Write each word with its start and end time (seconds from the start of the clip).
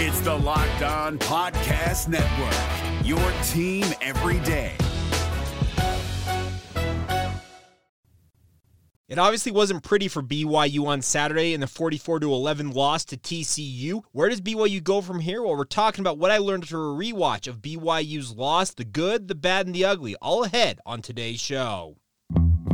It's 0.00 0.20
the 0.20 0.32
Locked 0.32 0.82
On 0.82 1.18
Podcast 1.18 2.06
Network, 2.06 3.04
your 3.04 3.18
team 3.48 3.84
every 4.00 4.38
day. 4.46 4.76
It 9.08 9.18
obviously 9.18 9.50
wasn't 9.50 9.82
pretty 9.82 10.06
for 10.06 10.22
BYU 10.22 10.86
on 10.86 11.02
Saturday 11.02 11.52
in 11.52 11.58
the 11.58 11.66
44 11.66 12.20
11 12.22 12.70
loss 12.70 13.04
to 13.06 13.16
TCU. 13.16 14.02
Where 14.12 14.28
does 14.28 14.40
BYU 14.40 14.84
go 14.84 15.00
from 15.00 15.18
here? 15.18 15.42
Well, 15.42 15.56
we're 15.56 15.64
talking 15.64 16.02
about 16.02 16.18
what 16.18 16.30
I 16.30 16.38
learned 16.38 16.68
through 16.68 16.94
a 16.94 16.96
rewatch 16.96 17.48
of 17.48 17.60
BYU's 17.60 18.36
loss, 18.36 18.70
the 18.70 18.84
good, 18.84 19.26
the 19.26 19.34
bad, 19.34 19.66
and 19.66 19.74
the 19.74 19.84
ugly, 19.84 20.14
all 20.22 20.44
ahead 20.44 20.78
on 20.86 21.02
today's 21.02 21.40
show. 21.40 21.96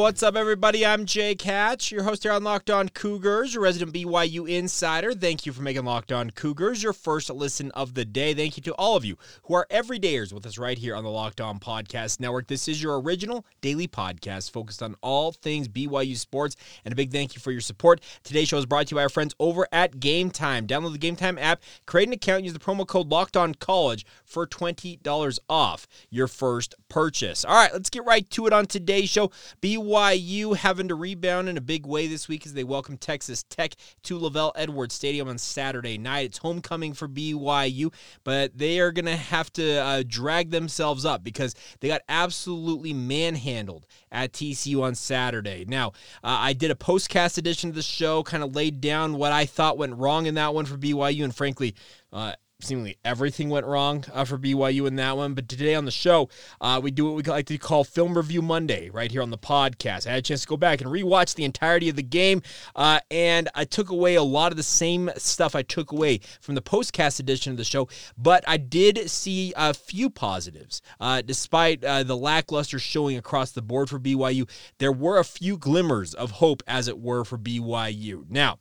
What's 0.00 0.22
up, 0.22 0.34
everybody? 0.34 0.86
I'm 0.86 1.04
Jake 1.04 1.42
Hatch, 1.42 1.92
your 1.92 2.04
host 2.04 2.22
here 2.22 2.32
on 2.32 2.42
Locked 2.42 2.70
On 2.70 2.88
Cougars, 2.88 3.52
your 3.52 3.62
resident 3.62 3.92
BYU 3.92 4.48
insider. 4.48 5.12
Thank 5.12 5.44
you 5.44 5.52
for 5.52 5.60
making 5.60 5.84
Locked 5.84 6.10
On 6.10 6.30
Cougars 6.30 6.82
your 6.82 6.94
first 6.94 7.28
listen 7.28 7.70
of 7.72 7.92
the 7.92 8.06
day. 8.06 8.32
Thank 8.32 8.56
you 8.56 8.62
to 8.62 8.74
all 8.76 8.96
of 8.96 9.04
you 9.04 9.18
who 9.42 9.52
are 9.52 9.66
everydayers 9.70 10.32
with 10.32 10.46
us 10.46 10.56
right 10.56 10.78
here 10.78 10.96
on 10.96 11.04
the 11.04 11.10
Locked 11.10 11.42
On 11.42 11.58
Podcast 11.58 12.18
Network. 12.18 12.46
This 12.46 12.66
is 12.66 12.82
your 12.82 12.98
original 12.98 13.44
daily 13.60 13.86
podcast 13.86 14.50
focused 14.50 14.82
on 14.82 14.96
all 15.02 15.32
things 15.32 15.68
BYU 15.68 16.16
sports, 16.16 16.56
and 16.82 16.92
a 16.92 16.96
big 16.96 17.12
thank 17.12 17.34
you 17.34 17.40
for 17.42 17.52
your 17.52 17.60
support. 17.60 18.00
Today's 18.24 18.48
show 18.48 18.56
is 18.56 18.64
brought 18.64 18.86
to 18.86 18.92
you 18.92 18.96
by 18.96 19.02
our 19.02 19.10
friends 19.10 19.34
over 19.38 19.68
at 19.70 19.96
Gametime. 19.96 20.66
Download 20.66 20.98
the 20.98 21.10
Gametime 21.10 21.38
app, 21.38 21.60
create 21.84 22.08
an 22.08 22.14
account, 22.14 22.44
use 22.44 22.54
the 22.54 22.58
promo 22.58 22.86
code 22.86 23.10
Locked 23.10 23.36
On 23.36 23.54
College 23.54 24.06
for 24.24 24.46
$20 24.46 25.38
off 25.50 25.86
your 26.08 26.26
first 26.26 26.74
purchase. 26.88 27.44
All 27.44 27.54
right, 27.54 27.72
let's 27.74 27.90
get 27.90 28.06
right 28.06 28.28
to 28.30 28.46
it 28.46 28.54
on 28.54 28.64
today's 28.64 29.10
show. 29.10 29.30
BYU 29.60 29.89
having 30.54 30.88
to 30.88 30.94
rebound 30.94 31.48
in 31.48 31.56
a 31.56 31.60
big 31.60 31.84
way 31.84 32.06
this 32.06 32.28
week 32.28 32.46
as 32.46 32.54
they 32.54 32.62
welcome 32.62 32.96
Texas 32.96 33.42
Tech 33.42 33.74
to 34.04 34.18
LaVell 34.18 34.52
Edwards 34.54 34.94
Stadium 34.94 35.28
on 35.28 35.36
Saturday 35.36 35.98
night. 35.98 36.26
It's 36.26 36.38
homecoming 36.38 36.92
for 36.92 37.08
BYU, 37.08 37.92
but 38.22 38.56
they 38.56 38.78
are 38.78 38.92
going 38.92 39.06
to 39.06 39.16
have 39.16 39.52
to 39.54 39.78
uh, 39.78 40.02
drag 40.06 40.50
themselves 40.50 41.04
up 41.04 41.24
because 41.24 41.54
they 41.80 41.88
got 41.88 42.02
absolutely 42.08 42.92
manhandled 42.92 43.86
at 44.12 44.32
TCU 44.32 44.80
on 44.80 44.94
Saturday. 44.94 45.64
Now, 45.66 45.88
uh, 46.22 46.38
I 46.38 46.52
did 46.52 46.70
a 46.70 46.76
postcast 46.76 47.36
edition 47.36 47.70
of 47.70 47.74
the 47.74 47.82
show, 47.82 48.22
kind 48.22 48.44
of 48.44 48.54
laid 48.54 48.80
down 48.80 49.14
what 49.14 49.32
I 49.32 49.44
thought 49.44 49.76
went 49.76 49.96
wrong 49.96 50.26
in 50.26 50.34
that 50.34 50.54
one 50.54 50.66
for 50.66 50.76
BYU, 50.76 51.24
and 51.24 51.34
frankly, 51.34 51.74
uh, 52.12 52.34
seemingly 52.62 52.98
everything 53.04 53.48
went 53.48 53.66
wrong 53.66 54.04
uh, 54.12 54.24
for 54.24 54.38
BYU 54.38 54.86
in 54.86 54.96
that 54.96 55.16
one. 55.16 55.34
But 55.34 55.48
today 55.48 55.74
on 55.74 55.84
the 55.84 55.90
show, 55.90 56.28
uh, 56.60 56.80
we 56.82 56.90
do 56.90 57.06
what 57.06 57.14
we 57.14 57.22
like 57.22 57.46
to 57.46 57.58
call 57.58 57.84
Film 57.84 58.16
Review 58.16 58.42
Monday 58.42 58.90
right 58.90 59.10
here 59.10 59.22
on 59.22 59.30
the 59.30 59.38
podcast. 59.38 60.06
I 60.06 60.10
had 60.10 60.18
a 60.18 60.22
chance 60.22 60.42
to 60.42 60.48
go 60.48 60.56
back 60.56 60.80
and 60.80 60.90
rewatch 60.90 61.34
the 61.34 61.44
entirety 61.44 61.88
of 61.88 61.96
the 61.96 62.02
game, 62.02 62.42
uh, 62.76 63.00
and 63.10 63.48
I 63.54 63.64
took 63.64 63.90
away 63.90 64.14
a 64.14 64.22
lot 64.22 64.52
of 64.52 64.56
the 64.56 64.62
same 64.62 65.10
stuff 65.16 65.54
I 65.54 65.62
took 65.62 65.92
away 65.92 66.20
from 66.40 66.54
the 66.54 66.62
postcast 66.62 67.20
edition 67.20 67.52
of 67.52 67.56
the 67.56 67.64
show. 67.64 67.88
But 68.16 68.44
I 68.46 68.56
did 68.56 69.10
see 69.10 69.52
a 69.56 69.74
few 69.74 70.10
positives, 70.10 70.82
uh, 71.00 71.22
despite 71.22 71.84
uh, 71.84 72.02
the 72.02 72.16
lackluster 72.16 72.78
showing 72.78 73.16
across 73.16 73.52
the 73.52 73.62
board 73.62 73.88
for 73.88 73.98
BYU. 73.98 74.48
There 74.78 74.92
were 74.92 75.18
a 75.18 75.24
few 75.24 75.56
glimmers 75.56 76.14
of 76.14 76.32
hope, 76.32 76.62
as 76.66 76.88
it 76.88 76.98
were, 76.98 77.24
for 77.24 77.38
BYU. 77.38 78.24
Now. 78.28 78.58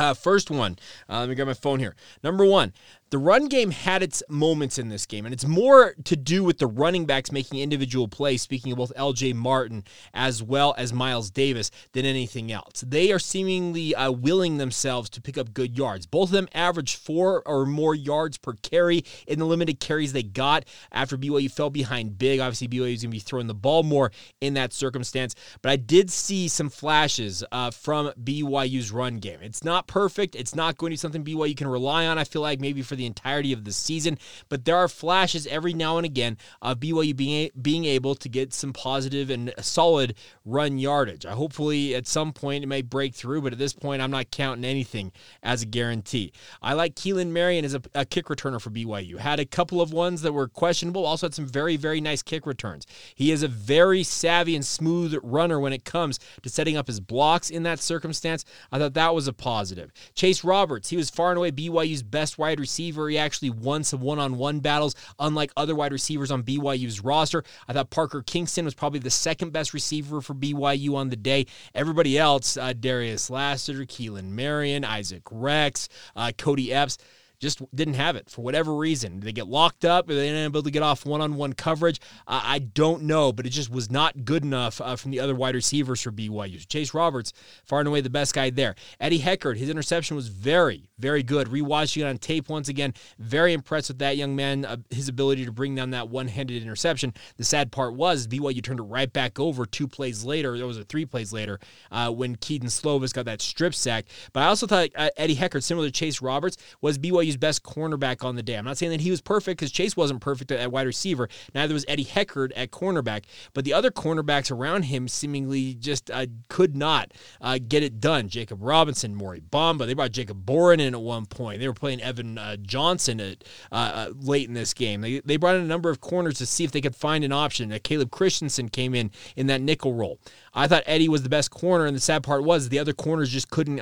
Uh, 0.00 0.14
first 0.14 0.48
one, 0.48 0.78
uh, 1.08 1.18
let 1.18 1.28
me 1.28 1.34
grab 1.34 1.48
my 1.48 1.54
phone 1.54 1.80
here. 1.80 1.96
Number 2.22 2.44
one, 2.44 2.72
the 3.10 3.18
run 3.18 3.48
game 3.48 3.70
had 3.70 4.02
its 4.02 4.22
moments 4.28 4.78
in 4.78 4.88
this 4.88 5.06
game, 5.06 5.24
and 5.24 5.32
it's 5.32 5.46
more 5.46 5.94
to 6.04 6.16
do 6.16 6.44
with 6.44 6.58
the 6.58 6.66
running 6.66 7.06
backs 7.06 7.32
making 7.32 7.58
individual 7.58 8.06
plays, 8.06 8.42
speaking 8.42 8.72
of 8.72 8.78
both 8.78 8.92
LJ 8.96 9.34
Martin 9.34 9.84
as 10.12 10.42
well 10.42 10.74
as 10.76 10.92
Miles 10.92 11.30
Davis, 11.30 11.70
than 11.92 12.04
anything 12.04 12.52
else. 12.52 12.84
They 12.86 13.10
are 13.12 13.18
seemingly 13.18 13.94
uh, 13.94 14.10
willing 14.10 14.58
themselves 14.58 15.08
to 15.10 15.22
pick 15.22 15.38
up 15.38 15.54
good 15.54 15.78
yards. 15.78 16.06
Both 16.06 16.28
of 16.28 16.32
them 16.32 16.48
averaged 16.52 16.98
four 16.98 17.42
or 17.46 17.64
more 17.64 17.94
yards 17.94 18.36
per 18.36 18.54
carry 18.54 19.04
in 19.26 19.38
the 19.38 19.46
limited 19.46 19.80
carries 19.80 20.12
they 20.12 20.22
got 20.22 20.64
after 20.92 21.16
BYU 21.16 21.50
fell 21.50 21.70
behind 21.70 22.18
big. 22.18 22.40
Obviously, 22.40 22.68
BYU 22.68 22.94
is 22.94 23.02
going 23.02 23.10
to 23.10 23.16
be 23.16 23.20
throwing 23.20 23.46
the 23.46 23.54
ball 23.54 23.82
more 23.82 24.12
in 24.40 24.54
that 24.54 24.72
circumstance, 24.72 25.34
but 25.62 25.70
I 25.70 25.76
did 25.76 26.10
see 26.10 26.48
some 26.48 26.68
flashes 26.68 27.42
uh, 27.52 27.70
from 27.70 28.12
BYU's 28.22 28.92
run 28.92 29.18
game. 29.18 29.38
It's 29.40 29.64
not 29.64 29.86
perfect, 29.86 30.34
it's 30.34 30.54
not 30.54 30.76
going 30.76 30.90
to 30.90 30.92
be 30.92 30.96
something 30.98 31.24
BYU 31.24 31.56
can 31.56 31.68
rely 31.68 32.06
on, 32.06 32.18
I 32.18 32.24
feel 32.24 32.42
like, 32.42 32.60
maybe 32.60 32.82
for 32.82 32.97
the 32.98 33.06
entirety 33.06 33.52
of 33.52 33.64
the 33.64 33.72
season. 33.72 34.18
But 34.48 34.64
there 34.64 34.76
are 34.76 34.88
flashes 34.88 35.46
every 35.46 35.72
now 35.72 35.96
and 35.96 36.04
again 36.04 36.36
of 36.60 36.80
BYU 36.80 37.16
being 37.16 37.50
being 37.60 37.84
able 37.86 38.14
to 38.16 38.28
get 38.28 38.52
some 38.52 38.72
positive 38.72 39.30
and 39.30 39.54
solid 39.60 40.14
run 40.44 40.78
yardage. 40.78 41.24
I 41.24 41.32
hopefully 41.32 41.94
at 41.94 42.06
some 42.06 42.32
point 42.32 42.64
it 42.64 42.66
may 42.66 42.82
break 42.82 43.14
through, 43.14 43.42
but 43.42 43.52
at 43.52 43.58
this 43.58 43.72
point 43.72 44.02
I'm 44.02 44.10
not 44.10 44.30
counting 44.30 44.64
anything 44.64 45.12
as 45.42 45.62
a 45.62 45.66
guarantee. 45.66 46.32
I 46.60 46.74
like 46.74 46.94
Keelan 46.94 47.28
Marion 47.28 47.64
as 47.64 47.74
a, 47.74 47.82
a 47.94 48.04
kick 48.04 48.26
returner 48.26 48.60
for 48.60 48.70
BYU. 48.70 49.18
Had 49.18 49.40
a 49.40 49.46
couple 49.46 49.80
of 49.80 49.92
ones 49.92 50.22
that 50.22 50.32
were 50.32 50.48
questionable. 50.48 51.06
Also 51.06 51.26
had 51.26 51.34
some 51.34 51.46
very 51.46 51.76
very 51.76 52.00
nice 52.00 52.22
kick 52.22 52.46
returns. 52.46 52.86
He 53.14 53.32
is 53.32 53.42
a 53.42 53.48
very 53.48 54.02
savvy 54.02 54.54
and 54.54 54.64
smooth 54.64 55.16
runner 55.22 55.60
when 55.60 55.72
it 55.72 55.84
comes 55.84 56.18
to 56.42 56.48
setting 56.48 56.76
up 56.76 56.88
his 56.88 57.00
blocks 57.00 57.50
in 57.50 57.62
that 57.62 57.78
circumstance. 57.78 58.44
I 58.72 58.78
thought 58.78 58.94
that 58.94 59.14
was 59.14 59.28
a 59.28 59.32
positive. 59.32 59.92
Chase 60.14 60.44
Roberts, 60.44 60.90
he 60.90 60.96
was 60.96 61.10
far 61.10 61.30
and 61.30 61.38
away 61.38 61.50
BYU's 61.50 62.02
best 62.02 62.38
wide 62.38 62.58
receiver 62.58 62.87
receiver. 62.88 63.08
He 63.08 63.18
actually 63.18 63.50
won 63.50 63.84
some 63.84 64.00
one 64.00 64.18
on 64.18 64.38
one 64.38 64.60
battles, 64.60 64.94
unlike 65.18 65.52
other 65.56 65.74
wide 65.74 65.92
receivers 65.92 66.30
on 66.30 66.42
BYU's 66.42 67.02
roster. 67.04 67.44
I 67.66 67.72
thought 67.72 67.90
Parker 67.90 68.22
Kingston 68.22 68.64
was 68.64 68.74
probably 68.74 69.00
the 69.00 69.10
second 69.10 69.52
best 69.52 69.74
receiver 69.74 70.20
for 70.20 70.34
BYU 70.34 70.94
on 70.94 71.10
the 71.10 71.16
day. 71.16 71.46
Everybody 71.74 72.18
else, 72.18 72.56
uh, 72.56 72.72
Darius 72.72 73.30
Lassiter, 73.30 73.84
Keelan 73.84 74.30
Marion, 74.30 74.84
Isaac 74.84 75.22
Rex, 75.30 75.88
uh, 76.16 76.32
Cody 76.36 76.72
Epps, 76.72 76.98
just 77.40 77.62
didn't 77.74 77.94
have 77.94 78.16
it 78.16 78.30
for 78.30 78.42
whatever 78.42 78.74
reason. 78.74 79.20
They 79.20 79.32
get 79.32 79.46
locked 79.46 79.84
up, 79.84 80.06
they 80.06 80.14
didn't 80.14 80.44
able 80.44 80.62
to 80.62 80.70
get 80.70 80.82
off 80.82 81.06
one-on-one 81.06 81.52
coverage. 81.54 82.00
I 82.26 82.58
don't 82.58 83.02
know, 83.04 83.32
but 83.32 83.46
it 83.46 83.50
just 83.50 83.70
was 83.70 83.90
not 83.90 84.24
good 84.24 84.42
enough 84.42 84.80
uh, 84.80 84.96
from 84.96 85.10
the 85.10 85.20
other 85.20 85.34
wide 85.34 85.54
receivers 85.54 86.00
for 86.00 86.10
BYU. 86.10 86.66
Chase 86.68 86.94
Roberts, 86.94 87.32
far 87.64 87.78
and 87.78 87.88
away 87.88 88.00
the 88.00 88.10
best 88.10 88.34
guy 88.34 88.50
there. 88.50 88.74
Eddie 89.00 89.20
Heckard, 89.20 89.56
his 89.56 89.68
interception 89.68 90.16
was 90.16 90.28
very, 90.28 90.88
very 90.98 91.22
good. 91.22 91.48
Rewatching 91.48 92.02
it 92.02 92.06
on 92.06 92.18
tape 92.18 92.48
once 92.48 92.68
again, 92.68 92.94
very 93.18 93.52
impressed 93.52 93.88
with 93.88 93.98
that 93.98 94.16
young 94.16 94.34
man, 94.34 94.64
uh, 94.64 94.76
his 94.90 95.08
ability 95.08 95.44
to 95.44 95.52
bring 95.52 95.74
down 95.74 95.90
that 95.90 96.08
one-handed 96.08 96.62
interception. 96.62 97.14
The 97.36 97.44
sad 97.44 97.70
part 97.70 97.94
was 97.94 98.26
BYU 98.26 98.62
turned 98.62 98.80
it 98.80 98.84
right 98.84 99.12
back 99.12 99.38
over 99.38 99.64
two 99.66 99.86
plays 99.86 100.24
later. 100.24 100.56
There 100.56 100.66
was 100.66 100.78
a 100.78 100.84
three 100.84 101.06
plays 101.06 101.32
later 101.32 101.60
uh, 101.90 102.10
when 102.10 102.36
Kedon 102.36 102.68
Slovis 102.68 103.12
got 103.12 103.26
that 103.26 103.40
strip 103.40 103.74
sack. 103.74 104.06
But 104.32 104.42
I 104.42 104.46
also 104.46 104.66
thought 104.66 104.88
uh, 104.96 105.10
Eddie 105.16 105.36
Heckard, 105.36 105.62
similar 105.62 105.86
to 105.86 105.92
Chase 105.92 106.20
Roberts, 106.20 106.56
was 106.80 106.98
BYU 106.98 107.27
BYU's 107.28 107.36
best 107.36 107.62
cornerback 107.62 108.24
on 108.24 108.36
the 108.36 108.42
day. 108.42 108.56
I'm 108.56 108.64
not 108.64 108.78
saying 108.78 108.92
that 108.92 109.00
he 109.00 109.10
was 109.10 109.20
perfect 109.20 109.58
because 109.58 109.70
Chase 109.70 109.96
wasn't 109.96 110.20
perfect 110.20 110.50
at 110.50 110.72
wide 110.72 110.86
receiver. 110.86 111.28
Neither 111.54 111.74
was 111.74 111.84
Eddie 111.88 112.04
Heckard 112.04 112.52
at 112.56 112.70
cornerback. 112.70 113.24
But 113.54 113.64
the 113.64 113.72
other 113.72 113.90
cornerbacks 113.90 114.50
around 114.50 114.84
him 114.84 115.08
seemingly 115.08 115.74
just 115.74 116.10
uh, 116.10 116.26
could 116.48 116.76
not 116.76 117.12
uh, 117.40 117.58
get 117.66 117.82
it 117.82 118.00
done. 118.00 118.28
Jacob 118.28 118.62
Robinson, 118.62 119.14
Mory 119.14 119.40
Bamba. 119.40 119.86
They 119.86 119.94
brought 119.94 120.12
Jacob 120.12 120.44
Boren 120.44 120.80
in 120.80 120.94
at 120.94 121.00
one 121.00 121.26
point. 121.26 121.60
They 121.60 121.68
were 121.68 121.74
playing 121.74 122.00
Evan 122.00 122.38
uh, 122.38 122.56
Johnson 122.56 123.20
at, 123.20 123.44
uh, 123.72 123.74
uh, 123.74 124.12
late 124.20 124.48
in 124.48 124.54
this 124.54 124.74
game. 124.74 125.00
They, 125.00 125.20
they 125.20 125.36
brought 125.36 125.56
in 125.56 125.62
a 125.62 125.66
number 125.66 125.90
of 125.90 126.00
corners 126.00 126.38
to 126.38 126.46
see 126.46 126.64
if 126.64 126.72
they 126.72 126.80
could 126.80 126.96
find 126.96 127.24
an 127.24 127.32
option. 127.32 127.72
Uh, 127.72 127.78
Caleb 127.82 128.10
Christensen 128.10 128.68
came 128.68 128.94
in 128.94 129.10
in 129.36 129.46
that 129.48 129.60
nickel 129.60 129.94
role. 129.94 130.18
I 130.54 130.66
thought 130.66 130.82
Eddie 130.86 131.08
was 131.08 131.22
the 131.22 131.28
best 131.28 131.50
corner, 131.50 131.86
and 131.86 131.94
the 131.94 132.00
sad 132.00 132.22
part 132.24 132.42
was 132.42 132.68
the 132.68 132.78
other 132.78 132.92
corners 132.92 133.30
just 133.30 133.50
couldn't 133.50 133.80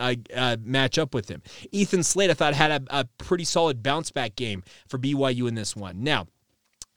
match 0.65 0.99
up 0.99 1.15
with 1.15 1.29
him. 1.29 1.43
Ethan 1.73 2.03
Slade, 2.03 2.31
I 2.31 2.35
thought, 2.35 2.55
had 2.55 2.71
a, 2.71 3.01
a 3.01 3.05
pretty 3.19 3.36
solid 3.45 3.83
bounce 3.83 4.11
back 4.11 4.37
game 4.37 4.63
for 4.89 4.99
BYU 4.99 5.49
in 5.49 5.55
this 5.55 5.77
one. 5.77 6.03
Now, 6.03 6.29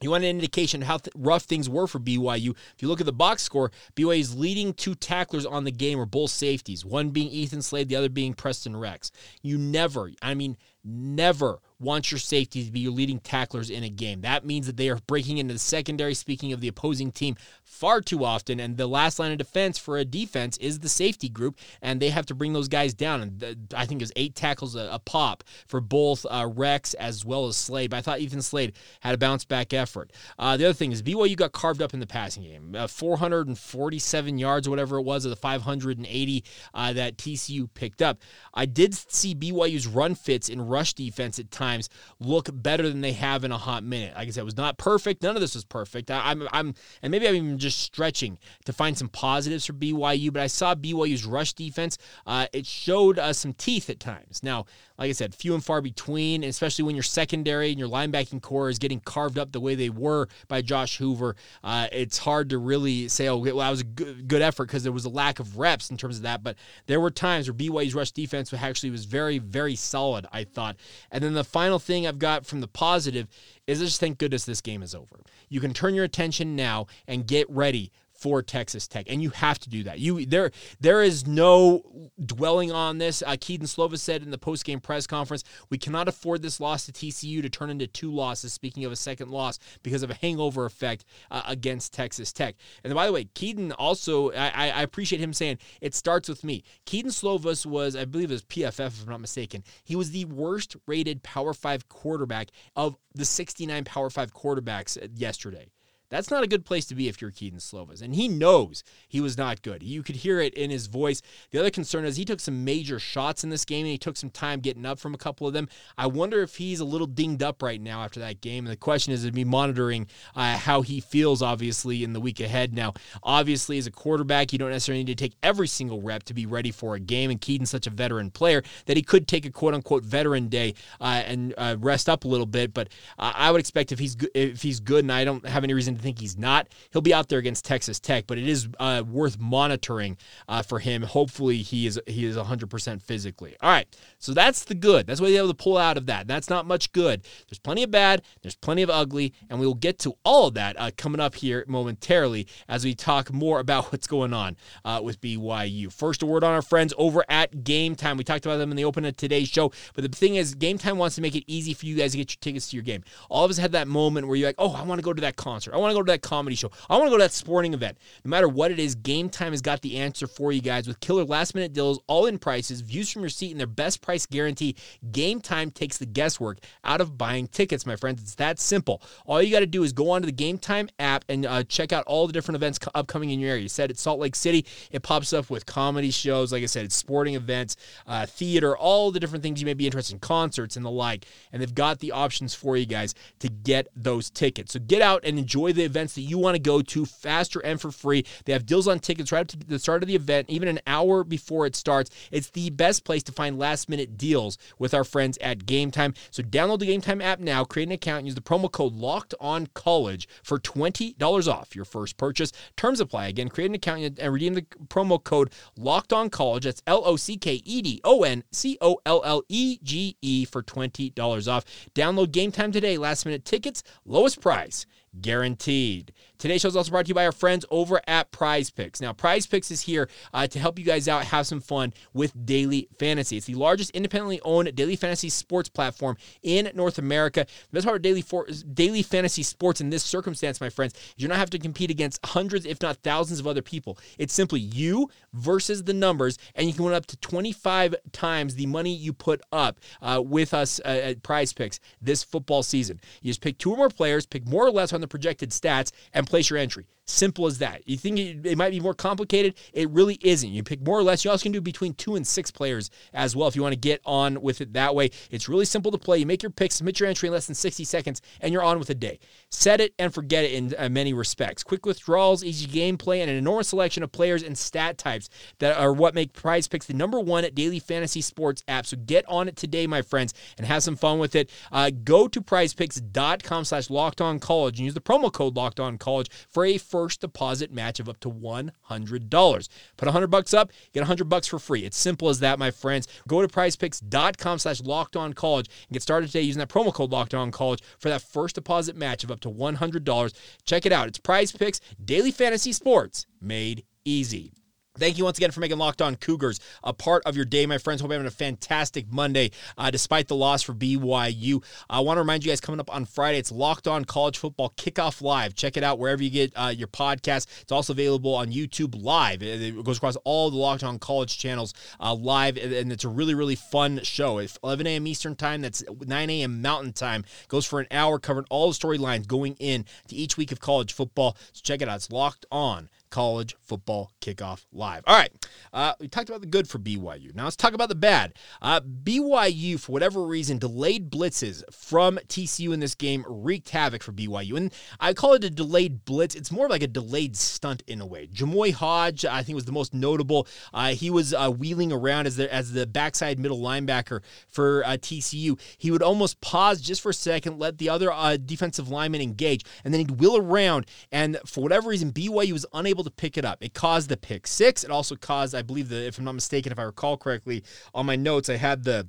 you 0.01 0.11
want 0.11 0.23
an 0.23 0.29
indication 0.29 0.81
of 0.81 0.87
how 0.87 0.97
th- 0.97 1.13
rough 1.15 1.43
things 1.43 1.69
were 1.69 1.85
for 1.85 1.99
BYU. 1.99 2.51
If 2.51 2.81
you 2.81 2.87
look 2.87 3.01
at 3.01 3.05
the 3.05 3.11
box 3.11 3.43
score, 3.43 3.71
BYU's 3.95 4.35
leading 4.35 4.73
two 4.73 4.95
tacklers 4.95 5.45
on 5.45 5.65
the 5.65 5.71
game 5.71 5.99
are 5.99 6.05
both 6.05 6.31
safeties, 6.31 6.85
one 6.85 7.09
being 7.09 7.27
Ethan 7.29 7.61
Slade, 7.61 7.89
the 7.89 7.97
other 7.97 8.07
being 8.07 8.33
Preston 8.33 8.77
Rex. 8.77 9.11
You 9.41 9.57
never, 9.57 10.11
I 10.21 10.35
mean, 10.35 10.55
never 10.85 11.59
want 11.79 12.11
your 12.11 12.19
safety 12.19 12.65
to 12.65 12.71
be 12.71 12.81
your 12.81 12.91
leading 12.91 13.19
tacklers 13.19 13.69
in 13.69 13.83
a 13.83 13.89
game. 13.89 14.21
That 14.21 14.45
means 14.45 14.67
that 14.67 14.75
they 14.77 14.89
are 14.89 14.99
breaking 15.07 15.37
into 15.37 15.53
the 15.53 15.59
secondary, 15.59 16.13
speaking 16.13 16.51
of 16.51 16.59
the 16.59 16.67
opposing 16.67 17.11
team, 17.11 17.37
far 17.63 18.01
too 18.01 18.25
often. 18.25 18.59
And 18.59 18.75
the 18.77 18.87
last 18.87 19.17
line 19.17 19.31
of 19.31 19.37
defense 19.37 19.77
for 19.77 19.97
a 19.97 20.03
defense 20.03 20.57
is 20.57 20.79
the 20.79 20.89
safety 20.89 21.29
group, 21.29 21.57
and 21.81 22.01
they 22.01 22.09
have 22.09 22.25
to 22.27 22.35
bring 22.35 22.53
those 22.53 22.67
guys 22.67 22.93
down. 22.93 23.21
And 23.21 23.73
I 23.75 23.85
think 23.85 24.01
it 24.01 24.03
was 24.03 24.11
eight 24.17 24.35
tackles 24.35 24.75
a, 24.75 24.89
a 24.91 24.99
pop 24.99 25.43
for 25.67 25.79
both 25.79 26.25
uh, 26.29 26.49
Rex 26.53 26.93
as 26.95 27.23
well 27.23 27.47
as 27.47 27.55
Slade. 27.55 27.91
But 27.91 27.97
I 27.97 28.01
thought 28.01 28.19
Ethan 28.19 28.41
Slade 28.41 28.73
had 28.99 29.15
a 29.15 29.17
bounce 29.17 29.45
back 29.45 29.73
effort. 29.73 30.11
Uh, 30.37 30.57
the 30.57 30.65
other 30.65 30.73
thing 30.73 30.91
is 30.91 31.01
BYU 31.01 31.37
got 31.37 31.53
carved 31.53 31.81
up 31.81 31.93
in 31.93 32.01
the 32.01 32.07
passing 32.07 32.43
game. 32.43 32.75
Uh, 32.75 32.87
447 32.87 34.37
yards 34.37 34.67
whatever 34.67 34.97
it 34.97 35.03
was 35.03 35.23
of 35.23 35.29
the 35.29 35.35
580 35.37 36.43
uh, 36.73 36.93
that 36.93 37.17
TCU 37.17 37.69
picked 37.73 38.01
up. 38.01 38.19
I 38.53 38.65
did 38.65 38.93
see 38.93 39.33
BYU's 39.33 39.87
run 39.87 40.15
fits 40.15 40.49
in 40.49 40.61
rush 40.61 40.93
defense 40.93 41.39
at 41.39 41.51
times 41.51 41.68
times 41.69 41.89
look 42.19 42.49
better 42.51 42.87
than 42.87 43.01
they 43.01 43.13
have 43.13 43.43
in 43.43 43.51
a 43.51 43.57
hot 43.57 43.83
minute. 43.83 44.15
Like 44.15 44.27
I 44.27 44.31
said, 44.31 44.41
it 44.41 44.45
was 44.45 44.57
not 44.57 44.77
perfect. 44.77 45.23
None 45.23 45.35
of 45.35 45.41
this 45.41 45.55
was 45.55 45.65
perfect. 45.65 46.11
I, 46.11 46.31
am 46.31 46.41
I'm, 46.41 46.49
I'm, 46.51 46.73
and 47.01 47.11
maybe 47.11 47.27
I'm 47.27 47.35
even 47.35 47.57
just 47.57 47.79
stretching 47.79 48.37
to 48.65 48.73
find 48.73 48.97
some 48.97 49.09
positives 49.09 49.65
for 49.65 49.73
BYU. 49.73 50.31
But 50.33 50.41
I 50.41 50.47
saw 50.47 50.75
BYU's 50.75 51.25
rush 51.25 51.53
defense. 51.53 51.97
Uh, 52.25 52.47
it 52.53 52.65
showed 52.65 53.19
uh, 53.19 53.33
some 53.33 53.53
teeth 53.53 53.89
at 53.89 53.99
times. 53.99 54.41
Now, 54.43 54.65
like 54.99 55.09
I 55.09 55.13
said, 55.13 55.33
few 55.33 55.53
and 55.53 55.63
far 55.63 55.81
between, 55.81 56.43
especially 56.43 56.83
when 56.83 56.93
your 56.93 57.03
secondary 57.03 57.69
and 57.69 57.79
your 57.79 57.87
linebacking 57.87 58.41
corps 58.41 58.69
is 58.69 58.79
getting 58.79 58.99
carved 58.99 59.39
up 59.39 59.53
the 59.53 59.59
way 59.61 59.73
they 59.73 59.89
were 59.89 60.27
by 60.49 60.61
Josh 60.61 60.97
Hoover. 60.97 61.37
Uh, 61.63 61.87
it's 61.93 62.17
hard 62.17 62.49
to 62.49 62.57
really 62.57 63.07
say, 63.07 63.29
oh, 63.29 63.37
well, 63.37 63.57
that 63.57 63.69
was 63.69 63.79
a 63.79 63.85
good, 63.85 64.27
good 64.27 64.41
effort 64.41 64.65
because 64.65 64.83
there 64.83 64.91
was 64.91 65.05
a 65.05 65.09
lack 65.09 65.39
of 65.39 65.57
reps 65.57 65.89
in 65.89 65.95
terms 65.95 66.17
of 66.17 66.23
that. 66.23 66.43
But 66.43 66.57
there 66.87 66.99
were 66.99 67.11
times 67.11 67.49
where 67.49 67.55
BYU's 67.55 67.95
rush 67.95 68.11
defense 68.11 68.53
actually 68.53 68.89
was 68.89 69.05
very, 69.05 69.39
very 69.39 69.75
solid, 69.75 70.25
I 70.33 70.43
thought. 70.43 70.75
And 71.11 71.23
then 71.23 71.33
the 71.33 71.45
final 71.45 71.79
thing 71.79 72.05
I've 72.05 72.19
got 72.19 72.45
from 72.45 72.59
the 72.59 72.67
positive 72.67 73.29
is 73.67 73.79
just 73.79 74.01
thank 74.01 74.17
goodness 74.17 74.43
this 74.43 74.59
game 74.59 74.83
is 74.83 74.93
over. 74.93 75.21
You 75.47 75.61
can 75.61 75.73
turn 75.73 75.95
your 75.95 76.03
attention 76.03 76.57
now 76.57 76.87
and 77.07 77.25
get 77.25 77.49
ready 77.49 77.91
for 78.19 78.41
Texas 78.41 78.87
Tech, 78.87 79.05
and 79.09 79.21
you 79.21 79.29
have 79.29 79.59
to 79.59 79.69
do 79.69 79.83
that. 79.83 79.99
You 79.99 80.25
there 80.25 80.51
there 80.79 81.01
is 81.01 81.25
no 81.25 82.11
dwelling 82.23 82.71
on 82.71 82.97
this. 82.97 83.23
Uh, 83.25 83.37
Kedon 83.39 83.67
Slovis 83.67 83.99
said 83.99 84.21
in 84.21 84.31
the 84.31 84.37
post 84.37 84.65
game 84.65 84.79
press 84.79 85.07
conference, 85.07 85.43
"We 85.69 85.77
cannot 85.77 86.07
afford 86.07 86.41
this 86.41 86.59
loss 86.59 86.85
to 86.85 86.91
TCU 86.91 87.41
to 87.41 87.49
turn 87.49 87.69
into 87.69 87.87
two 87.87 88.11
losses." 88.11 88.53
Speaking 88.53 88.85
of 88.85 88.91
a 88.91 88.95
second 88.95 89.29
loss 89.29 89.59
because 89.83 90.03
of 90.03 90.09
a 90.09 90.15
hangover 90.15 90.65
effect 90.65 91.05
uh, 91.31 91.43
against 91.45 91.93
Texas 91.93 92.33
Tech. 92.33 92.55
And 92.83 92.93
by 92.93 93.05
the 93.05 93.13
way, 93.13 93.25
Kedon 93.25 93.71
also 93.73 94.31
I, 94.31 94.69
I 94.69 94.81
appreciate 94.81 95.21
him 95.21 95.33
saying 95.33 95.59
it 95.81 95.95
starts 95.95 96.27
with 96.27 96.43
me. 96.43 96.63
Kedon 96.85 97.11
Slovis 97.11 97.65
was 97.65 97.95
I 97.95 98.05
believe 98.05 98.31
it 98.31 98.33
was 98.33 98.43
PFF 98.43 98.87
if 98.87 99.03
I'm 99.03 99.09
not 99.09 99.21
mistaken. 99.21 99.63
He 99.83 99.95
was 99.95 100.11
the 100.11 100.25
worst 100.25 100.75
rated 100.87 101.23
Power 101.23 101.53
Five 101.53 101.87
quarterback 101.89 102.49
of 102.75 102.97
the 103.13 103.25
69 103.25 103.85
Power 103.85 104.09
Five 104.09 104.33
quarterbacks 104.33 104.97
yesterday. 105.15 105.69
That's 106.09 106.31
not 106.31 106.43
a 106.43 106.47
good 106.47 106.65
place 106.65 106.85
to 106.87 106.95
be 106.95 107.07
if 107.07 107.21
you're 107.21 107.31
Kedon 107.31 107.59
Slovis. 107.59 108.01
And 108.01 108.15
he 108.15 108.27
knows 108.27 108.83
he 109.07 109.21
was 109.21 109.37
not 109.37 109.61
good. 109.61 109.83
You 109.83 110.01
could 110.01 110.17
hear 110.17 110.39
it 110.39 110.53
in 110.55 110.71
his 110.71 110.87
voice. 110.87 111.21
The 111.51 111.59
other 111.59 111.69
concern 111.69 112.05
is 112.05 112.17
he 112.17 112.25
took 112.25 112.39
some 112.39 112.65
major 112.65 112.99
shots 112.99 113.43
in 113.43 113.49
this 113.51 113.63
game 113.63 113.85
and 113.85 113.91
he 113.91 113.97
took 113.97 114.17
some 114.17 114.31
time 114.31 114.59
getting 114.59 114.85
up 114.85 114.99
from 114.99 115.13
a 115.13 115.17
couple 115.17 115.47
of 115.47 115.53
them. 115.53 115.69
I 115.97 116.07
wonder 116.07 116.41
if 116.41 116.55
he's 116.55 116.79
a 116.79 116.85
little 116.85 117.05
dinged 117.05 117.43
up 117.43 117.61
right 117.61 117.79
now 117.79 118.03
after 118.03 118.19
that 118.21 118.41
game. 118.41 118.65
And 118.65 118.71
the 118.71 118.77
question 118.77 119.13
is 119.13 119.23
to 119.23 119.31
be 119.31 119.43
monitoring 119.43 120.07
uh, 120.35 120.57
how 120.57 120.81
he 120.81 120.99
feels, 120.99 121.41
obviously, 121.41 122.03
in 122.03 122.13
the 122.13 122.19
week 122.19 122.39
ahead. 122.39 122.73
Now, 122.73 122.93
obviously, 123.21 123.77
as 123.77 123.85
a 123.85 123.91
quarterback, 123.91 124.51
you 124.51 124.57
don't 124.57 124.71
necessarily 124.71 125.03
need 125.03 125.17
to 125.17 125.23
take 125.23 125.35
every 125.43 125.67
single 125.67 126.01
rep 126.01 126.23
to 126.23 126.33
be 126.33 126.47
ready 126.47 126.71
for 126.71 126.95
a 126.95 126.99
game. 126.99 127.29
And 127.29 127.39
Kedon's 127.39 127.69
such 127.69 127.85
a 127.85 127.91
veteran 127.91 128.31
player 128.31 128.63
that 128.87 128.97
he 128.97 129.03
could 129.03 129.27
take 129.27 129.45
a 129.45 129.51
quote 129.51 129.75
unquote 129.75 130.03
veteran 130.03 130.47
day 130.47 130.73
uh, 130.99 131.21
and 131.25 131.53
uh, 131.57 131.75
rest 131.79 132.09
up 132.09 132.23
a 132.25 132.27
little 132.27 132.47
bit. 132.47 132.73
But 132.73 132.89
I 133.19 133.51
would 133.51 133.59
expect 133.59 133.91
if 133.91 133.99
he's, 133.99 134.15
go- 134.15 134.27
if 134.33 134.63
he's 134.63 134.79
good, 134.79 135.03
and 135.03 135.11
I 135.11 135.23
don't 135.23 135.45
have 135.45 135.63
any 135.63 135.73
reason 135.75 135.98
think 136.01 136.19
he's 136.19 136.37
not. 136.37 136.67
He'll 136.91 137.01
be 137.01 137.13
out 137.13 137.29
there 137.29 137.39
against 137.39 137.65
Texas 137.65 137.99
Tech, 137.99 138.25
but 138.27 138.37
it 138.37 138.47
is 138.47 138.67
uh, 138.79 139.03
worth 139.07 139.39
monitoring 139.39 140.17
uh, 140.47 140.61
for 140.61 140.79
him. 140.79 141.03
Hopefully, 141.03 141.57
he 141.57 141.87
is 141.87 141.99
he 142.07 142.25
is 142.25 142.37
100% 142.37 143.01
physically. 143.01 143.55
All 143.61 143.69
right, 143.69 143.87
so 144.17 144.33
that's 144.33 144.63
the 144.63 144.75
good. 144.75 145.07
That's 145.07 145.21
what 145.21 145.29
you're 145.31 145.39
able 145.39 145.49
to 145.49 145.53
pull 145.53 145.77
out 145.77 145.97
of 145.97 146.05
that. 146.07 146.27
That's 146.27 146.49
not 146.49 146.65
much 146.65 146.91
good. 146.91 147.23
There's 147.49 147.59
plenty 147.59 147.83
of 147.83 147.91
bad. 147.91 148.21
There's 148.41 148.55
plenty 148.55 148.81
of 148.81 148.89
ugly, 148.89 149.33
and 149.49 149.59
we 149.59 149.65
will 149.65 149.73
get 149.75 149.99
to 149.99 150.15
all 150.23 150.47
of 150.47 150.53
that 150.55 150.79
uh, 150.79 150.91
coming 150.97 151.21
up 151.21 151.35
here 151.35 151.65
momentarily 151.67 152.47
as 152.67 152.85
we 152.85 152.95
talk 152.95 153.31
more 153.31 153.59
about 153.59 153.85
what's 153.91 154.07
going 154.07 154.33
on 154.33 154.57
uh, 154.85 155.01
with 155.03 155.21
BYU. 155.21 155.91
First, 155.91 156.23
a 156.23 156.25
word 156.25 156.43
on 156.43 156.53
our 156.53 156.61
friends 156.61 156.93
over 156.97 157.23
at 157.29 157.51
Gametime. 157.63 158.17
We 158.17 158.23
talked 158.23 158.45
about 158.45 158.57
them 158.57 158.71
in 158.71 158.77
the 158.77 158.85
open 158.85 159.05
of 159.05 159.15
today's 159.17 159.49
show, 159.49 159.71
but 159.93 160.09
the 160.09 160.15
thing 160.15 160.35
is, 160.35 160.55
Gametime 160.55 160.97
wants 160.97 161.15
to 161.15 161.21
make 161.21 161.35
it 161.35 161.43
easy 161.47 161.73
for 161.73 161.85
you 161.85 161.95
guys 161.95 162.11
to 162.11 162.17
get 162.17 162.31
your 162.31 162.39
tickets 162.41 162.69
to 162.69 162.75
your 162.75 162.83
game. 162.83 163.03
All 163.29 163.45
of 163.45 163.51
us 163.51 163.57
had 163.57 163.71
that 163.73 163.87
moment 163.87 164.27
where 164.27 164.35
you're 164.35 164.49
like, 164.49 164.55
oh, 164.57 164.73
I 164.73 164.83
want 164.83 164.99
to 164.99 165.03
go 165.03 165.13
to 165.13 165.21
that 165.21 165.35
concert. 165.35 165.73
I 165.73 165.77
want 165.77 165.88
to 165.91 165.97
go 165.97 166.03
to 166.03 166.11
that 166.11 166.21
comedy 166.21 166.55
show. 166.55 166.71
I 166.89 166.97
want 166.97 167.07
to 167.07 167.11
go 167.11 167.17
to 167.17 167.23
that 167.23 167.31
sporting 167.31 167.73
event. 167.73 167.97
No 168.23 168.29
matter 168.29 168.47
what 168.47 168.71
it 168.71 168.79
is, 168.79 168.95
Gametime 168.95 169.51
has 169.51 169.61
got 169.61 169.81
the 169.81 169.97
answer 169.97 170.27
for 170.27 170.51
you 170.51 170.61
guys 170.61 170.87
with 170.87 170.99
killer 170.99 171.23
last 171.23 171.55
minute 171.55 171.73
deals, 171.73 171.99
all 172.07 172.25
in 172.25 172.37
prices, 172.39 172.81
views 172.81 173.09
from 173.11 173.21
your 173.21 173.29
seat, 173.29 173.51
and 173.51 173.59
their 173.59 173.67
best 173.67 174.01
price 174.01 174.25
guarantee. 174.25 174.75
Gametime 175.11 175.73
takes 175.73 175.97
the 175.97 176.05
guesswork 176.05 176.59
out 176.83 177.01
of 177.01 177.17
buying 177.17 177.47
tickets, 177.47 177.85
my 177.85 177.95
friends. 177.95 178.21
It's 178.21 178.35
that 178.35 178.59
simple. 178.59 179.01
All 179.25 179.41
you 179.41 179.51
got 179.51 179.61
to 179.61 179.65
do 179.65 179.83
is 179.83 179.93
go 179.93 180.11
onto 180.11 180.25
the 180.25 180.33
Gametime 180.33 180.89
app 180.99 181.25
and 181.29 181.45
uh, 181.45 181.63
check 181.63 181.93
out 181.93 182.03
all 182.05 182.27
the 182.27 182.33
different 182.33 182.55
events 182.55 182.79
co- 182.79 182.91
upcoming 182.95 183.29
in 183.29 183.39
your 183.39 183.51
area. 183.51 183.63
You 183.63 183.69
said 183.69 183.89
it's 183.89 184.01
Salt 184.01 184.19
Lake 184.19 184.35
City. 184.35 184.65
It 184.91 185.03
pops 185.03 185.33
up 185.33 185.49
with 185.49 185.65
comedy 185.65 186.11
shows. 186.11 186.51
Like 186.51 186.63
I 186.63 186.67
said, 186.67 186.85
it's 186.85 186.95
sporting 186.95 187.35
events, 187.35 187.75
uh, 188.07 188.25
theater, 188.25 188.77
all 188.77 189.11
the 189.11 189.19
different 189.19 189.43
things 189.43 189.59
you 189.59 189.65
may 189.65 189.73
be 189.73 189.85
interested 189.85 190.13
in, 190.13 190.19
concerts 190.19 190.75
and 190.75 190.85
the 190.85 190.91
like. 190.91 191.25
And 191.51 191.61
they've 191.61 191.73
got 191.73 191.99
the 191.99 192.11
options 192.11 192.53
for 192.53 192.77
you 192.77 192.85
guys 192.85 193.15
to 193.39 193.49
get 193.49 193.87
those 193.95 194.29
tickets. 194.29 194.73
So 194.73 194.79
get 194.79 195.01
out 195.01 195.21
and 195.23 195.37
enjoy 195.37 195.73
the 195.73 195.78
events 195.83 196.15
that 196.15 196.21
you 196.21 196.37
want 196.37 196.55
to 196.55 196.59
go 196.61 196.81
to 196.81 197.05
faster 197.05 197.59
and 197.59 197.79
for 197.79 197.91
free. 197.91 198.25
They 198.45 198.53
have 198.53 198.65
deals 198.65 198.87
on 198.87 198.99
tickets 198.99 199.31
right 199.31 199.41
up 199.41 199.47
to 199.47 199.57
the 199.57 199.79
start 199.79 200.03
of 200.03 200.07
the 200.07 200.15
event, 200.15 200.49
even 200.49 200.67
an 200.67 200.79
hour 200.87 201.23
before 201.23 201.65
it 201.65 201.75
starts. 201.75 202.09
It's 202.31 202.49
the 202.49 202.69
best 202.69 203.03
place 203.03 203.23
to 203.23 203.31
find 203.31 203.57
last 203.57 203.89
minute 203.89 204.17
deals 204.17 204.57
with 204.77 204.93
our 204.93 205.03
friends 205.03 205.37
at 205.41 205.65
Gametime. 205.65 206.15
So 206.31 206.43
download 206.43 206.79
the 206.79 206.87
Gametime 206.87 207.23
app 207.23 207.39
now, 207.39 207.63
create 207.63 207.87
an 207.87 207.93
account, 207.93 208.19
and 208.19 208.27
use 208.27 208.35
the 208.35 208.41
promo 208.41 208.71
code 208.71 208.93
Locked 208.93 209.33
On 209.39 209.67
College 209.73 210.27
for 210.43 210.59
twenty 210.59 211.13
dollars 211.13 211.47
off 211.47 211.75
your 211.75 211.85
first 211.85 212.17
purchase. 212.17 212.51
Terms 212.75 212.99
apply. 212.99 213.27
Again, 213.27 213.49
create 213.49 213.69
an 213.69 213.75
account 213.75 214.19
and 214.19 214.33
redeem 214.33 214.53
the 214.53 214.63
promo 214.87 215.23
code 215.23 215.51
Locked 215.77 216.13
On 216.13 216.29
College. 216.29 216.63
That's 216.65 216.81
L 216.87 217.03
O 217.05 217.15
C 217.15 217.37
K 217.37 217.61
E 217.65 217.81
D 217.81 218.01
O 218.03 218.23
N 218.23 218.43
C 218.51 218.77
O 218.81 218.99
L 219.05 219.21
L 219.25 219.43
E 219.49 219.79
G 219.83 220.17
E 220.21 220.45
for 220.45 220.61
twenty 220.61 221.09
dollars 221.09 221.47
off. 221.47 221.65
Download 221.95 222.27
Gametime 222.27 222.71
today. 222.71 222.97
Last 222.97 223.25
minute 223.25 223.45
tickets, 223.45 223.83
lowest 224.05 224.41
price 224.41 224.85
guaranteed. 225.19 226.13
Today's 226.39 226.61
show 226.61 226.69
is 226.69 226.77
also 226.77 226.91
brought 226.91 227.03
to 227.03 227.09
you 227.09 227.15
by 227.15 227.25
our 227.25 227.33
friends 227.33 227.65
over 227.69 227.99
at 228.07 228.31
PrizePicks. 228.31 229.01
Now, 229.01 229.11
PrizePicks 229.11 229.71
is 229.71 229.81
here 229.81 230.07
uh, 230.33 230.47
to 230.47 230.57
help 230.57 230.79
you 230.79 230.85
guys 230.85 231.09
out, 231.09 231.25
have 231.25 231.45
some 231.45 231.59
fun 231.59 231.93
with 232.13 232.45
daily 232.45 232.87
fantasy. 232.97 233.35
It's 233.35 233.47
the 233.47 233.55
largest 233.55 233.91
independently 233.91 234.39
owned 234.45 234.73
daily 234.73 234.95
fantasy 234.95 235.27
sports 235.27 235.67
platform 235.67 236.15
in 236.41 236.71
North 236.75 236.97
America. 236.97 237.45
The 237.71 237.75
best 237.75 237.85
part 237.85 237.97
of 237.97 238.03
daily, 238.03 238.21
for, 238.21 238.47
daily 238.73 239.03
fantasy 239.03 239.43
sports 239.43 239.81
in 239.81 239.89
this 239.89 240.01
circumstance, 240.01 240.61
my 240.61 240.69
friends, 240.69 240.93
is 240.93 241.15
you're 241.17 241.27
not 241.27 241.39
having 241.39 241.51
to 241.51 241.59
compete 241.59 241.91
against 241.91 242.25
hundreds, 242.25 242.65
if 242.65 242.81
not 242.81 242.95
thousands, 243.03 243.41
of 243.41 243.47
other 243.47 243.61
people. 243.61 243.97
It's 244.17 244.33
simply 244.33 244.61
you 244.61 245.09
versus 245.33 245.83
the 245.83 245.93
numbers, 245.93 246.37
and 246.55 246.67
you 246.67 246.73
can 246.73 246.85
win 246.85 246.93
up 246.93 247.05
to 247.07 247.17
25 247.17 247.95
times 248.13 248.55
the 248.55 248.65
money 248.65 248.95
you 248.95 249.11
put 249.11 249.41
up 249.51 249.81
uh, 250.01 250.21
with 250.25 250.53
us 250.53 250.79
uh, 250.85 250.87
at 250.87 251.21
PrizePicks 251.21 251.79
this 252.01 252.23
football 252.23 252.63
season. 252.63 253.01
You 253.21 253.29
just 253.29 253.41
pick 253.41 253.57
two 253.57 253.73
or 253.73 253.77
more 253.77 253.89
players, 253.89 254.25
pick 254.25 254.47
more 254.47 254.65
or 254.65 254.71
less 254.71 254.93
on 254.93 255.01
the 255.01 255.07
projected 255.07 255.49
stats, 255.49 255.91
and 256.13 256.28
place 256.29 256.49
your 256.49 256.59
entry. 256.59 256.85
Simple 257.09 257.47
as 257.47 257.57
that. 257.57 257.81
You 257.87 257.97
think 257.97 258.19
it, 258.19 258.55
might 258.55 258.69
be 258.69 258.79
more 258.79 258.93
complicated? 258.93 259.55
It 259.73 259.89
really 259.89 260.19
isn't. 260.21 260.49
You 260.49 260.61
pick 260.61 260.85
more 260.85 260.99
or 260.99 261.01
less. 261.01 261.25
You 261.25 261.31
also 261.31 261.41
can 261.41 261.51
do 261.51 261.59
between 261.59 261.95
two 261.95 262.15
and 262.15 262.25
six 262.25 262.51
players 262.51 262.91
as 263.15 263.35
well 263.35 263.47
if 263.47 263.55
you 263.55 263.63
want 263.63 263.73
to 263.73 263.79
get 263.79 263.99
on 264.05 264.39
with 264.41 264.61
it 264.61 264.73
that 264.73 264.93
way. 264.93 265.09
It's 265.31 265.49
really 265.49 265.65
simple 265.65 265.91
to 265.91 265.97
play. 265.97 266.19
You 266.19 266.27
make 266.27 266.43
your 266.43 266.51
pick, 266.51 266.71
submit 266.71 266.99
your 266.99 267.09
entry 267.09 267.27
in 267.27 267.33
less 267.33 267.47
than 267.47 267.55
60 267.55 267.83
seconds, 267.83 268.21
and 268.41 268.53
you're 268.53 268.61
on 268.61 268.77
with 268.77 268.91
a 268.91 268.95
day. 268.95 269.17
Set 269.49 269.81
it 269.81 269.95
and 269.97 270.13
forget 270.13 270.45
it 270.45 270.51
in 270.53 270.75
uh, 270.77 270.87
many 270.87 271.11
respects. 271.13 271.63
Quick 271.63 271.83
withdrawals, 271.87 272.43
easy 272.43 272.67
gameplay, 272.67 273.21
and 273.21 273.31
an 273.31 273.37
enormous 273.37 273.69
selection 273.69 274.03
of 274.03 274.11
players 274.11 274.43
and 274.43 274.55
stat 274.55 274.99
types 274.99 275.29
that 275.57 275.77
are 275.77 275.91
what 275.91 276.13
make 276.13 276.33
PrizePicks 276.33 276.85
the 276.85 276.93
number 276.93 277.19
one 277.19 277.43
daily 277.55 277.79
fantasy 277.79 278.21
sports 278.21 278.63
app. 278.67 278.85
So 278.85 278.97
get 278.97 279.25
on 279.27 279.47
it 279.47 279.55
today, 279.55 279.87
my 279.87 280.03
friends, 280.03 280.35
and 280.59 280.67
have 280.67 280.83
some 280.83 280.95
fun 280.95 281.17
with 281.17 281.35
it. 281.35 281.49
Uh, 281.71 281.89
go 282.03 282.27
to 282.27 282.39
prizepicks.com 282.39 283.65
slash 283.65 283.89
locked 283.89 284.21
on 284.21 284.39
college 284.39 284.77
and 284.77 284.85
use 284.85 284.93
the 284.93 285.01
promo 285.01 285.33
code 285.33 285.55
locked 285.55 285.79
on 285.79 285.97
college 285.97 286.29
for 286.47 286.65
a 286.65 286.77
first 286.99 287.21
deposit 287.21 287.71
match 287.71 288.01
of 288.01 288.09
up 288.09 288.19
to 288.19 288.29
$100. 288.29 289.69
Put 289.95 290.05
100 290.05 290.27
bucks 290.27 290.53
up, 290.53 290.73
get 290.91 290.99
100 290.99 291.29
bucks 291.29 291.47
for 291.47 291.57
free. 291.57 291.85
It's 291.85 291.97
simple 291.97 292.27
as 292.27 292.41
that, 292.41 292.59
my 292.59 292.71
friends. 292.71 293.07
Go 293.25 293.41
to 293.41 293.47
prizepicks.com 293.47 294.59
slash 294.59 294.81
locked 294.81 295.15
on 295.15 295.31
college 295.31 295.69
and 295.87 295.93
get 295.93 296.01
started 296.01 296.27
today 296.27 296.41
using 296.41 296.59
that 296.59 296.67
promo 296.67 296.93
code 296.93 297.13
locked 297.13 297.33
on 297.33 297.51
college 297.51 297.81
for 297.99 298.09
that 298.09 298.21
first 298.21 298.55
deposit 298.55 298.97
match 298.97 299.23
of 299.23 299.31
up 299.31 299.39
to 299.39 299.49
$100. 299.49 300.33
Check 300.65 300.85
it 300.85 300.91
out. 300.91 301.07
It's 301.07 301.19
PrizePicks 301.19 301.79
Daily 302.03 302.31
Fantasy 302.31 302.73
Sports 302.73 303.25
made 303.39 303.85
easy. 304.03 304.58
Thank 304.99 305.17
you 305.17 305.23
once 305.23 305.37
again 305.37 305.51
for 305.51 305.61
making 305.61 305.77
Locked 305.77 306.01
On 306.01 306.17
Cougars 306.17 306.59
a 306.83 306.91
part 306.91 307.23
of 307.25 307.35
your 307.35 307.45
day, 307.45 307.65
my 307.65 307.77
friends. 307.77 308.01
Hope 308.01 308.09
you're 308.09 308.19
having 308.19 308.27
a 308.27 308.31
fantastic 308.31 309.11
Monday 309.11 309.51
uh, 309.77 309.89
despite 309.89 310.27
the 310.27 310.35
loss 310.35 310.61
for 310.61 310.73
BYU. 310.73 311.63
I 311.89 312.01
want 312.01 312.17
to 312.17 312.21
remind 312.21 312.43
you 312.43 312.51
guys 312.51 312.59
coming 312.59 312.81
up 312.81 312.93
on 312.93 313.05
Friday, 313.05 313.37
it's 313.37 313.51
Locked 313.51 313.87
On 313.87 314.03
College 314.03 314.37
Football 314.37 314.73
Kickoff 314.75 315.21
Live. 315.21 315.55
Check 315.55 315.77
it 315.77 315.83
out 315.83 315.99
wherever 315.99 316.21
you 316.21 316.29
get 316.29 316.51
uh, 316.55 316.73
your 316.75 316.89
podcast. 316.89 317.47
It's 317.61 317.71
also 317.71 317.93
available 317.93 318.35
on 318.35 318.51
YouTube 318.51 319.01
live. 319.01 319.41
It 319.41 319.81
goes 319.85 319.97
across 319.97 320.17
all 320.25 320.51
the 320.51 320.57
Locked 320.57 320.83
On 320.83 320.99
College 320.99 321.37
channels 321.37 321.73
uh, 322.01 322.13
live, 322.13 322.57
and 322.57 322.91
it's 322.91 323.05
a 323.05 323.09
really, 323.09 323.35
really 323.35 323.55
fun 323.55 324.01
show. 324.03 324.39
It's 324.39 324.59
11 324.63 324.85
a.m. 324.85 325.07
Eastern 325.07 325.35
Time, 325.35 325.61
that's 325.61 325.81
9 326.05 326.29
a.m. 326.29 326.61
Mountain 326.61 326.93
Time. 326.93 327.23
Goes 327.47 327.65
for 327.65 327.79
an 327.79 327.87
hour, 327.91 328.19
covering 328.19 328.47
all 328.49 328.69
the 328.69 328.77
storylines 328.77 329.27
going 329.27 329.55
in 329.59 329.85
to 330.09 330.15
each 330.15 330.35
week 330.35 330.51
of 330.51 330.59
college 330.59 330.91
football. 330.91 331.37
So 331.53 331.61
check 331.63 331.81
it 331.81 331.87
out. 331.87 331.95
It's 331.95 332.11
Locked 332.11 332.45
On 332.51 332.89
college 333.09 333.55
football 333.61 334.11
kickoff 334.21 334.65
live. 334.71 335.03
All 335.07 335.15
right, 335.15 335.31
uh, 335.73 335.93
we 335.99 336.07
talked 336.07 336.29
about 336.29 336.41
the 336.41 336.47
good 336.47 336.67
for 336.67 336.79
BYU. 336.79 337.33
Now 337.35 337.45
let's 337.45 337.55
talk 337.55 337.73
about 337.73 337.89
the 337.89 337.95
bad. 337.95 338.33
Uh, 338.61 338.81
BYU, 338.81 339.79
for 339.79 339.91
whatever 339.91 340.25
reason, 340.25 340.57
delayed 340.57 341.11
blitzes 341.11 341.63
from 341.71 342.17
TCU 342.27 342.73
in 342.73 342.79
this 342.79 342.95
game 342.95 343.25
wreaked 343.27 343.69
havoc 343.69 344.03
for 344.03 344.11
BYU, 344.11 344.57
and 344.57 344.73
I 344.99 345.13
call 345.13 345.33
it 345.33 345.43
a 345.43 345.49
delayed 345.49 346.05
blitz. 346.05 346.35
It's 346.35 346.51
more 346.51 346.69
like 346.69 346.83
a 346.83 346.87
delayed 346.87 347.35
stunt 347.35 347.83
in 347.87 348.01
a 348.01 348.05
way. 348.05 348.27
Jamoi 348.27 348.73
Hodge, 348.73 349.25
I 349.25 349.43
think, 349.43 349.55
was 349.55 349.65
the 349.65 349.71
most 349.71 349.93
notable. 349.93 350.47
Uh, 350.73 350.89
he 350.89 351.09
was 351.09 351.33
uh, 351.33 351.49
wheeling 351.49 351.91
around 351.91 352.27
as 352.27 352.35
the 352.35 352.53
as 352.53 352.73
the 352.73 352.87
backside 352.87 353.39
middle 353.39 353.59
linebacker 353.59 354.21
for 354.47 354.83
uh, 354.85 354.91
TCU. 354.91 355.59
He 355.77 355.91
would 355.91 356.03
almost 356.03 356.41
pause 356.41 356.81
just 356.81 357.01
for 357.01 357.09
a 357.09 357.13
second, 357.13 357.59
let 357.59 357.77
the 357.77 357.89
other 357.89 358.11
uh, 358.11 358.37
defensive 358.37 358.89
lineman 358.89 359.21
engage, 359.21 359.63
and 359.83 359.93
then 359.93 359.99
he'd 359.99 360.19
wheel 360.19 360.37
around. 360.37 360.85
And 361.11 361.37
for 361.45 361.61
whatever 361.61 361.89
reason, 361.89 362.11
BYU 362.11 362.53
was 362.53 362.65
unable 362.73 362.98
able 362.99 363.09
to 363.09 363.11
pick 363.11 363.37
it 363.37 363.45
up. 363.45 363.59
It 363.61 363.73
caused 363.73 364.09
the 364.09 364.17
pick 364.17 364.45
six. 364.45 364.83
It 364.83 364.91
also 364.91 365.15
caused, 365.15 365.55
I 365.55 365.61
believe, 365.61 365.89
the 365.89 366.05
if 366.05 366.17
I'm 366.17 366.25
not 366.25 366.35
mistaken, 366.35 366.71
if 366.71 366.79
I 366.79 366.83
recall 366.83 367.17
correctly, 367.17 367.63
on 367.93 368.05
my 368.05 368.15
notes, 368.15 368.49
I 368.49 368.57
had 368.57 368.83
the 368.83 369.07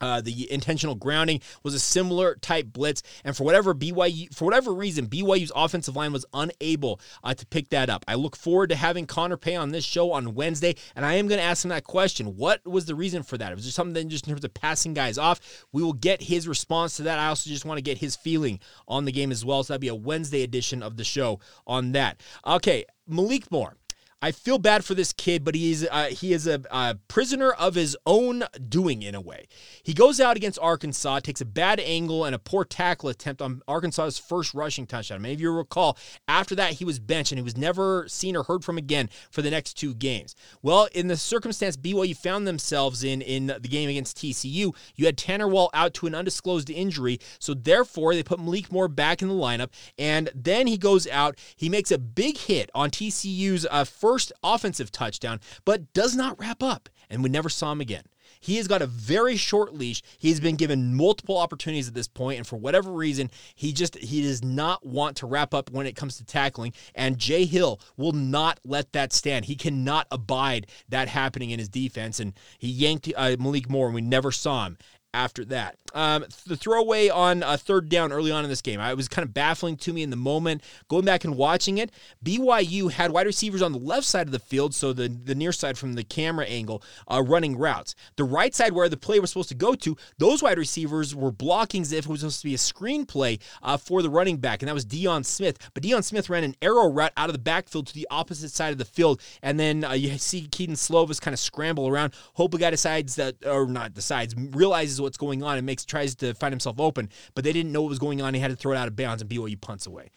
uh, 0.00 0.20
the 0.20 0.50
intentional 0.50 0.94
grounding 0.94 1.40
was 1.62 1.74
a 1.74 1.78
similar 1.78 2.34
type 2.36 2.72
blitz, 2.72 3.02
and 3.24 3.36
for 3.36 3.44
whatever 3.44 3.74
BYU, 3.74 4.34
for 4.34 4.44
whatever 4.46 4.72
reason, 4.72 5.06
BYU's 5.06 5.52
offensive 5.54 5.96
line 5.96 6.12
was 6.12 6.24
unable 6.32 7.00
uh, 7.22 7.34
to 7.34 7.46
pick 7.46 7.68
that 7.70 7.90
up. 7.90 8.04
I 8.08 8.14
look 8.14 8.36
forward 8.36 8.70
to 8.70 8.76
having 8.76 9.06
Connor 9.06 9.36
Pay 9.36 9.56
on 9.56 9.70
this 9.70 9.84
show 9.84 10.12
on 10.12 10.34
Wednesday, 10.34 10.74
and 10.96 11.04
I 11.04 11.14
am 11.14 11.28
going 11.28 11.38
to 11.38 11.44
ask 11.44 11.64
him 11.64 11.68
that 11.68 11.84
question: 11.84 12.36
What 12.36 12.66
was 12.66 12.86
the 12.86 12.94
reason 12.94 13.22
for 13.22 13.36
that? 13.38 13.54
Was 13.54 13.64
there 13.64 13.72
something 13.72 14.08
just 14.08 14.26
in 14.26 14.32
terms 14.32 14.44
of 14.44 14.54
passing 14.54 14.94
guys 14.94 15.18
off? 15.18 15.66
We 15.72 15.82
will 15.82 15.92
get 15.92 16.22
his 16.22 16.48
response 16.48 16.96
to 16.96 17.02
that. 17.02 17.18
I 17.18 17.28
also 17.28 17.50
just 17.50 17.64
want 17.64 17.78
to 17.78 17.82
get 17.82 17.98
his 17.98 18.16
feeling 18.16 18.60
on 18.88 19.04
the 19.04 19.12
game 19.12 19.30
as 19.30 19.44
well. 19.44 19.62
So 19.62 19.74
that'll 19.74 19.80
be 19.80 19.88
a 19.88 19.94
Wednesday 19.94 20.42
edition 20.42 20.82
of 20.82 20.96
the 20.96 21.04
show 21.04 21.40
on 21.66 21.92
that. 21.92 22.22
Okay, 22.46 22.84
Malik 23.10 23.50
Moore. 23.50 23.79
I 24.22 24.32
feel 24.32 24.58
bad 24.58 24.84
for 24.84 24.94
this 24.94 25.14
kid, 25.14 25.44
but 25.44 25.54
he's 25.54 25.88
uh, 25.88 26.08
he 26.10 26.34
is 26.34 26.46
a, 26.46 26.60
a, 26.70 26.96
prisoner 27.08 27.52
of 27.52 27.74
his 27.74 27.96
own 28.04 28.44
doing 28.68 29.00
in 29.00 29.14
a 29.14 29.20
way. 29.20 29.46
He 29.82 29.94
goes 29.94 30.20
out 30.20 30.36
against 30.36 30.58
Arkansas, 30.58 31.20
takes 31.20 31.40
a 31.40 31.46
bad 31.46 31.80
angle 31.80 32.26
and 32.26 32.34
a 32.34 32.38
poor 32.38 32.66
tackle 32.66 33.08
attempt 33.08 33.40
on 33.40 33.62
Arkansas's 33.66 34.18
first 34.18 34.52
rushing 34.52 34.86
touchdown. 34.86 35.22
Many 35.22 35.32
of 35.32 35.40
you 35.40 35.50
recall 35.50 35.96
after 36.28 36.54
that 36.56 36.74
he 36.74 36.84
was 36.84 36.98
benched 36.98 37.32
and 37.32 37.38
he 37.38 37.42
was 37.42 37.56
never 37.56 38.06
seen 38.08 38.36
or 38.36 38.42
heard 38.42 38.62
from 38.62 38.76
again 38.76 39.08
for 39.30 39.40
the 39.40 39.50
next 39.50 39.74
two 39.74 39.94
games. 39.94 40.34
Well, 40.60 40.88
in 40.92 41.08
the 41.08 41.16
circumstance 41.16 41.78
BYU 41.78 42.14
found 42.14 42.46
themselves 42.46 43.02
in 43.02 43.22
in 43.22 43.46
the 43.46 43.60
game 43.60 43.88
against 43.88 44.18
TCU, 44.18 44.74
you 44.96 45.06
had 45.06 45.16
Tanner 45.16 45.48
Wall 45.48 45.70
out 45.72 45.94
to 45.94 46.06
an 46.06 46.14
undisclosed 46.14 46.68
injury, 46.68 47.18
so 47.38 47.54
therefore 47.54 48.14
they 48.14 48.22
put 48.22 48.38
Malik 48.38 48.70
Moore 48.70 48.88
back 48.88 49.22
in 49.22 49.28
the 49.28 49.34
lineup, 49.34 49.70
and 49.98 50.28
then 50.34 50.66
he 50.66 50.76
goes 50.76 51.08
out, 51.08 51.38
he 51.56 51.70
makes 51.70 51.90
a 51.90 51.98
big 51.98 52.36
hit 52.36 52.68
on 52.74 52.90
TCU's 52.90 53.66
uh, 53.70 53.84
first 53.84 54.09
first 54.10 54.32
offensive 54.42 54.90
touchdown, 54.90 55.38
but 55.64 55.92
does 55.92 56.16
not 56.16 56.36
wrap 56.40 56.64
up, 56.64 56.88
and 57.08 57.22
we 57.22 57.28
never 57.28 57.48
saw 57.48 57.70
him 57.70 57.80
again. 57.80 58.02
He 58.40 58.56
has 58.56 58.66
got 58.66 58.82
a 58.82 58.86
very 58.86 59.36
short 59.36 59.72
leash. 59.72 60.02
He's 60.18 60.40
been 60.40 60.56
given 60.56 60.96
multiple 60.96 61.38
opportunities 61.38 61.86
at 61.86 61.94
this 61.94 62.08
point, 62.08 62.38
and 62.38 62.46
for 62.46 62.56
whatever 62.56 62.90
reason, 62.90 63.30
he 63.54 63.72
just 63.72 63.96
he 63.96 64.22
does 64.22 64.42
not 64.42 64.84
want 64.84 65.16
to 65.18 65.26
wrap 65.26 65.54
up 65.54 65.70
when 65.70 65.86
it 65.86 65.94
comes 65.94 66.16
to 66.16 66.24
tackling. 66.24 66.72
And 66.92 67.18
Jay 67.18 67.44
Hill 67.44 67.80
will 67.96 68.10
not 68.10 68.58
let 68.64 68.92
that 68.94 69.12
stand. 69.12 69.44
He 69.44 69.54
cannot 69.54 70.08
abide 70.10 70.66
that 70.88 71.06
happening 71.06 71.50
in 71.50 71.60
his 71.60 71.68
defense, 71.68 72.18
and 72.18 72.32
he 72.58 72.68
yanked 72.68 73.12
uh, 73.16 73.36
Malik 73.38 73.70
Moore, 73.70 73.86
and 73.86 73.94
we 73.94 74.00
never 74.00 74.32
saw 74.32 74.66
him 74.66 74.78
after 75.12 75.44
that. 75.46 75.76
Um, 75.94 76.24
the 76.46 76.56
throwaway 76.56 77.08
on 77.08 77.42
a 77.42 77.58
third 77.58 77.88
down 77.88 78.12
early 78.12 78.30
on 78.30 78.44
in 78.44 78.50
this 78.50 78.62
game, 78.62 78.80
I 78.80 78.94
was 78.94 79.08
kind 79.08 79.26
of 79.26 79.34
baffling 79.34 79.76
to 79.78 79.92
me 79.92 80.02
in 80.02 80.10
the 80.10 80.16
moment. 80.16 80.62
Going 80.88 81.04
back 81.04 81.24
and 81.24 81.36
watching 81.36 81.78
it, 81.78 81.90
BYU 82.24 82.90
had 82.92 83.10
wide 83.10 83.26
receivers 83.26 83.62
on 83.62 83.72
the 83.72 83.78
left 83.78 84.06
side 84.06 84.26
of 84.26 84.32
the 84.32 84.38
field, 84.38 84.74
so 84.74 84.92
the, 84.92 85.08
the 85.08 85.34
near 85.34 85.52
side 85.52 85.76
from 85.76 85.94
the 85.94 86.04
camera 86.04 86.46
angle, 86.46 86.82
uh, 87.08 87.22
running 87.22 87.56
routes. 87.56 87.94
The 88.16 88.24
right 88.24 88.54
side 88.54 88.72
where 88.72 88.88
the 88.88 88.96
play 88.96 89.18
was 89.18 89.30
supposed 89.30 89.48
to 89.48 89.54
go 89.54 89.74
to, 89.74 89.96
those 90.18 90.42
wide 90.42 90.58
receivers 90.58 91.14
were 91.14 91.32
blocking 91.32 91.82
as 91.82 91.92
if 91.92 92.04
it 92.04 92.10
was 92.10 92.20
supposed 92.20 92.40
to 92.40 92.46
be 92.46 92.54
a 92.54 92.58
screen 92.58 93.04
play 93.04 93.38
uh, 93.62 93.76
for 93.76 94.02
the 94.02 94.10
running 94.10 94.36
back, 94.36 94.62
and 94.62 94.68
that 94.68 94.74
was 94.74 94.86
Deion 94.86 95.24
Smith. 95.24 95.70
But 95.74 95.82
Deion 95.82 96.04
Smith 96.04 96.30
ran 96.30 96.44
an 96.44 96.54
arrow 96.62 96.88
route 96.88 97.12
out 97.16 97.28
of 97.28 97.32
the 97.32 97.40
backfield 97.40 97.88
to 97.88 97.94
the 97.94 98.06
opposite 98.10 98.50
side 98.50 98.72
of 98.72 98.78
the 98.78 98.84
field, 98.84 99.20
and 99.42 99.58
then 99.58 99.84
uh, 99.84 99.92
you 99.92 100.16
see 100.18 100.46
Kedon 100.46 100.76
Slovis 100.76 101.20
kind 101.20 101.34
of 101.34 101.40
scramble 101.40 101.88
around. 101.88 102.14
Hope 102.34 102.54
a 102.54 102.58
guy 102.58 102.70
decides 102.70 103.16
that, 103.16 103.34
or 103.44 103.66
not 103.66 103.94
decides, 103.94 104.34
realizes 104.36 104.99
what's 105.02 105.16
going 105.16 105.42
on 105.42 105.56
and 105.56 105.66
makes 105.66 105.84
tries 105.84 106.14
to 106.16 106.34
find 106.34 106.52
himself 106.52 106.78
open, 106.78 107.08
but 107.34 107.44
they 107.44 107.52
didn't 107.52 107.72
know 107.72 107.82
what 107.82 107.88
was 107.88 107.98
going 107.98 108.20
on. 108.22 108.34
He 108.34 108.40
had 108.40 108.50
to 108.50 108.56
throw 108.56 108.72
it 108.72 108.76
out 108.76 108.88
of 108.88 108.96
bounds, 108.96 109.22
and 109.22 109.30
BYU 109.30 109.60
punts 109.60 109.86
away. 109.86 110.10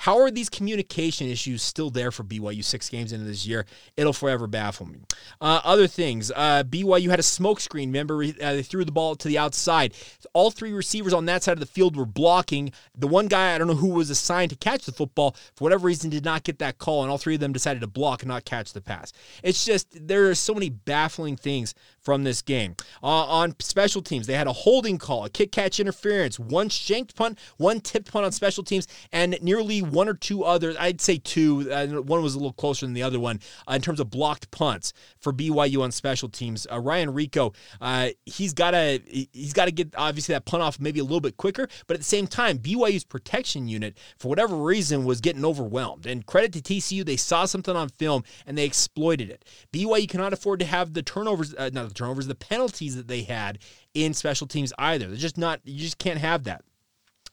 How 0.00 0.18
are 0.18 0.30
these 0.30 0.48
communication 0.48 1.28
issues 1.28 1.62
still 1.62 1.90
there 1.90 2.10
for 2.10 2.24
BYU 2.24 2.64
six 2.64 2.88
games 2.88 3.12
into 3.12 3.26
this 3.26 3.46
year? 3.46 3.66
It'll 3.98 4.14
forever 4.14 4.46
baffle 4.46 4.86
me. 4.86 5.00
Uh, 5.42 5.60
other 5.62 5.86
things, 5.86 6.32
uh, 6.34 6.64
BYU 6.64 7.10
had 7.10 7.18
a 7.18 7.22
smokescreen. 7.22 7.88
Remember, 7.88 8.24
uh, 8.24 8.32
they 8.54 8.62
threw 8.62 8.86
the 8.86 8.92
ball 8.92 9.14
to 9.14 9.28
the 9.28 9.36
outside. 9.36 9.92
All 10.32 10.50
three 10.50 10.72
receivers 10.72 11.12
on 11.12 11.26
that 11.26 11.42
side 11.42 11.52
of 11.52 11.60
the 11.60 11.66
field 11.66 11.96
were 11.96 12.06
blocking. 12.06 12.72
The 12.96 13.08
one 13.08 13.28
guy, 13.28 13.54
I 13.54 13.58
don't 13.58 13.66
know 13.66 13.74
who 13.74 13.90
was 13.90 14.08
assigned 14.08 14.48
to 14.50 14.56
catch 14.56 14.86
the 14.86 14.92
football, 14.92 15.36
for 15.54 15.64
whatever 15.64 15.86
reason, 15.86 16.08
did 16.08 16.24
not 16.24 16.44
get 16.44 16.60
that 16.60 16.78
call, 16.78 17.02
and 17.02 17.10
all 17.10 17.18
three 17.18 17.34
of 17.34 17.40
them 17.40 17.52
decided 17.52 17.80
to 17.80 17.86
block 17.86 18.22
and 18.22 18.28
not 18.28 18.46
catch 18.46 18.72
the 18.72 18.80
pass. 18.80 19.12
It's 19.42 19.66
just, 19.66 19.88
there 20.08 20.30
are 20.30 20.34
so 20.34 20.54
many 20.54 20.70
baffling 20.70 21.36
things 21.36 21.74
from 22.00 22.24
this 22.24 22.40
game. 22.40 22.74
Uh, 23.02 23.06
on 23.06 23.54
special 23.60 24.00
teams, 24.00 24.26
they 24.26 24.32
had 24.32 24.46
a 24.46 24.52
holding 24.52 24.96
call, 24.96 25.26
a 25.26 25.30
kick 25.30 25.52
catch 25.52 25.78
interference, 25.78 26.38
one 26.38 26.70
shanked 26.70 27.14
punt, 27.14 27.38
one 27.58 27.80
tipped 27.80 28.10
punt 28.10 28.24
on 28.24 28.32
special 28.32 28.64
teams, 28.64 28.88
and 29.12 29.36
nearly 29.42 29.82
one 29.92 30.08
or 30.08 30.14
two 30.14 30.44
others. 30.44 30.76
I'd 30.78 31.00
say 31.00 31.18
two. 31.18 31.70
Uh, 31.70 31.86
one 32.02 32.22
was 32.22 32.34
a 32.34 32.38
little 32.38 32.52
closer 32.52 32.86
than 32.86 32.94
the 32.94 33.02
other 33.02 33.20
one 33.20 33.40
uh, 33.68 33.74
in 33.74 33.82
terms 33.82 34.00
of 34.00 34.10
blocked 34.10 34.50
punts 34.50 34.92
for 35.20 35.32
BYU 35.32 35.82
on 35.82 35.90
special 35.92 36.28
teams. 36.28 36.66
Uh, 36.70 36.78
Ryan 36.78 37.12
Rehkow, 37.12 37.54
uh, 37.80 38.10
he's 38.26 38.52
got 38.52 38.72
to 38.72 39.00
he's 39.06 39.52
got 39.52 39.66
to 39.66 39.72
get 39.72 39.94
obviously 39.96 40.34
that 40.34 40.44
punt 40.44 40.62
off 40.62 40.80
maybe 40.80 41.00
a 41.00 41.04
little 41.04 41.20
bit 41.20 41.36
quicker, 41.36 41.68
but 41.86 41.94
at 41.94 42.00
the 42.00 42.04
same 42.04 42.26
time, 42.26 42.58
BYU's 42.58 43.04
protection 43.04 43.68
unit 43.68 43.98
for 44.18 44.28
whatever 44.28 44.56
reason 44.56 45.04
was 45.04 45.20
getting 45.20 45.44
overwhelmed. 45.44 46.06
And 46.06 46.26
credit 46.26 46.52
to 46.54 46.60
TCU, 46.60 47.04
they 47.04 47.16
saw 47.16 47.44
something 47.44 47.74
on 47.76 47.88
film 47.88 48.24
and 48.46 48.56
they 48.56 48.64
exploited 48.64 49.30
it. 49.30 49.44
BYU 49.72 50.08
cannot 50.08 50.32
afford 50.32 50.60
to 50.60 50.66
have 50.66 50.94
the 50.94 51.02
turnovers, 51.02 51.54
uh, 51.54 51.70
not 51.72 51.88
the 51.88 51.94
turnovers, 51.94 52.26
the 52.26 52.34
penalties 52.34 52.96
that 52.96 53.08
they 53.08 53.22
had 53.22 53.58
in 53.94 54.14
special 54.14 54.46
teams 54.46 54.72
either. 54.78 55.08
They're 55.08 55.16
just 55.16 55.38
not. 55.38 55.60
You 55.64 55.78
just 55.78 55.98
can't 55.98 56.18
have 56.18 56.44
that. 56.44 56.64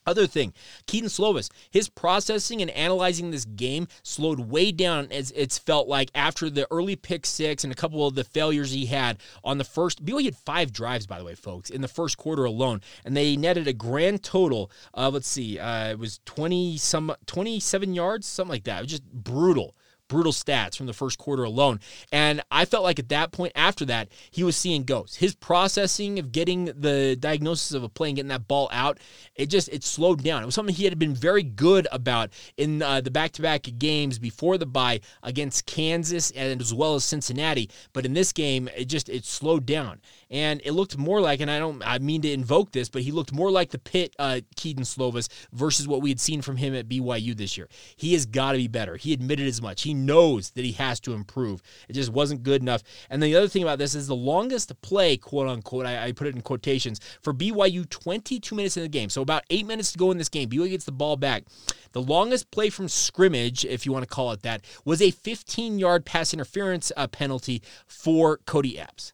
Other 0.08 0.26
thing, 0.26 0.54
Kedon 0.86 1.10
Slovis, 1.10 1.50
his 1.70 1.90
processing 1.90 2.62
and 2.62 2.70
analyzing 2.70 3.30
this 3.30 3.44
game 3.44 3.88
slowed 4.02 4.40
way 4.40 4.72
down 4.72 5.12
as 5.12 5.32
it's 5.32 5.58
felt 5.58 5.86
like 5.86 6.10
after 6.14 6.48
the 6.48 6.66
early 6.70 6.96
pick 6.96 7.26
six 7.26 7.62
and 7.62 7.70
a 7.70 7.76
couple 7.76 8.06
of 8.06 8.14
the 8.14 8.24
failures 8.24 8.72
he 8.72 8.86
had 8.86 9.18
on 9.44 9.58
the 9.58 9.64
first. 9.64 10.02
BYU 10.02 10.24
had 10.24 10.36
five 10.36 10.72
drives, 10.72 11.06
by 11.06 11.18
the 11.18 11.24
way, 11.24 11.34
folks, 11.34 11.68
in 11.68 11.82
the 11.82 11.88
first 11.88 12.16
quarter 12.16 12.46
alone, 12.46 12.80
and 13.04 13.14
they 13.14 13.36
netted 13.36 13.68
a 13.68 13.74
grand 13.74 14.22
total 14.22 14.70
of 14.94 15.12
let's 15.12 15.28
see, 15.28 15.58
uh, 15.58 15.90
it 15.90 15.98
was 15.98 16.20
twenty 16.24 16.78
some 16.78 17.14
twenty 17.26 17.60
seven 17.60 17.94
yards, 17.94 18.26
something 18.26 18.52
like 18.52 18.64
that. 18.64 18.78
It 18.78 18.82
was 18.84 18.90
just 18.92 19.12
brutal 19.12 19.76
brutal 20.08 20.32
stats 20.32 20.76
from 20.76 20.86
the 20.86 20.92
first 20.92 21.18
quarter 21.18 21.44
alone. 21.44 21.80
And 22.10 22.42
I 22.50 22.64
felt 22.64 22.84
like 22.84 22.98
at 22.98 23.10
that 23.10 23.32
point, 23.32 23.52
after 23.54 23.84
that, 23.86 24.08
he 24.30 24.42
was 24.42 24.56
seeing 24.56 24.84
ghosts. 24.84 25.16
His 25.16 25.34
processing 25.34 26.18
of 26.18 26.32
getting 26.32 26.66
the 26.66 27.16
diagnosis 27.18 27.72
of 27.72 27.82
a 27.82 27.88
play 27.88 28.08
and 28.08 28.16
getting 28.16 28.28
that 28.28 28.48
ball 28.48 28.68
out, 28.72 28.98
it 29.34 29.46
just 29.46 29.68
it 29.68 29.84
slowed 29.84 30.22
down. 30.22 30.42
It 30.42 30.46
was 30.46 30.54
something 30.54 30.74
he 30.74 30.84
had 30.84 30.98
been 30.98 31.14
very 31.14 31.42
good 31.42 31.86
about 31.92 32.30
in 32.56 32.82
uh, 32.82 33.00
the 33.00 33.10
back-to-back 33.10 33.68
games 33.78 34.18
before 34.18 34.58
the 34.58 34.66
bye 34.66 35.00
against 35.22 35.66
Kansas 35.66 36.30
and 36.32 36.60
as 36.60 36.74
well 36.74 36.94
as 36.94 37.04
Cincinnati. 37.04 37.70
But 37.92 38.06
in 38.06 38.14
this 38.14 38.32
game, 38.32 38.68
it 38.76 38.86
just 38.86 39.08
it 39.08 39.24
slowed 39.24 39.66
down. 39.66 40.00
And 40.30 40.60
it 40.64 40.72
looked 40.72 40.96
more 40.98 41.20
like, 41.20 41.40
and 41.40 41.50
I 41.50 41.58
don't, 41.58 41.82
I 41.86 41.98
mean 41.98 42.22
to 42.22 42.32
invoke 42.32 42.72
this, 42.72 42.88
but 42.88 43.02
he 43.02 43.12
looked 43.12 43.32
more 43.32 43.50
like 43.50 43.70
the 43.70 43.78
Pitt 43.78 44.14
uh, 44.18 44.40
Kedon 44.56 44.84
Slovis 44.84 45.28
versus 45.52 45.88
what 45.88 46.02
we 46.02 46.10
had 46.10 46.20
seen 46.20 46.42
from 46.42 46.56
him 46.56 46.74
at 46.74 46.88
BYU 46.88 47.36
this 47.36 47.56
year. 47.56 47.68
He 47.96 48.12
has 48.12 48.26
got 48.26 48.52
to 48.52 48.58
be 48.58 48.68
better. 48.68 48.96
He 48.96 49.12
admitted 49.12 49.46
as 49.46 49.62
much. 49.62 49.82
He 49.82 49.94
knows 49.94 50.50
that 50.50 50.64
he 50.64 50.72
has 50.72 51.00
to 51.00 51.14
improve. 51.14 51.62
It 51.88 51.94
just 51.94 52.12
wasn't 52.12 52.42
good 52.42 52.62
enough. 52.62 52.82
And 53.08 53.22
the 53.22 53.36
other 53.36 53.48
thing 53.48 53.62
about 53.62 53.78
this 53.78 53.94
is 53.94 54.06
the 54.06 54.16
longest 54.16 54.78
play, 54.82 55.16
quote 55.16 55.48
unquote, 55.48 55.86
I, 55.86 56.06
I 56.06 56.12
put 56.12 56.26
it 56.26 56.34
in 56.34 56.42
quotations, 56.42 57.00
for 57.22 57.32
BYU 57.32 57.88
22 57.88 58.54
minutes 58.54 58.76
in 58.76 58.82
the 58.82 58.88
game. 58.88 59.08
So 59.08 59.22
about 59.22 59.44
eight 59.50 59.66
minutes 59.66 59.92
to 59.92 59.98
go 59.98 60.10
in 60.10 60.18
this 60.18 60.28
game. 60.28 60.48
BYU 60.48 60.70
gets 60.70 60.84
the 60.84 60.92
ball 60.92 61.16
back. 61.16 61.44
The 61.92 62.02
longest 62.02 62.50
play 62.50 62.70
from 62.70 62.88
scrimmage, 62.88 63.64
if 63.64 63.86
you 63.86 63.92
want 63.92 64.02
to 64.06 64.14
call 64.14 64.32
it 64.32 64.42
that, 64.42 64.64
was 64.84 65.00
a 65.00 65.10
15 65.10 65.78
yard 65.78 66.04
pass 66.04 66.34
interference 66.34 66.92
uh, 66.96 67.06
penalty 67.06 67.62
for 67.86 68.38
Cody 68.46 68.78
Epps. 68.78 69.12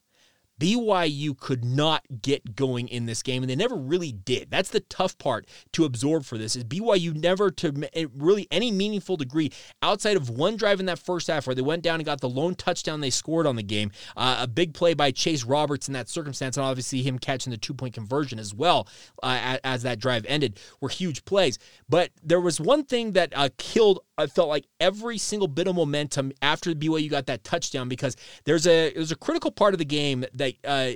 BYU 0.61 1.37
could 1.38 1.64
not 1.64 2.04
get 2.23 2.56
going 2.56 2.88
in 2.88 3.06
this 3.06 3.23
game, 3.23 3.42
and 3.42 3.50
they 3.50 3.56
never 3.56 3.75
really 3.75 4.12
did. 4.12 4.50
That's 4.50 4.70
the 4.70 4.80
tough 4.80 5.18
part 5.18 5.46
to 5.73 5.84
absorb 5.84 6.25
for 6.25 6.38
this 6.38 6.56
is 6.56 6.64
BYU 6.64 7.14
never 7.14 7.50
to 7.50 7.88
eh, 7.94 8.06
really 8.14 8.46
any 8.50 8.70
meaningful 8.70 9.16
degree 9.16 9.50
outside 9.82 10.16
of 10.16 10.30
one 10.30 10.56
drive 10.56 10.80
in 10.80 10.87
that 10.87 10.99
first 10.99 11.26
half 11.26 11.46
where 11.46 11.54
they 11.54 11.62
went 11.62 11.82
down 11.82 11.96
and 11.96 12.04
got 12.04 12.20
the 12.20 12.28
lone 12.28 12.54
touchdown 12.54 13.00
they 13.00 13.11
scored 13.11 13.46
on 13.46 13.56
the 13.56 13.62
game. 13.62 13.90
Uh, 14.16 14.38
a 14.40 14.46
big 14.46 14.75
play 14.75 14.94
by 14.94 15.11
Chase 15.11 15.44
Roberts 15.44 15.88
in 15.88 15.94
that 15.94 16.08
circumstance, 16.08 16.56
and 16.56 16.64
obviously 16.64 17.02
him 17.02 17.18
catching 17.18 17.50
the 17.50 17.56
two 17.56 17.75
point 17.75 17.94
conversion 17.94 18.38
as 18.38 18.54
well 18.54 18.88
uh, 19.23 19.58
as 19.64 19.82
that 19.82 19.99
drive 19.99 20.25
ended 20.28 20.61
were 20.80 20.88
huge 20.88 21.25
plays. 21.25 21.58
But 21.88 22.11
there 22.23 22.40
was 22.40 22.61
one 22.61 22.84
thing 22.84 23.12
that 23.12 23.32
uh, 23.34 23.49
killed 23.58 24.00
I 24.16 24.26
felt 24.26 24.49
like 24.49 24.66
every 24.78 25.18
single 25.18 25.49
bit 25.49 25.66
of 25.66 25.75
momentum 25.75 26.32
after 26.40 26.73
BYU 26.73 27.11
got 27.11 27.26
that 27.26 27.42
touchdown 27.42 27.88
because 27.88 28.16
there's 28.44 28.66
a 28.66 28.92
there's 28.92 29.11
a 29.11 29.16
critical 29.16 29.50
part 29.50 29.75
of 29.75 29.78
the 29.78 29.84
game 29.84 30.25
that 30.34 30.43
uh, 30.64 30.92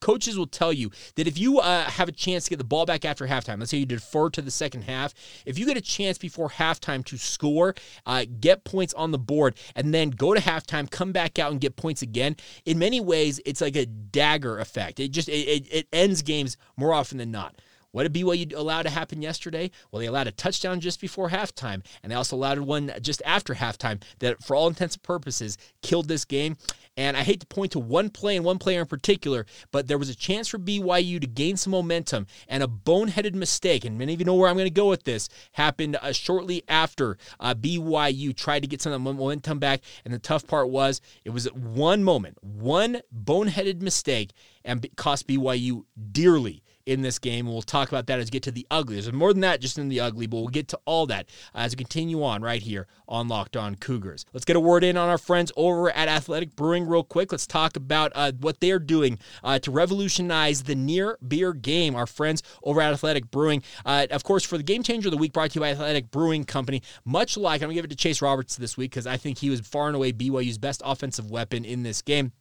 coaches 0.00 0.38
will 0.38 0.46
tell 0.46 0.72
you 0.72 0.90
that 1.16 1.26
if 1.26 1.38
you 1.38 1.58
uh, 1.58 1.84
have 1.84 2.08
a 2.08 2.12
chance 2.12 2.44
to 2.44 2.50
get 2.50 2.56
the 2.56 2.64
ball 2.64 2.86
back 2.86 3.04
after 3.04 3.26
halftime, 3.26 3.58
let's 3.58 3.70
say 3.70 3.78
you 3.78 3.86
defer 3.86 4.30
to 4.30 4.42
the 4.42 4.50
second 4.50 4.82
half, 4.82 5.14
if 5.44 5.58
you 5.58 5.66
get 5.66 5.76
a 5.76 5.82
chance 5.82 6.18
before 6.18 6.48
halftime 6.48 7.04
to 7.04 7.16
score, 7.16 7.74
uh, 8.06 8.24
get 8.40 8.64
points 8.64 8.94
on 8.94 9.10
the 9.10 9.18
board, 9.18 9.56
and 9.74 9.92
then 9.92 10.10
go 10.10 10.34
to 10.34 10.40
halftime, 10.40 10.90
come 10.90 11.12
back 11.12 11.38
out 11.38 11.52
and 11.52 11.60
get 11.60 11.76
points 11.76 12.02
again, 12.02 12.36
in 12.64 12.78
many 12.78 13.00
ways, 13.00 13.40
it's 13.44 13.60
like 13.60 13.76
a 13.76 13.86
dagger 13.86 14.58
effect. 14.58 15.00
It 15.00 15.08
just 15.08 15.28
it, 15.28 15.32
it, 15.32 15.66
it 15.70 15.88
ends 15.92 16.22
games 16.22 16.56
more 16.76 16.92
often 16.92 17.18
than 17.18 17.30
not. 17.30 17.60
What 17.94 18.02
did 18.02 18.12
BYU 18.12 18.52
allow 18.56 18.82
to 18.82 18.90
happen 18.90 19.22
yesterday? 19.22 19.70
Well, 19.92 20.00
they 20.00 20.06
allowed 20.06 20.26
a 20.26 20.32
touchdown 20.32 20.80
just 20.80 21.00
before 21.00 21.28
halftime, 21.28 21.84
and 22.02 22.10
they 22.10 22.16
also 22.16 22.34
allowed 22.34 22.58
one 22.58 22.92
just 23.00 23.22
after 23.24 23.54
halftime 23.54 24.02
that, 24.18 24.42
for 24.42 24.56
all 24.56 24.66
intents 24.66 24.96
and 24.96 25.02
purposes, 25.04 25.56
killed 25.80 26.08
this 26.08 26.24
game. 26.24 26.56
And 26.96 27.16
I 27.16 27.20
hate 27.20 27.38
to 27.38 27.46
point 27.46 27.70
to 27.70 27.78
one 27.78 28.10
play 28.10 28.34
and 28.34 28.44
one 28.44 28.58
player 28.58 28.80
in 28.80 28.88
particular, 28.88 29.46
but 29.70 29.86
there 29.86 29.96
was 29.96 30.08
a 30.08 30.14
chance 30.16 30.48
for 30.48 30.58
BYU 30.58 31.20
to 31.20 31.26
gain 31.28 31.56
some 31.56 31.70
momentum, 31.70 32.26
and 32.48 32.64
a 32.64 32.66
boneheaded 32.66 33.34
mistake, 33.34 33.84
and 33.84 33.96
many 33.96 34.12
of 34.12 34.18
you 34.18 34.26
know 34.26 34.34
where 34.34 34.50
I'm 34.50 34.56
going 34.56 34.66
to 34.66 34.70
go 34.70 34.88
with 34.88 35.04
this, 35.04 35.28
happened 35.52 35.96
uh, 36.02 36.10
shortly 36.10 36.64
after 36.66 37.16
uh, 37.38 37.54
BYU 37.54 38.34
tried 38.34 38.62
to 38.62 38.68
get 38.68 38.82
some 38.82 38.92
of 38.92 39.04
the 39.04 39.12
momentum 39.12 39.60
back. 39.60 39.82
And 40.04 40.12
the 40.12 40.18
tough 40.18 40.48
part 40.48 40.68
was 40.68 41.00
it 41.24 41.30
was 41.30 41.46
one 41.52 42.02
moment, 42.02 42.38
one 42.42 43.02
boneheaded 43.16 43.82
mistake, 43.82 44.32
and 44.64 44.84
cost 44.96 45.28
BYU 45.28 45.84
dearly 46.10 46.63
in 46.86 47.02
this 47.02 47.18
game. 47.18 47.46
We'll 47.46 47.62
talk 47.62 47.88
about 47.88 48.06
that 48.06 48.18
as 48.18 48.26
we 48.26 48.30
get 48.30 48.42
to 48.44 48.50
the 48.50 48.66
ugly. 48.70 48.96
There's 48.96 49.12
more 49.12 49.32
than 49.32 49.40
that 49.40 49.60
just 49.60 49.78
in 49.78 49.88
the 49.88 50.00
ugly, 50.00 50.26
but 50.26 50.36
we'll 50.38 50.48
get 50.48 50.68
to 50.68 50.80
all 50.84 51.06
that 51.06 51.28
as 51.54 51.72
we 51.72 51.76
continue 51.76 52.22
on 52.22 52.42
right 52.42 52.62
here 52.62 52.86
on 53.08 53.28
Locked 53.28 53.56
On 53.56 53.74
Cougars. 53.74 54.24
Let's 54.32 54.44
get 54.44 54.56
a 54.56 54.60
word 54.60 54.84
in 54.84 54.96
on 54.96 55.08
our 55.08 55.18
friends 55.18 55.52
over 55.56 55.90
at 55.90 56.08
Athletic 56.08 56.56
Brewing 56.56 56.86
real 56.86 57.04
quick. 57.04 57.32
Let's 57.32 57.46
talk 57.46 57.76
about 57.76 58.12
uh, 58.14 58.32
what 58.40 58.60
they're 58.60 58.78
doing 58.78 59.18
uh, 59.42 59.58
to 59.60 59.70
revolutionize 59.70 60.64
the 60.64 60.74
near 60.74 61.18
beer 61.26 61.52
game. 61.52 61.94
Our 61.94 62.06
friends 62.06 62.42
over 62.62 62.80
at 62.80 62.92
Athletic 62.92 63.30
Brewing. 63.30 63.62
Uh, 63.84 64.06
of 64.10 64.24
course, 64.24 64.44
for 64.44 64.56
the 64.56 64.64
game 64.64 64.82
changer 64.82 65.08
of 65.08 65.12
the 65.12 65.18
week 65.18 65.32
brought 65.32 65.50
to 65.52 65.54
you 65.56 65.60
by 65.60 65.70
Athletic 65.70 66.10
Brewing 66.10 66.44
Company, 66.44 66.82
much 67.04 67.36
like 67.36 67.62
I'm 67.62 67.66
going 67.66 67.70
to 67.70 67.74
give 67.76 67.84
it 67.84 67.90
to 67.90 67.96
Chase 67.96 68.20
Roberts 68.20 68.56
this 68.56 68.76
week 68.76 68.90
because 68.90 69.06
I 69.06 69.16
think 69.16 69.38
he 69.38 69.50
was 69.50 69.60
far 69.60 69.86
and 69.86 69.96
away 69.96 70.12
BYU's 70.12 70.58
best 70.58 70.82
offensive 70.84 71.30
weapon 71.30 71.64
in 71.64 71.82
this 71.82 72.02
game. 72.02 72.32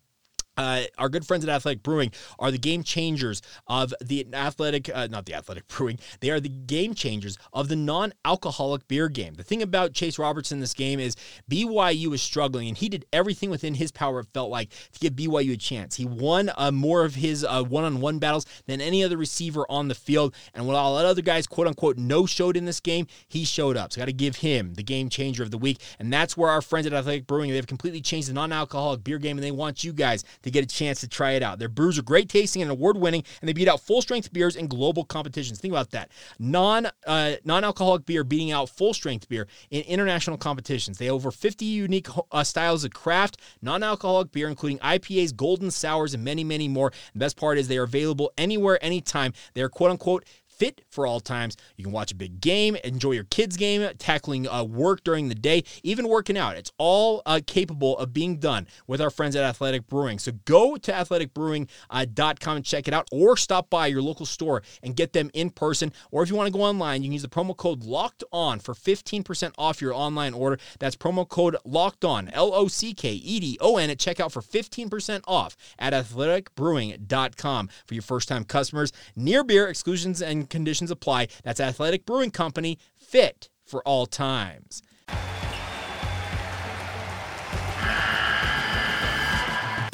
Uh, 0.57 0.83
our 0.97 1.09
good 1.09 1.25
friends 1.25 1.43
at 1.43 1.49
Athletic 1.49 1.83
Brewing 1.83 2.11
are 2.39 2.51
the 2.51 2.57
game 2.57 2.83
changers 2.83 3.41
of 3.67 3.93
the 4.01 4.27
athletic, 4.33 4.89
uh, 4.93 5.07
not 5.07 5.25
the 5.25 5.33
athletic 5.33 5.67
brewing. 5.73 5.99
They 6.19 6.29
are 6.29 6.39
the 6.39 6.49
game 6.49 6.93
changers 6.93 7.37
of 7.51 7.67
the 7.69 7.75
non-alcoholic 7.75 8.87
beer 8.87 9.09
game. 9.09 9.33
The 9.33 9.43
thing 9.43 9.61
about 9.61 9.93
Chase 9.93 10.19
Robertson 10.19 10.57
in 10.57 10.61
this 10.61 10.73
game 10.73 10.99
is 10.99 11.15
BYU 11.49 12.13
is 12.13 12.21
struggling, 12.21 12.67
and 12.67 12.77
he 12.77 12.89
did 12.89 13.05
everything 13.11 13.49
within 13.49 13.75
his 13.75 13.91
power. 13.91 14.19
It 14.19 14.27
felt 14.33 14.51
like 14.51 14.69
to 14.91 14.99
give 14.99 15.13
BYU 15.13 15.53
a 15.53 15.57
chance. 15.57 15.95
He 15.95 16.05
won 16.05 16.51
uh, 16.55 16.71
more 16.71 17.03
of 17.03 17.15
his 17.15 17.43
uh, 17.43 17.63
one-on-one 17.63 18.19
battles 18.19 18.45
than 18.67 18.81
any 18.81 19.03
other 19.03 19.17
receiver 19.17 19.65
on 19.69 19.87
the 19.87 19.95
field, 19.95 20.35
and 20.53 20.67
while 20.67 20.77
all 20.77 20.97
other 20.97 21.21
guys, 21.21 21.47
quote 21.47 21.67
unquote, 21.67 21.97
no 21.97 22.25
showed 22.25 22.55
in 22.55 22.65
this 22.65 22.79
game, 22.79 23.07
he 23.27 23.43
showed 23.43 23.75
up. 23.75 23.91
So, 23.91 23.99
got 23.99 24.05
to 24.05 24.13
give 24.13 24.37
him 24.37 24.75
the 24.75 24.83
game 24.83 25.09
changer 25.09 25.43
of 25.43 25.51
the 25.51 25.57
week, 25.57 25.81
and 25.99 26.13
that's 26.13 26.37
where 26.37 26.49
our 26.49 26.61
friends 26.61 26.85
at 26.85 26.93
Athletic 26.93 27.27
Brewing 27.27 27.51
they've 27.51 27.65
completely 27.65 28.01
changed 28.01 28.29
the 28.29 28.33
non-alcoholic 28.33 29.03
beer 29.03 29.17
game, 29.17 29.37
and 29.37 29.43
they 29.43 29.51
want 29.51 29.83
you 29.83 29.93
guys 29.93 30.23
to 30.43 30.51
get 30.51 30.63
a 30.63 30.67
chance 30.67 31.01
to 31.01 31.07
try 31.07 31.31
it 31.31 31.43
out. 31.43 31.59
Their 31.59 31.69
brews 31.69 31.97
are 31.97 32.03
great 32.03 32.29
tasting 32.29 32.61
and 32.61 32.71
award 32.71 32.97
winning, 32.97 33.23
and 33.41 33.47
they 33.47 33.53
beat 33.53 33.67
out 33.67 33.81
full 33.81 34.01
strength 34.01 34.31
beers 34.31 34.55
in 34.55 34.67
global 34.67 35.03
competitions. 35.03 35.59
Think 35.59 35.73
about 35.73 35.91
that. 35.91 36.11
Non 36.39 36.87
uh, 37.05 37.33
non 37.43 37.63
alcoholic 37.63 38.05
beer 38.05 38.23
beating 38.23 38.51
out 38.51 38.69
full 38.69 38.93
strength 38.93 39.27
beer 39.27 39.47
in 39.71 39.81
international 39.83 40.37
competitions. 40.37 40.97
They 40.97 41.05
have 41.05 41.15
over 41.15 41.31
50 41.31 41.65
unique 41.65 42.07
uh, 42.31 42.43
styles 42.43 42.83
of 42.83 42.91
craft 42.91 43.37
non 43.61 43.83
alcoholic 43.83 44.31
beer, 44.31 44.47
including 44.47 44.79
IPAs, 44.79 45.35
golden 45.35 45.71
sours, 45.71 46.13
and 46.13 46.23
many, 46.23 46.43
many 46.43 46.67
more. 46.67 46.91
The 47.13 47.19
best 47.19 47.37
part 47.37 47.57
is 47.57 47.67
they 47.67 47.77
are 47.77 47.83
available 47.83 48.31
anywhere, 48.37 48.83
anytime. 48.83 49.33
They 49.53 49.61
are 49.61 49.69
quote 49.69 49.91
unquote 49.91 50.25
fit 50.57 50.81
for 50.89 51.05
all 51.05 51.19
times. 51.19 51.57
You 51.77 51.83
can 51.83 51.93
watch 51.93 52.11
a 52.11 52.15
big 52.15 52.41
game, 52.41 52.75
enjoy 52.83 53.11
your 53.11 53.23
kids' 53.25 53.57
game, 53.57 53.87
tackling 53.97 54.47
uh, 54.47 54.63
work 54.63 55.03
during 55.03 55.29
the 55.29 55.35
day, 55.35 55.63
even 55.83 56.07
working 56.07 56.37
out. 56.37 56.55
It's 56.55 56.71
all 56.77 57.21
uh, 57.25 57.41
capable 57.45 57.97
of 57.97 58.13
being 58.13 58.37
done 58.37 58.67
with 58.87 59.01
our 59.01 59.09
friends 59.09 59.35
at 59.35 59.43
Athletic 59.43 59.87
Brewing. 59.87 60.19
So 60.19 60.31
go 60.45 60.77
to 60.77 60.91
athleticbrewing.com 60.91 62.55
and 62.55 62.65
check 62.65 62.87
it 62.87 62.93
out, 62.93 63.07
or 63.11 63.37
stop 63.37 63.69
by 63.69 63.87
your 63.87 64.01
local 64.01 64.25
store 64.25 64.63
and 64.81 64.95
get 64.95 65.13
them 65.13 65.29
in 65.33 65.49
person. 65.49 65.91
Or 66.11 66.23
if 66.23 66.29
you 66.29 66.35
want 66.35 66.47
to 66.47 66.57
go 66.57 66.63
online, 66.63 67.01
you 67.01 67.07
can 67.07 67.13
use 67.13 67.21
the 67.21 67.29
promo 67.29 67.55
code 67.55 67.83
Locked 67.83 68.23
On 68.31 68.59
for 68.59 68.73
15% 68.73 69.53
off 69.57 69.81
your 69.81 69.93
online 69.93 70.33
order. 70.33 70.59
That's 70.79 70.95
promo 70.95 71.27
code 71.27 71.55
Locked 71.65 72.05
On, 72.05 72.29
L 72.29 72.53
O 72.53 72.67
C 72.67 72.93
K 72.93 73.11
E 73.13 73.39
D 73.39 73.57
O 73.61 73.77
N, 73.77 73.89
at 73.89 73.97
checkout 73.97 74.31
for 74.31 74.41
15% 74.41 75.21
off 75.27 75.55
at 75.79 75.93
athleticbrewing.com 75.93 77.69
for 77.85 77.93
your 77.93 78.03
first 78.03 78.27
time 78.27 78.43
customers. 78.43 78.91
Near 79.15 79.43
beer 79.43 79.67
exclusions 79.67 80.21
and 80.21 80.49
conditions 80.53 80.91
apply. 80.91 81.27
That's 81.43 81.59
Athletic 81.59 82.05
Brewing 82.05 82.31
Company, 82.31 82.77
fit 82.95 83.49
for 83.65 83.81
all 83.87 84.05
times. 84.05 84.81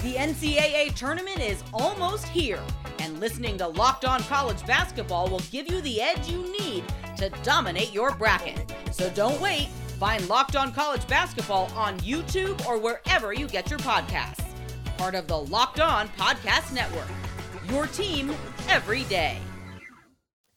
The 0.03 0.15
NCAA 0.15 0.95
tournament 0.95 1.39
is 1.39 1.63
almost 1.73 2.27
here, 2.27 2.61
and 2.99 3.19
listening 3.21 3.57
to 3.59 3.67
Locked 3.67 4.03
On 4.03 4.21
College 4.23 4.65
Basketball 4.65 5.29
will 5.29 5.41
give 5.51 5.71
you 5.71 5.79
the 5.81 6.01
edge 6.01 6.29
you 6.29 6.51
need 6.59 6.83
to 7.17 7.29
dominate 7.43 7.93
your 7.93 8.13
bracket. 8.15 8.73
So 8.91 9.09
don't 9.11 9.39
wait. 9.39 9.69
Find 9.97 10.27
Locked 10.27 10.57
On 10.57 10.73
College 10.73 11.07
Basketball 11.07 11.71
on 11.75 11.99
YouTube 11.99 12.65
or 12.65 12.77
wherever 12.77 13.33
you 13.33 13.47
get 13.47 13.69
your 13.69 13.79
podcasts. 13.79 14.45
Part 14.97 15.15
of 15.15 15.27
the 15.27 15.37
Locked 15.37 15.79
On 15.79 16.09
Podcast 16.09 16.73
Network. 16.73 17.07
Your 17.69 17.87
team 17.87 18.33
every 18.67 19.03
day. 19.05 19.39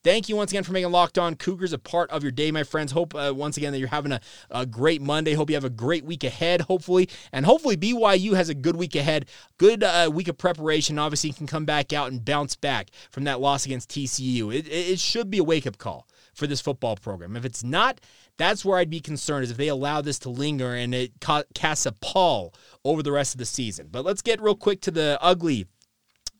Thank 0.04 0.28
you 0.28 0.34
once 0.34 0.50
again 0.50 0.64
for 0.64 0.72
making 0.72 0.90
Locked 0.90 1.16
On 1.16 1.36
Cougars 1.36 1.72
a 1.72 1.78
part 1.78 2.10
of 2.10 2.24
your 2.24 2.32
day, 2.32 2.50
my 2.50 2.64
friends. 2.64 2.90
Hope 2.90 3.14
uh, 3.14 3.32
once 3.32 3.56
again 3.56 3.70
that 3.70 3.78
you're 3.78 3.86
having 3.86 4.10
a, 4.10 4.20
a, 4.50 4.66
great 4.66 5.00
Monday. 5.00 5.34
Hope 5.34 5.48
you 5.48 5.54
have 5.54 5.64
a 5.64 5.70
great 5.70 6.04
week 6.04 6.24
ahead, 6.24 6.62
hopefully. 6.62 7.08
And 7.30 7.46
hopefully 7.46 7.76
BYU 7.76 8.34
has 8.34 8.48
a 8.48 8.54
good 8.54 8.74
week 8.74 8.96
ahead, 8.96 9.26
good 9.58 9.84
uh, 9.84 10.10
week 10.12 10.26
of 10.26 10.36
preparation. 10.36 10.98
Obviously, 10.98 11.30
you 11.30 11.34
can 11.34 11.46
come 11.46 11.64
back 11.64 11.92
out 11.92 12.10
and 12.10 12.24
bounce 12.24 12.56
back 12.56 12.90
from 13.12 13.22
that 13.24 13.40
loss 13.40 13.64
against 13.64 13.90
TCU. 13.90 14.52
It, 14.52 14.66
it 14.66 14.98
should 14.98 15.30
be 15.30 15.38
a 15.38 15.44
wake 15.44 15.68
up 15.68 15.78
call 15.78 16.08
for 16.34 16.48
this 16.48 16.60
football 16.60 16.96
program. 16.96 17.36
If 17.36 17.44
it's 17.44 17.62
not, 17.62 18.00
that's 18.38 18.64
where 18.64 18.78
I'd 18.78 18.90
be 18.90 19.00
concerned 19.00 19.44
is 19.44 19.52
if 19.52 19.56
they 19.56 19.68
allow 19.68 20.00
this 20.00 20.18
to 20.20 20.30
linger 20.30 20.74
and 20.74 20.92
it 20.92 21.12
casts 21.54 21.86
a 21.86 21.92
pall 21.92 22.54
over 22.84 23.04
the 23.04 23.12
rest 23.12 23.34
of 23.34 23.38
the 23.38 23.44
season. 23.44 23.86
But 23.88 24.04
let's 24.04 24.22
get 24.22 24.40
real 24.40 24.56
quick 24.56 24.80
to 24.80 24.90
the 24.90 25.16
ugly 25.20 25.66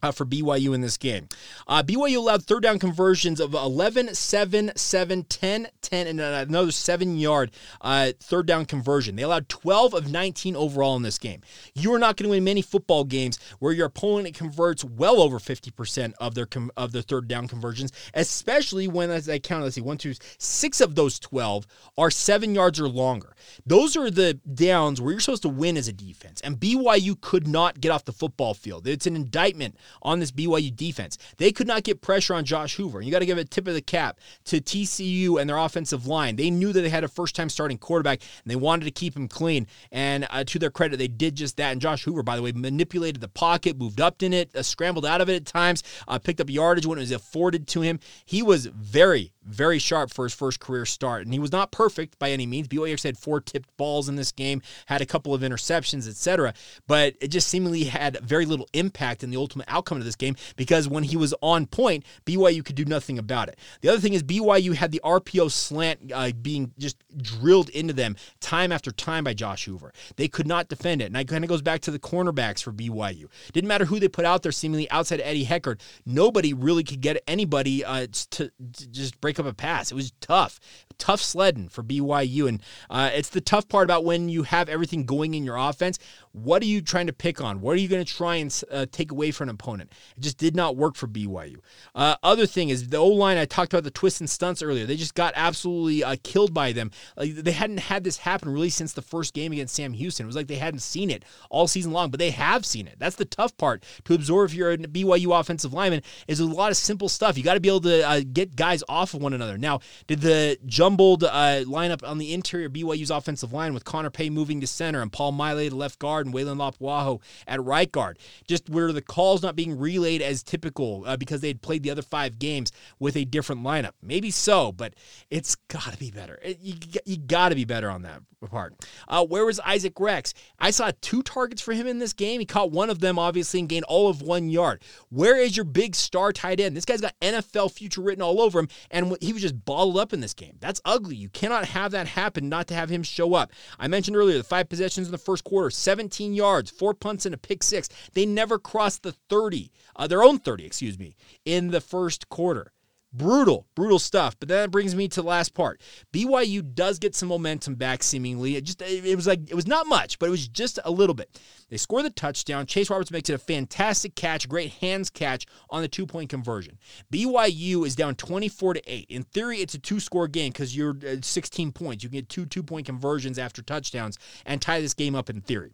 uh, 0.02 0.10
for 0.10 0.26
BYU 0.26 0.74
in 0.74 0.80
this 0.80 0.96
game. 0.96 1.28
Uh, 1.66 1.82
BYU 1.82 2.16
allowed 2.16 2.44
third 2.44 2.62
down 2.62 2.78
conversions 2.78 3.40
of 3.40 3.54
11, 3.54 4.14
7, 4.14 4.72
7, 4.74 5.24
10, 5.24 5.68
10, 5.80 6.06
and 6.06 6.20
another 6.20 6.72
seven 6.72 7.18
yard 7.18 7.50
uh, 7.80 8.12
third 8.20 8.46
down 8.46 8.64
conversion. 8.64 9.16
They 9.16 9.22
allowed 9.22 9.48
12 9.48 9.94
of 9.94 10.10
19 10.10 10.56
overall 10.56 10.96
in 10.96 11.02
this 11.02 11.18
game. 11.18 11.42
You 11.74 11.92
are 11.94 11.98
not 11.98 12.16
going 12.16 12.28
to 12.28 12.30
win 12.30 12.44
many 12.44 12.62
football 12.62 13.04
games 13.04 13.38
where 13.60 13.72
your 13.72 13.86
opponent 13.86 14.34
converts 14.34 14.84
well 14.84 15.20
over 15.20 15.38
50% 15.38 16.14
of 16.20 16.34
their 16.34 16.46
com- 16.46 16.72
of 16.76 16.92
their 16.92 17.02
third 17.02 17.28
down 17.28 17.48
conversions, 17.48 17.92
especially 18.14 18.88
when, 18.88 19.10
as 19.10 19.28
I 19.28 19.38
count, 19.38 19.62
let's 19.62 19.76
see, 19.76 19.80
one, 19.80 19.98
two, 19.98 20.14
six 20.38 20.80
of 20.80 20.94
those 20.94 21.18
12 21.18 21.66
are 21.96 22.10
seven 22.10 22.54
yards 22.54 22.80
or 22.80 22.88
longer. 22.88 23.34
Those 23.66 23.96
are 23.96 24.10
the 24.10 24.34
downs 24.54 25.00
where 25.00 25.12
you're 25.12 25.20
supposed 25.20 25.42
to 25.42 25.48
win 25.48 25.76
as 25.76 25.88
a 25.88 25.92
defense, 25.92 26.40
and 26.40 26.56
BYU 26.56 27.20
could 27.20 27.46
not 27.46 27.80
get 27.80 27.90
off 27.90 28.04
the 28.04 28.12
football 28.12 28.54
field. 28.54 28.86
It's 28.86 29.06
an 29.06 29.16
indictment 29.16 29.76
on 30.00 30.20
this 30.20 30.30
BYU 30.30 30.74
defense. 30.74 31.18
They 31.38 31.52
could 31.52 31.66
not 31.66 31.82
get 31.82 32.00
pressure 32.00 32.34
on 32.34 32.44
Josh 32.44 32.76
Hoover. 32.76 33.00
You 33.00 33.10
got 33.10 33.20
to 33.20 33.26
give 33.26 33.38
a 33.38 33.44
tip 33.44 33.68
of 33.68 33.74
the 33.74 33.82
cap 33.82 34.18
to 34.46 34.60
TCU 34.60 35.40
and 35.40 35.48
their 35.48 35.58
offensive 35.58 36.06
line. 36.06 36.36
They 36.36 36.50
knew 36.50 36.72
that 36.72 36.80
they 36.80 36.88
had 36.88 37.04
a 37.04 37.08
first 37.08 37.34
time 37.34 37.48
starting 37.48 37.78
quarterback 37.78 38.20
and 38.44 38.50
they 38.50 38.56
wanted 38.56 38.84
to 38.86 38.90
keep 38.90 39.16
him 39.16 39.28
clean. 39.28 39.66
And 39.90 40.26
uh, 40.30 40.44
to 40.44 40.58
their 40.58 40.70
credit, 40.70 40.96
they 40.96 41.08
did 41.08 41.34
just 41.34 41.56
that. 41.56 41.72
And 41.72 41.80
Josh 41.80 42.04
Hoover, 42.04 42.22
by 42.22 42.36
the 42.36 42.42
way, 42.42 42.52
manipulated 42.52 43.20
the 43.20 43.28
pocket, 43.28 43.78
moved 43.78 44.00
up 44.00 44.22
in 44.22 44.32
it, 44.32 44.54
uh, 44.54 44.62
scrambled 44.62 45.06
out 45.06 45.20
of 45.20 45.28
it 45.28 45.36
at 45.36 45.46
times, 45.46 45.82
uh, 46.08 46.18
picked 46.18 46.40
up 46.40 46.50
yardage 46.50 46.86
when 46.86 46.98
it 46.98 47.02
was 47.02 47.12
afforded 47.12 47.66
to 47.68 47.80
him. 47.80 47.98
He 48.24 48.42
was 48.42 48.66
very, 48.66 49.32
very 49.44 49.78
sharp 49.78 50.12
for 50.12 50.24
his 50.24 50.34
first 50.34 50.60
career 50.60 50.86
start. 50.86 51.22
And 51.22 51.32
he 51.32 51.38
was 51.38 51.52
not 51.52 51.72
perfect 51.72 52.18
by 52.18 52.30
any 52.30 52.46
means. 52.46 52.68
BYU 52.68 53.02
had 53.02 53.18
four 53.18 53.40
tipped 53.40 53.76
balls 53.76 54.08
in 54.08 54.16
this 54.16 54.32
game, 54.32 54.62
had 54.86 55.00
a 55.00 55.06
couple 55.06 55.34
of 55.34 55.42
interceptions, 55.42 56.08
etc. 56.08 56.54
But 56.86 57.14
it 57.20 57.28
just 57.28 57.48
seemingly 57.48 57.84
had 57.84 58.18
very 58.20 58.46
little 58.46 58.68
impact 58.72 59.22
in 59.22 59.30
the 59.30 59.36
ultimate 59.36 59.66
outcome 59.68 59.98
of 59.98 60.04
this 60.04 60.16
game 60.16 60.36
because 60.56 60.88
when 60.88 61.04
he 61.04 61.16
was 61.16 61.34
on 61.40 61.66
point, 61.66 62.04
BYU 62.26 62.64
could 62.64 62.76
do 62.76 62.84
nothing 62.84 63.18
about 63.18 63.48
it. 63.48 63.58
The 63.80 63.88
other 63.88 64.00
thing 64.00 64.14
is 64.14 64.22
BYU 64.22 64.74
had 64.74 64.92
the 64.92 65.00
RPO 65.04 65.50
slant 65.50 66.12
uh, 66.14 66.30
being 66.40 66.72
just 66.78 66.96
drilled 67.16 67.68
into 67.70 67.92
them 67.92 68.16
time 68.40 68.72
after 68.72 68.90
time 68.90 69.24
by 69.24 69.34
Josh 69.34 69.64
Hoover. 69.64 69.92
They 70.16 70.28
could 70.28 70.46
not 70.46 70.68
defend 70.68 71.02
it. 71.02 71.06
And 71.06 71.16
it 71.16 71.28
kind 71.28 71.44
of 71.44 71.48
goes 71.48 71.62
back 71.62 71.80
to 71.82 71.90
the 71.90 71.98
cornerbacks 71.98 72.62
for 72.62 72.72
BYU. 72.72 73.26
Didn't 73.52 73.68
matter 73.68 73.84
who 73.84 73.98
they 73.98 74.08
put 74.08 74.24
out 74.24 74.42
there, 74.42 74.52
seemingly 74.52 74.90
outside 74.90 75.20
Eddie 75.20 75.46
Heckard. 75.46 75.80
Nobody 76.06 76.52
really 76.52 76.84
could 76.84 77.00
get 77.00 77.22
anybody 77.26 77.84
uh, 77.84 78.06
to, 78.30 78.50
to 78.50 78.88
just 78.88 79.20
break 79.20 79.31
up 79.38 79.46
a 79.46 79.54
pass. 79.54 79.90
It 79.90 79.94
was 79.94 80.12
tough 80.20 80.60
tough 80.92 81.20
sledding 81.20 81.68
for 81.68 81.82
BYU. 81.82 82.48
And 82.48 82.62
uh, 82.90 83.10
it's 83.12 83.28
the 83.28 83.40
tough 83.40 83.68
part 83.68 83.84
about 83.84 84.04
when 84.04 84.28
you 84.28 84.44
have 84.44 84.68
everything 84.68 85.04
going 85.04 85.34
in 85.34 85.44
your 85.44 85.56
offense. 85.56 85.98
What 86.32 86.62
are 86.62 86.66
you 86.66 86.80
trying 86.80 87.08
to 87.08 87.12
pick 87.12 87.40
on? 87.40 87.60
What 87.60 87.72
are 87.72 87.80
you 87.80 87.88
going 87.88 88.04
to 88.04 88.10
try 88.10 88.36
and 88.36 88.62
uh, 88.70 88.86
take 88.90 89.12
away 89.12 89.30
from 89.30 89.48
an 89.48 89.54
opponent? 89.54 89.92
It 90.16 90.20
just 90.20 90.38
did 90.38 90.56
not 90.56 90.76
work 90.76 90.94
for 90.96 91.06
BYU. 91.06 91.56
Uh, 91.94 92.16
other 92.22 92.46
thing 92.46 92.70
is 92.70 92.88
the 92.88 92.96
O 92.96 93.08
line. 93.08 93.36
I 93.36 93.44
talked 93.44 93.74
about 93.74 93.84
the 93.84 93.90
twists 93.90 94.20
and 94.20 94.30
stunts 94.30 94.62
earlier. 94.62 94.86
They 94.86 94.96
just 94.96 95.14
got 95.14 95.34
absolutely 95.36 96.02
uh, 96.02 96.16
killed 96.22 96.54
by 96.54 96.72
them. 96.72 96.90
Like, 97.16 97.34
they 97.34 97.52
hadn't 97.52 97.80
had 97.80 98.04
this 98.04 98.18
happen 98.18 98.48
really 98.48 98.70
since 98.70 98.92
the 98.92 99.02
first 99.02 99.34
game 99.34 99.52
against 99.52 99.74
Sam 99.74 99.92
Houston. 99.92 100.24
It 100.24 100.26
was 100.26 100.36
like 100.36 100.46
they 100.46 100.56
hadn't 100.56 100.80
seen 100.80 101.10
it 101.10 101.24
all 101.50 101.66
season 101.68 101.92
long, 101.92 102.10
but 102.10 102.18
they 102.18 102.30
have 102.30 102.64
seen 102.64 102.86
it. 102.86 102.96
That's 102.98 103.16
the 103.16 103.24
tough 103.24 103.56
part 103.56 103.84
to 104.04 104.14
absorb 104.14 104.50
if 104.50 104.54
you're 104.54 104.72
a 104.72 104.78
BYU 104.78 105.38
offensive 105.38 105.72
lineman. 105.72 106.02
Is 106.28 106.40
a 106.40 106.46
lot 106.46 106.70
of 106.70 106.76
simple 106.76 107.08
stuff. 107.08 107.36
You 107.36 107.44
got 107.44 107.54
to 107.54 107.60
be 107.60 107.68
able 107.68 107.80
to 107.82 108.08
uh, 108.08 108.20
get 108.32 108.56
guys 108.56 108.82
off 108.88 109.14
of 109.14 109.22
one 109.22 109.34
another. 109.34 109.58
Now, 109.58 109.80
did 110.06 110.20
the 110.20 110.58
jumbled 110.82 111.22
uh, 111.22 111.62
lineup 111.62 112.02
on 112.02 112.18
the 112.18 112.34
interior 112.34 112.68
BYU's 112.68 113.12
offensive 113.12 113.52
line 113.52 113.72
with 113.72 113.84
Connor 113.84 114.10
Pay 114.10 114.30
moving 114.30 114.60
to 114.60 114.66
center 114.66 115.00
and 115.00 115.12
Paul 115.12 115.30
Maile 115.30 115.70
to 115.70 115.76
left 115.76 116.00
guard 116.00 116.26
and 116.26 116.34
Weylin 116.34 116.56
Lapuaho 116.56 117.20
at 117.46 117.62
right 117.62 117.90
guard. 117.90 118.18
Just 118.48 118.68
where 118.68 118.90
the 118.90 119.00
calls 119.00 119.44
not 119.44 119.54
being 119.54 119.78
relayed 119.78 120.22
as 120.22 120.42
typical 120.42 121.04
uh, 121.06 121.16
because 121.16 121.40
they 121.40 121.46
had 121.46 121.62
played 121.62 121.84
the 121.84 121.90
other 121.92 122.02
five 122.02 122.40
games 122.40 122.72
with 122.98 123.16
a 123.16 123.24
different 123.24 123.62
lineup. 123.62 123.92
Maybe 124.02 124.32
so, 124.32 124.72
but 124.72 124.94
it's 125.30 125.54
got 125.54 125.92
to 125.92 125.98
be 125.98 126.10
better. 126.10 126.40
It, 126.42 126.58
you 126.60 126.74
you 127.04 127.16
got 127.16 127.50
to 127.50 127.54
be 127.54 127.64
better 127.64 127.88
on 127.88 128.02
that 128.02 128.22
part. 128.48 128.74
Uh, 129.08 129.24
where 129.24 129.44
was 129.44 129.60
Isaac 129.60 129.98
Rex? 129.98 130.34
I 130.58 130.70
saw 130.70 130.90
two 131.00 131.22
targets 131.22 131.62
for 131.62 131.72
him 131.72 131.86
in 131.86 131.98
this 131.98 132.12
game. 132.12 132.40
He 132.40 132.46
caught 132.46 132.70
one 132.70 132.90
of 132.90 133.00
them, 133.00 133.18
obviously, 133.18 133.60
and 133.60 133.68
gained 133.68 133.84
all 133.84 134.08
of 134.08 134.22
one 134.22 134.48
yard. 134.48 134.82
Where 135.10 135.36
is 135.36 135.56
your 135.56 135.64
big 135.64 135.94
star 135.94 136.32
tight 136.32 136.60
end? 136.60 136.76
This 136.76 136.84
guy's 136.84 137.00
got 137.00 137.18
NFL 137.20 137.72
future 137.72 138.00
written 138.00 138.22
all 138.22 138.40
over 138.40 138.58
him, 138.58 138.68
and 138.90 139.16
he 139.20 139.32
was 139.32 139.42
just 139.42 139.64
bottled 139.64 139.98
up 139.98 140.12
in 140.12 140.20
this 140.20 140.34
game. 140.34 140.56
That's 140.60 140.71
ugly. 140.84 141.16
You 141.16 141.28
cannot 141.28 141.66
have 141.66 141.92
that 141.92 142.06
happen, 142.06 142.48
not 142.48 142.66
to 142.68 142.74
have 142.74 142.90
him 142.90 143.02
show 143.02 143.34
up. 143.34 143.52
I 143.78 143.88
mentioned 143.88 144.16
earlier 144.16 144.38
the 144.38 144.44
five 144.44 144.68
possessions 144.68 145.06
in 145.08 145.12
the 145.12 145.18
first 145.18 145.44
quarter 145.44 145.70
17 145.70 146.34
yards, 146.34 146.70
four 146.70 146.94
punts, 146.94 147.26
and 147.26 147.34
a 147.34 147.38
pick 147.38 147.62
six. 147.62 147.88
They 148.14 148.26
never 148.26 148.58
crossed 148.58 149.02
the 149.02 149.12
30, 149.12 149.72
uh, 149.96 150.06
their 150.06 150.22
own 150.22 150.38
30, 150.38 150.64
excuse 150.64 150.98
me, 150.98 151.16
in 151.44 151.70
the 151.70 151.80
first 151.80 152.28
quarter. 152.28 152.72
Brutal, 153.14 153.66
brutal 153.74 153.98
stuff. 153.98 154.36
But 154.38 154.48
that 154.48 154.70
brings 154.70 154.94
me 154.94 155.06
to 155.08 155.20
the 155.20 155.28
last 155.28 155.52
part. 155.52 155.80
BYU 156.14 156.74
does 156.74 156.98
get 156.98 157.14
some 157.14 157.28
momentum 157.28 157.74
back, 157.74 158.02
seemingly. 158.02 158.56
It 158.56 158.64
just 158.64 158.80
it 158.80 159.16
was 159.16 159.26
like 159.26 159.50
it 159.50 159.54
was 159.54 159.66
not 159.66 159.86
much, 159.86 160.18
but 160.18 160.26
it 160.26 160.30
was 160.30 160.48
just 160.48 160.78
a 160.84 160.90
little 160.90 161.14
bit. 161.14 161.38
They 161.68 161.76
score 161.76 162.02
the 162.02 162.10
touchdown. 162.10 162.64
Chase 162.66 162.88
Roberts 162.88 163.10
makes 163.10 163.28
it 163.28 163.34
a 163.34 163.38
fantastic 163.38 164.14
catch, 164.14 164.48
great 164.48 164.72
hands 164.72 165.10
catch 165.10 165.44
on 165.68 165.82
the 165.82 165.88
two 165.88 166.06
point 166.06 166.30
conversion. 166.30 166.78
BYU 167.12 167.86
is 167.86 167.94
down 167.94 168.14
24 168.14 168.74
to 168.74 168.82
8. 168.86 169.06
In 169.10 169.24
theory, 169.24 169.58
it's 169.58 169.74
a 169.74 169.78
two 169.78 170.00
score 170.00 170.26
game 170.26 170.52
because 170.52 170.74
you're 170.74 170.96
uh, 171.06 171.16
16 171.20 171.72
points. 171.72 172.02
You 172.02 172.08
can 172.08 172.18
get 172.20 172.28
two 172.30 172.46
two 172.46 172.62
point 172.62 172.86
conversions 172.86 173.38
after 173.38 173.60
touchdowns 173.60 174.18
and 174.46 174.62
tie 174.62 174.80
this 174.80 174.94
game 174.94 175.14
up 175.14 175.28
in 175.28 175.42
theory. 175.42 175.72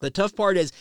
The 0.00 0.10
tough 0.10 0.34
part 0.34 0.56
is 0.56 0.72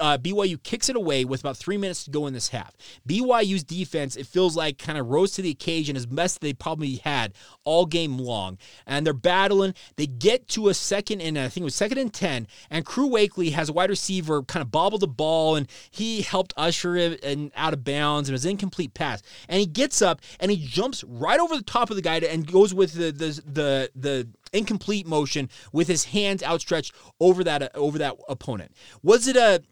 uh, 0.00 0.18
BYU 0.18 0.62
kicks 0.62 0.88
it 0.88 0.96
away 0.96 1.24
with 1.24 1.40
about 1.40 1.56
three 1.56 1.76
minutes 1.76 2.04
to 2.04 2.10
go 2.10 2.26
in 2.26 2.34
this 2.34 2.48
half. 2.48 2.76
BYU's 3.08 3.64
defense, 3.64 4.16
it 4.16 4.26
feels 4.26 4.56
like, 4.56 4.78
kind 4.78 4.98
of 4.98 5.08
rose 5.08 5.32
to 5.32 5.42
the 5.42 5.50
occasion 5.50 5.96
as 5.96 6.06
best 6.06 6.40
they 6.40 6.52
probably 6.52 6.96
had 6.96 7.32
all 7.64 7.86
game 7.86 8.18
long. 8.18 8.58
And 8.86 9.06
they're 9.06 9.14
battling. 9.14 9.74
They 9.96 10.06
get 10.06 10.48
to 10.48 10.68
a 10.68 10.74
second 10.74 11.20
and 11.20 11.38
I 11.38 11.48
think 11.48 11.62
it 11.62 11.64
was 11.64 11.74
second 11.74 11.98
and 11.98 12.12
10. 12.12 12.46
And 12.70 12.84
Crew 12.84 13.08
Wakley 13.08 13.52
has 13.52 13.68
a 13.68 13.72
wide 13.72 13.90
receiver 13.90 14.42
kind 14.42 14.62
of 14.62 14.70
bobble 14.70 14.98
the 14.98 15.08
ball 15.08 15.56
and 15.56 15.68
he 15.90 16.22
helped 16.22 16.54
usher 16.56 16.96
it 16.96 17.22
and 17.24 17.52
out 17.56 17.72
of 17.72 17.84
bounds 17.84 18.28
and 18.28 18.34
was 18.34 18.44
incomplete 18.44 18.94
pass. 18.94 19.22
And 19.48 19.60
he 19.60 19.66
gets 19.66 20.02
up 20.02 20.20
and 20.40 20.50
he 20.50 20.56
jumps 20.56 21.04
right 21.04 21.40
over 21.40 21.56
the 21.56 21.62
top 21.62 21.90
of 21.90 21.96
the 21.96 22.02
guy 22.02 22.18
and 22.18 22.50
goes 22.50 22.74
with 22.74 22.92
the, 22.94 23.10
the, 23.12 23.42
the, 23.46 23.90
the 23.94 24.28
incomplete 24.52 25.06
motion 25.06 25.48
with 25.72 25.88
his 25.88 26.04
hands 26.04 26.42
outstretched 26.42 26.94
over 27.20 27.42
that 27.44 27.74
over 27.74 27.98
that 27.98 28.16
opponent. 28.28 28.72
Was 29.02 29.26
it 29.26 29.36
a 29.36 29.62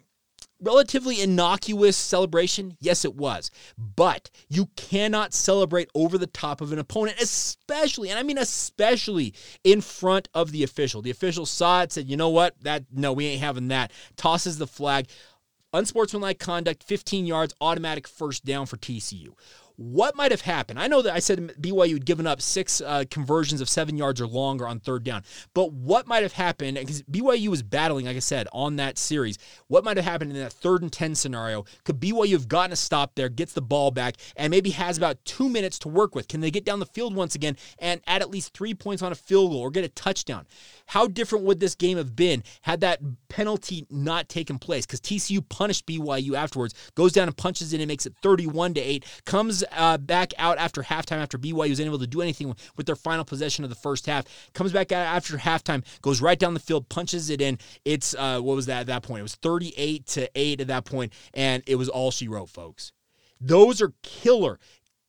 relatively 0.61 1.21
innocuous 1.21 1.97
celebration? 1.97 2.77
Yes, 2.81 3.05
it 3.05 3.15
was. 3.15 3.51
But 3.79 4.31
you 4.49 4.67
cannot 4.77 5.35
celebrate 5.35 5.89
over 5.95 6.19
the 6.19 6.27
top 6.27 6.61
of 6.61 6.73
an 6.73 6.79
opponent, 6.79 7.21
especially, 7.21 8.11
and 8.11 8.19
I 8.19 8.23
mean 8.23 8.39
especially 8.39 9.35
in 9.65 9.81
front 9.81 10.29
of 10.35 10.53
the 10.53 10.63
official. 10.63 11.03
The 11.03 11.11
official 11.11 11.47
saw 11.47 11.83
it, 11.83 11.93
said, 11.93 12.09
you 12.09 12.17
know 12.17 12.29
what? 12.29 12.55
That 12.63 12.85
no, 12.93 13.13
we 13.13 13.27
ain't 13.27 13.43
having 13.43 13.69
that. 13.69 13.93
Tosses 14.17 14.59
the 14.59 14.67
flag. 14.67 15.07
Unsportsmanlike 15.73 16.41
conduct, 16.41 16.83
15 16.83 17.27
yards, 17.27 17.55
automatic 17.61 18.09
first 18.09 18.45
down 18.45 18.67
for 18.67 18.77
TCU. 18.77 19.35
What 19.81 20.15
might 20.15 20.31
have 20.31 20.43
happened? 20.43 20.79
I 20.79 20.89
know 20.89 21.01
that 21.01 21.15
I 21.15 21.21
said 21.21 21.39
BYU 21.59 21.95
had 21.95 22.05
given 22.05 22.27
up 22.27 22.43
six 22.43 22.83
uh, 22.83 23.05
conversions 23.11 23.63
of 23.63 23.69
seven 23.71 23.97
yards 23.97 24.21
or 24.21 24.27
longer 24.27 24.69
on 24.69 24.79
third 24.79 25.05
down, 25.05 25.23
but 25.55 25.73
what 25.73 26.07
might 26.07 26.23
have 26.23 26.35
happened? 26.35 26.77
Because 26.77 27.03
BYU 27.05 27.49
was 27.49 27.63
battling, 27.63 28.05
like 28.05 28.15
I 28.15 28.21
said, 28.21 28.47
on 28.53 28.77
that 28.77 28.99
series. 28.99 29.39
What 29.69 29.83
might 29.83 29.97
have 29.97 30.05
happened 30.05 30.33
in 30.33 30.39
that 30.39 30.53
third 30.53 30.83
and 30.83 30.93
10 30.93 31.15
scenario? 31.15 31.65
Could 31.85 31.99
BYU 31.99 32.33
have 32.33 32.47
gotten 32.47 32.75
a 32.75 32.77
stop 32.77 33.15
there, 33.15 33.31
gets 33.31 33.55
the 33.55 33.63
ball 33.63 33.91
back, 33.91 34.17
and 34.37 34.51
maybe 34.51 34.69
has 34.69 34.99
about 34.99 35.25
two 35.25 35.49
minutes 35.49 35.79
to 35.79 35.89
work 35.89 36.15
with? 36.15 36.29
Can 36.29 36.43
they 36.43 36.51
get 36.51 36.67
down 36.67 36.79
the 36.79 36.85
field 36.85 37.15
once 37.15 37.35
again 37.35 37.57
and 37.79 38.03
add 38.07 38.21
at 38.21 38.29
least 38.29 38.53
three 38.53 38.75
points 38.75 39.03
on 39.03 39.13
a 39.13 39.15
field 39.15 39.51
goal 39.51 39.63
or 39.63 39.71
get 39.71 39.83
a 39.83 39.89
touchdown? 39.89 40.47
How 40.89 41.07
different 41.07 41.47
would 41.47 41.59
this 41.59 41.75
game 41.75 41.97
have 41.97 42.15
been 42.15 42.43
had 42.63 42.83
that 42.83 43.01
penalty 43.29 43.87
not 43.89 44.29
taken 44.29 44.59
place? 44.59 44.85
Because 44.85 45.01
TCU 45.01 45.49
punished 45.49 45.87
BYU 45.87 46.35
afterwards, 46.35 46.75
goes 46.95 47.13
down 47.13 47.29
and 47.29 47.37
punches 47.37 47.73
in 47.73 47.81
and 47.81 47.89
makes 47.89 48.05
it 48.05 48.13
31 48.23 48.75
to 48.75 48.81
8, 48.83 49.05
comes 49.25 49.65
uh, 49.73 49.99
back 49.99 50.33
out 50.39 50.59
after 50.59 50.83
halftime 50.83 51.19
after 51.19 51.39
BYU 51.39 51.71
was 51.71 51.81
unable 51.81 51.99
to 51.99 52.07
do 52.07 52.21
anything 52.21 52.55
with 52.77 52.87
their 52.87 52.97
final 52.97 53.25
possession 53.25 53.65
of 53.65 53.71
the 53.71 53.77
first 53.77 54.07
half. 54.07 54.25
Comes 54.55 54.73
back 54.73 54.93
out 54.93 55.07
after 55.07 55.37
halftime, 55.37 55.85
goes 56.03 56.21
right 56.21 56.39
down 56.39 56.55
the 56.55 56.61
field, 56.61 56.89
punches 56.89 57.31
it 57.31 57.41
in. 57.41 57.59
It's 57.85 58.15
uh, 58.15 58.41
what 58.41 58.57
was 58.57 58.67
that 58.67 58.81
at 58.81 58.87
that 58.87 59.03
point? 59.03 59.21
It 59.21 59.25
was 59.25 59.37
38 59.37 60.07
to 60.09 60.31
8 60.35 60.61
at 60.61 60.67
that 60.69 60.85
point, 60.85 61.13
and 61.35 61.63
it 61.67 61.77
was 61.77 61.89
all 61.89 62.11
she 62.11 62.29
wrote, 62.29 62.51
folks. 62.51 62.93
Those 63.41 63.81
are 63.81 63.93
killer, 64.03 64.59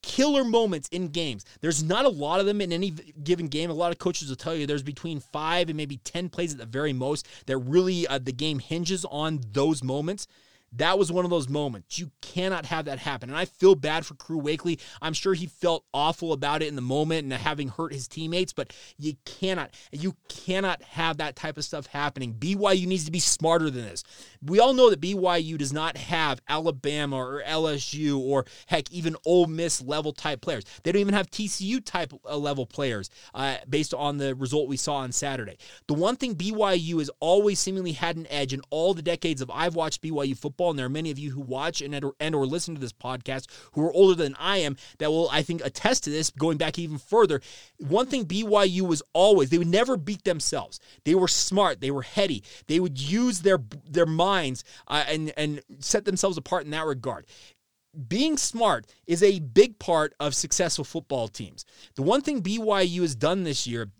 killer 0.01 0.43
moments 0.43 0.87
in 0.89 1.09
games. 1.09 1.43
There's 1.59 1.83
not 1.83 2.05
a 2.05 2.09
lot 2.09 2.39
of 2.39 2.45
them 2.45 2.61
in 2.61 2.71
any 2.71 2.91
given 2.91 3.47
game. 3.47 3.69
A 3.69 3.73
lot 3.73 3.91
of 3.91 3.99
coaches 3.99 4.29
will 4.29 4.35
tell 4.35 4.55
you 4.55 4.65
there's 4.65 4.83
between 4.83 5.19
five 5.19 5.69
and 5.69 5.77
maybe 5.77 5.97
10 5.97 6.29
plays 6.29 6.53
at 6.53 6.59
the 6.59 6.65
very 6.65 6.93
most 6.93 7.27
that 7.47 7.57
really 7.57 8.07
uh, 8.07 8.19
the 8.19 8.31
game 8.31 8.59
hinges 8.59 9.05
on 9.05 9.41
those 9.51 9.83
moments. 9.83 10.27
That 10.73 10.97
was 10.97 11.11
one 11.11 11.25
of 11.25 11.31
those 11.31 11.49
moments. 11.49 11.99
You 11.99 12.11
cannot 12.21 12.65
have 12.67 12.85
that 12.85 12.99
happen. 12.99 13.29
And 13.29 13.37
I 13.37 13.45
feel 13.45 13.75
bad 13.75 14.05
for 14.05 14.13
Crew 14.13 14.41
Wakley. 14.41 14.79
I'm 15.01 15.13
sure 15.13 15.33
he 15.33 15.47
felt 15.47 15.83
awful 15.93 16.31
about 16.31 16.61
it 16.61 16.69
in 16.69 16.75
the 16.75 16.81
moment 16.81 17.23
and 17.23 17.33
having 17.33 17.67
hurt 17.67 17.93
his 17.93 18.07
teammates, 18.07 18.53
but 18.53 18.73
you 18.97 19.15
cannot, 19.25 19.71
you 19.91 20.15
cannot 20.29 20.81
have 20.83 21.17
that 21.17 21.35
type 21.35 21.57
of 21.57 21.65
stuff 21.65 21.87
happening. 21.87 22.33
BYU 22.33 22.87
needs 22.87 23.03
to 23.03 23.11
be 23.11 23.19
smarter 23.19 23.69
than 23.69 23.83
this. 23.83 24.03
We 24.41 24.59
all 24.59 24.73
know 24.73 24.89
that 24.89 25.01
BYU 25.01 25.57
does 25.57 25.73
not 25.73 25.97
have 25.97 26.41
Alabama 26.47 27.17
or 27.17 27.43
LSU 27.45 28.17
or 28.17 28.45
heck, 28.67 28.89
even 28.91 29.17
Ole 29.25 29.47
Miss 29.47 29.81
level 29.81 30.13
type 30.13 30.39
players. 30.39 30.63
They 30.83 30.93
don't 30.93 31.01
even 31.01 31.13
have 31.13 31.29
TCU 31.29 31.83
type 31.83 32.13
uh, 32.25 32.37
level 32.37 32.65
players 32.65 33.09
uh, 33.33 33.57
based 33.67 33.93
on 33.93 34.17
the 34.17 34.35
result 34.35 34.69
we 34.69 34.77
saw 34.77 34.95
on 34.95 35.11
Saturday. 35.11 35.57
The 35.87 35.95
one 35.95 36.15
thing 36.15 36.35
BYU 36.35 36.99
has 36.99 37.09
always 37.19 37.59
seemingly 37.59 37.91
had 37.91 38.15
an 38.15 38.27
edge 38.29 38.53
in 38.53 38.61
all 38.69 38.93
the 38.93 39.01
decades 39.01 39.41
of 39.41 39.51
I've 39.51 39.75
watched 39.75 40.01
BYU 40.01 40.37
football 40.37 40.60
football, 40.61 40.69
and 40.69 40.79
there 40.79 40.85
are 40.85 40.89
many 40.89 41.09
of 41.09 41.17
you 41.17 41.31
who 41.31 41.41
watch 41.41 41.81
and 41.81 41.93
and 42.19 42.35
or 42.35 42.45
listen 42.45 42.75
to 42.75 42.81
this 42.81 42.93
podcast 42.93 43.47
who 43.73 43.83
are 43.83 43.93
older 43.93 44.15
than 44.15 44.35
I 44.39 44.57
am 44.57 44.77
that 44.99 45.09
will, 45.09 45.27
I 45.31 45.41
think, 45.41 45.65
attest 45.65 46.03
to 46.03 46.09
this. 46.11 46.29
Going 46.29 46.57
back 46.57 46.77
even 46.77 46.99
further, 46.99 47.41
one 47.79 48.05
thing 48.05 48.25
BYU 48.25 48.81
was 48.81 49.01
always 49.13 49.49
they 49.49 49.57
would 49.57 49.67
never 49.67 49.97
beat 49.97 50.23
themselves. 50.23 50.79
They 51.03 51.15
were 51.15 51.27
smart. 51.27 51.81
They 51.81 51.91
were 51.91 52.03
heady. 52.03 52.43
They 52.67 52.79
would 52.79 52.99
use 52.99 53.41
their 53.41 53.59
their 53.89 54.05
minds 54.05 54.63
uh, 54.87 55.03
and 55.07 55.33
and 55.35 55.61
set 55.79 56.05
themselves 56.05 56.37
apart 56.37 56.65
in 56.65 56.71
that 56.71 56.85
regard 56.85 57.25
being 58.07 58.37
smart 58.37 58.85
is 59.05 59.21
a 59.21 59.39
big 59.39 59.77
part 59.77 60.13
of 60.17 60.33
successful 60.33 60.85
football 60.85 61.27
teams. 61.27 61.65
The 61.95 62.01
one 62.01 62.21
thing 62.21 62.41
BYU 62.41 63.01
has 63.01 63.15
done 63.15 63.43
this 63.43 63.67
year 63.67 63.91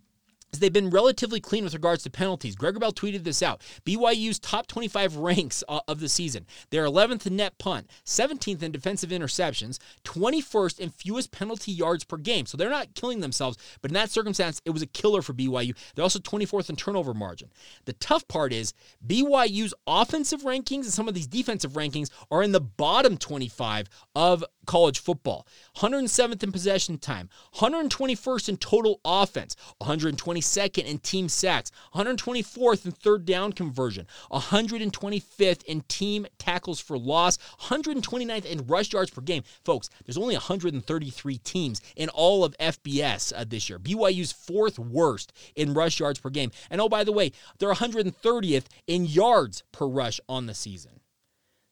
they've 0.60 0.74
been 0.74 0.90
relatively 0.90 1.40
clean 1.40 1.64
with 1.64 1.74
regards 1.74 2.04
to 2.04 2.10
penalties. 2.10 2.56
Gregor 2.56 2.80
Bell 2.80 2.92
tweeted 2.92 3.24
this 3.24 3.42
out. 3.42 3.62
BYU's 3.86 4.40
top 4.40 4.68
25 4.68 5.18
ranks 5.18 5.64
uh, 5.70 5.80
of 5.88 6.00
the 6.00 6.10
season. 6.10 6.46
They're 6.70 6.86
11th 6.86 7.26
in 7.26 7.36
net 7.36 7.58
punt, 7.58 7.90
17th 8.06 8.62
in 8.62 8.72
defensive 8.72 9.12
interceptions, 9.12 9.80
21st 10.04 10.80
in 10.80 10.90
fewest 10.90 11.32
penalty 11.32 11.72
yards 11.72 12.04
per 12.04 12.18
game. 12.18 12.46
So 12.46 12.58
they're 12.58 12.70
not 12.70 12.94
killing 12.96 13.22
themselves, 13.22 13.58
but 13.82 13.92
in 13.92 13.96
that 13.96 14.12
circumstance, 14.12 14.62
it 14.66 14.72
was 14.72 14.82
a 14.82 14.88
killer 14.88 15.22
for 15.22 15.34
BYU. 15.34 15.76
They're 15.96 16.04
also 16.04 16.20
24th 16.20 16.70
in 16.70 16.76
turnover 16.76 17.14
margin. 17.14 17.50
The 17.86 17.94
tough 17.94 18.28
part 18.28 18.54
is 18.54 18.74
BYU's 19.06 19.74
offensive 19.88 20.42
rankings 20.42 20.84
and 20.84 20.94
some 20.94 21.08
of 21.08 21.14
these 21.14 21.28
defensive 21.28 21.74
rankings 21.74 22.10
are 22.30 22.44
in 22.44 22.52
the 22.52 22.62
bottom 22.62 23.18
25 23.18 23.88
of 24.16 24.44
college 24.66 25.00
football. 25.00 25.48
107th 25.78 26.44
in 26.44 26.52
possession 26.52 26.98
time, 26.98 27.30
121st 27.56 28.50
in 28.50 28.58
total 28.58 29.00
offense, 29.04 29.56
122nd 29.82 30.86
in 30.86 31.00
team 31.00 31.30
sacks, 31.30 31.72
124th 31.96 32.86
in 32.86 32.92
third 32.92 33.26
down 33.26 33.54
conversion, 33.54 34.08
125th 34.32 35.64
in 35.64 35.82
team 35.82 36.26
tackles 36.38 36.80
for 36.80 36.98
loss, 36.98 37.38
129th 37.62 38.46
in 38.46 38.66
rush 38.68 38.94
yards 38.94 39.12
per 39.12 39.22
game. 39.22 39.44
Folks, 39.64 39.90
there's 40.06 40.18
only 40.18 40.36
133 40.36 41.38
teams 41.40 41.82
in 41.96 42.10
all 42.10 42.44
of 42.44 42.58
FBS 42.58 43.34
uh, 43.36 43.46
this 43.48 43.70
year. 43.70 43.80
BYU's 43.80 44.32
fourth 44.32 44.78
worst 44.80 45.34
in 45.56 45.74
rush 45.74 46.00
yards 46.00 46.20
per 46.20 46.30
game. 46.30 46.52
And 46.70 46.82
oh, 46.82 46.90
by 46.90 47.04
the 47.04 47.12
way, 47.12 47.32
they're 47.60 47.74
130th 47.74 48.66
in 48.88 49.06
yards 49.06 49.64
per 49.72 49.88
rush 49.88 50.20
on 50.28 50.46
the 50.46 50.54
season. 50.54 51.02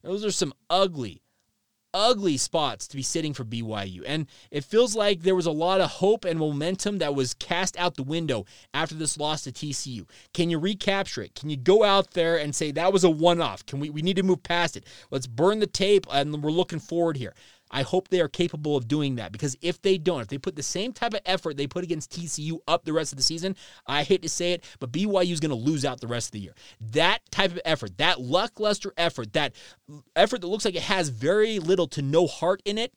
Those 0.04 0.24
are 0.24 0.32
some 0.32 0.54
ugly, 0.70 1.22
ugly 1.94 2.38
spots 2.38 2.88
to 2.88 2.96
be 2.96 3.02
sitting 3.02 3.34
for 3.34 3.44
BYU. 3.44 4.02
And 4.06 4.28
it 4.52 4.64
feels 4.64 4.96
like 4.96 5.22
there 5.22 5.36
was 5.36 5.46
a 5.46 5.52
lot 5.52 5.82
of 5.82 5.90
hope 5.90 6.26
and 6.26 6.40
momentum 6.40 7.00
that 7.00 7.16
was 7.16 7.34
cast 7.34 7.78
out 7.78 7.96
the 7.96 8.04
window 8.04 8.46
after 8.74 8.96
this 8.96 9.18
loss 9.18 9.44
to 9.44 9.52
TCU. 9.52 10.08
Can 10.34 10.50
you 10.50 10.60
recapture 10.60 11.22
it? 11.22 11.36
Can 11.36 11.50
you 11.50 11.58
go 11.58 11.84
out 11.84 12.12
there 12.12 12.38
and 12.38 12.56
say 12.56 12.72
that 12.72 12.94
was 12.94 13.04
a 13.04 13.10
one 13.10 13.42
off? 13.42 13.66
Can 13.66 13.80
we 13.80 13.90
we 13.90 14.02
need 14.02 14.18
to 14.18 14.24
move 14.24 14.44
past 14.44 14.78
it? 14.78 14.86
Let's 15.12 15.28
burn 15.28 15.60
the 15.60 15.68
tape 15.68 16.06
and 16.12 16.44
we're 16.44 16.52
looking 16.52 16.80
forward 16.80 17.18
here. 17.18 17.34
I 17.72 17.84
hope 17.84 18.08
they 18.08 18.22
are 18.22 18.28
capable 18.28 18.76
of 18.76 18.88
doing 18.88 19.16
that 19.16 19.32
because 19.32 19.56
if 19.62 19.82
they 19.82 19.98
don't, 19.98 20.22
if 20.22 20.28
they 20.28 20.38
put 20.38 20.56
the 20.56 20.64
same 20.64 20.94
type 20.94 21.14
of 21.14 21.22
effort 21.26 21.58
they 21.58 21.68
put 21.68 21.84
against 21.84 22.12
TCU 22.12 22.60
up 22.68 22.86
the 22.86 22.94
rest 22.94 23.14
of 23.14 23.18
the 23.18 23.24
season, 23.24 23.56
I 23.86 24.04
hate 24.04 24.22
to 24.24 24.30
say 24.30 24.54
it, 24.54 24.64
but 24.80 24.92
BYU 24.92 25.32
is 25.32 25.40
going 25.40 25.50
to 25.50 25.56
lose 25.56 25.86
out 25.86 26.02
the 26.02 26.08
rest 26.08 26.30
of 26.30 26.32
the 26.34 26.40
year. 26.40 26.54
That 26.92 27.20
type 27.32 27.52
of 27.52 27.60
effort, 27.66 27.98
that 27.98 28.22
lackluster 28.22 28.94
effort, 28.98 29.34
that 29.34 29.54
effort 30.16 30.42
that 30.42 30.48
looks 30.48 30.66
like 30.66 30.76
it 30.76 30.84
has 30.84 31.10
very 31.10 31.60
little 31.60 31.88
to 31.88 32.02
no 32.02 32.28
heart 32.28 32.62
in 32.66 32.78
it, 32.78 32.94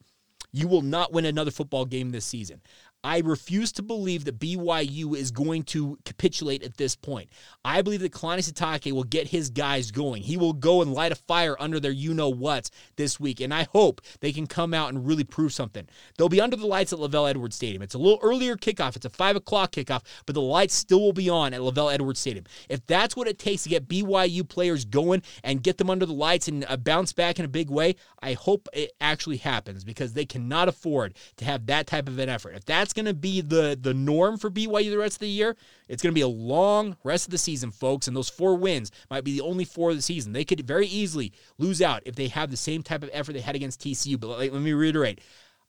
you 0.53 0.69
will 0.69 0.83
not 0.83 1.13
win 1.13 1.25
another 1.25 1.51
football 1.51 1.85
game 1.85 2.11
this 2.11 2.27
season. 2.27 2.61
I 3.05 3.19
refuse 3.19 3.73
to 3.73 3.83
believe 3.83 4.25
that 4.25 4.39
BYU 4.39 5.17
is 5.17 5.33
going 5.33 5.65
to 5.65 5.99
capitulate 6.05 6.63
at 6.63 6.77
this 6.77 6.95
point. 6.95 7.31
I 7.65 7.83
believe 7.83 8.01
that 8.01 8.13
Kalani 8.13 8.49
Sitake 8.49 8.93
will 8.93 9.03
get 9.03 9.29
his 9.29 9.51
guys 9.51 9.91
going. 9.91 10.23
He 10.23 10.37
will 10.37 10.53
go 10.53 10.83
and 10.83 10.93
light 10.93 11.11
a 11.11 11.17
fire 11.17 11.57
under 11.59 11.81
their 11.81 11.91
you 11.91 12.15
know 12.15 12.29
what's 12.29 12.71
this 12.97 13.19
week. 13.19 13.41
And 13.41 13.53
I 13.53 13.67
hope 13.73 14.01
they 14.21 14.33
can 14.33 14.47
come 14.47 14.73
out 14.73 14.91
and 14.91 15.05
really 15.05 15.25
prove 15.25 15.53
something. 15.53 15.89
They'll 16.17 16.29
be 16.29 16.41
under 16.41 16.55
the 16.55 16.67
lights 16.67 16.93
at 16.93 17.01
LaVell 17.01 17.29
Edwards 17.29 17.57
Stadium. 17.57 17.83
It's 17.83 17.95
a 17.95 17.99
little 17.99 18.21
earlier 18.23 18.57
kickoff. 18.57 18.95
It's 18.95 19.05
a 19.05 19.11
5 19.11 19.37
o'clock 19.37 19.73
kickoff, 19.73 20.03
but 20.25 20.35
the 20.35 20.41
lights 20.41 20.75
still 20.75 21.01
will 21.01 21.13
be 21.13 21.29
on 21.29 21.55
at 21.55 21.61
LaVell 21.61 21.93
Edwards 21.93 22.21
Stadium. 22.21 22.45
If 22.69 22.87
that's 22.87 23.17
what 23.17 23.27
it 23.27 23.39
takes 23.39 23.65
to 23.65 23.69
get 23.69 23.89
BYU 23.89 24.49
players 24.49 24.85
going 24.85 25.23
and 25.43 25.63
get 25.63 25.79
them 25.79 25.91
under 25.91 26.07
the 26.07 26.13
lights 26.13 26.47
and 26.47 26.65
uh, 26.69 26.77
bounce 26.77 27.13
back 27.13 27.41
in 27.41 27.45
a 27.45 27.49
big 27.49 27.69
way, 27.69 27.97
I 28.23 28.35
hope 28.35 28.69
it 28.73 28.93
actually 29.01 29.39
happens 29.39 29.83
because 29.83 30.13
they 30.13 30.25
cannot 30.25 30.69
afford 30.69 31.17
to 31.39 31.45
have 31.45 31.67
that 31.67 31.89
type 31.89 32.09
of 32.09 32.19
an 32.21 32.29
effort. 32.29 32.55
If 32.55 32.65
that's 32.65 32.92
going 32.93 33.07
to 33.07 33.15
be 33.15 33.41
the 33.41 33.79
the 33.81 33.95
norm 33.95 34.39
for 34.39 34.51
BYU 34.51 34.91
the 34.91 34.99
rest 34.99 35.17
of 35.17 35.21
the 35.21 35.29
year, 35.29 35.57
it's 35.89 36.03
going 36.03 36.13
to 36.13 36.19
be 36.19 36.23
a 36.23 36.29
long 36.29 36.97
rest 37.05 37.27
of 37.27 37.31
the 37.31 37.39
season, 37.39 37.71
folks. 37.71 38.09
And 38.09 38.17
those 38.17 38.29
four 38.29 38.57
wins 38.57 38.91
might 39.11 39.25
be 39.25 39.33
the 39.33 39.45
only 39.45 39.65
four 39.65 39.91
of 39.91 39.97
the 39.97 40.03
season. 40.03 40.33
They 40.33 40.45
could 40.45 40.67
very 40.67 40.87
easily 40.87 41.33
lose 41.59 41.83
out 41.83 42.03
if 42.05 42.15
they 42.15 42.29
have 42.29 42.51
the 42.51 42.57
same 42.57 42.83
type 42.83 43.03
of 43.03 43.11
effort 43.13 43.33
they 43.33 43.41
had 43.41 43.57
against 43.57 43.81
TCU. 43.81 44.19
But 44.19 44.29
let, 44.29 44.53
let 44.53 44.63
me 44.63 44.73
reiterate. 44.73 45.21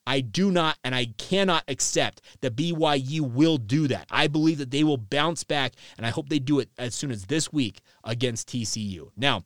I 0.05 0.19
do 0.19 0.51
not 0.51 0.77
and 0.83 0.93
I 0.93 1.05
cannot 1.17 1.63
accept 1.67 2.21
that 2.41 2.55
BYU 2.55 3.21
will 3.21 3.57
do 3.57 3.87
that. 3.87 4.07
I 4.09 4.27
believe 4.27 4.57
that 4.57 4.71
they 4.71 4.83
will 4.83 4.97
bounce 4.97 5.43
back, 5.43 5.73
and 5.97 6.05
I 6.05 6.09
hope 6.09 6.29
they 6.29 6.39
do 6.39 6.59
it 6.59 6.69
as 6.77 6.93
soon 6.93 7.11
as 7.11 7.25
this 7.25 7.53
week 7.53 7.81
against 8.03 8.49
TCU. 8.49 9.11
Now, 9.15 9.43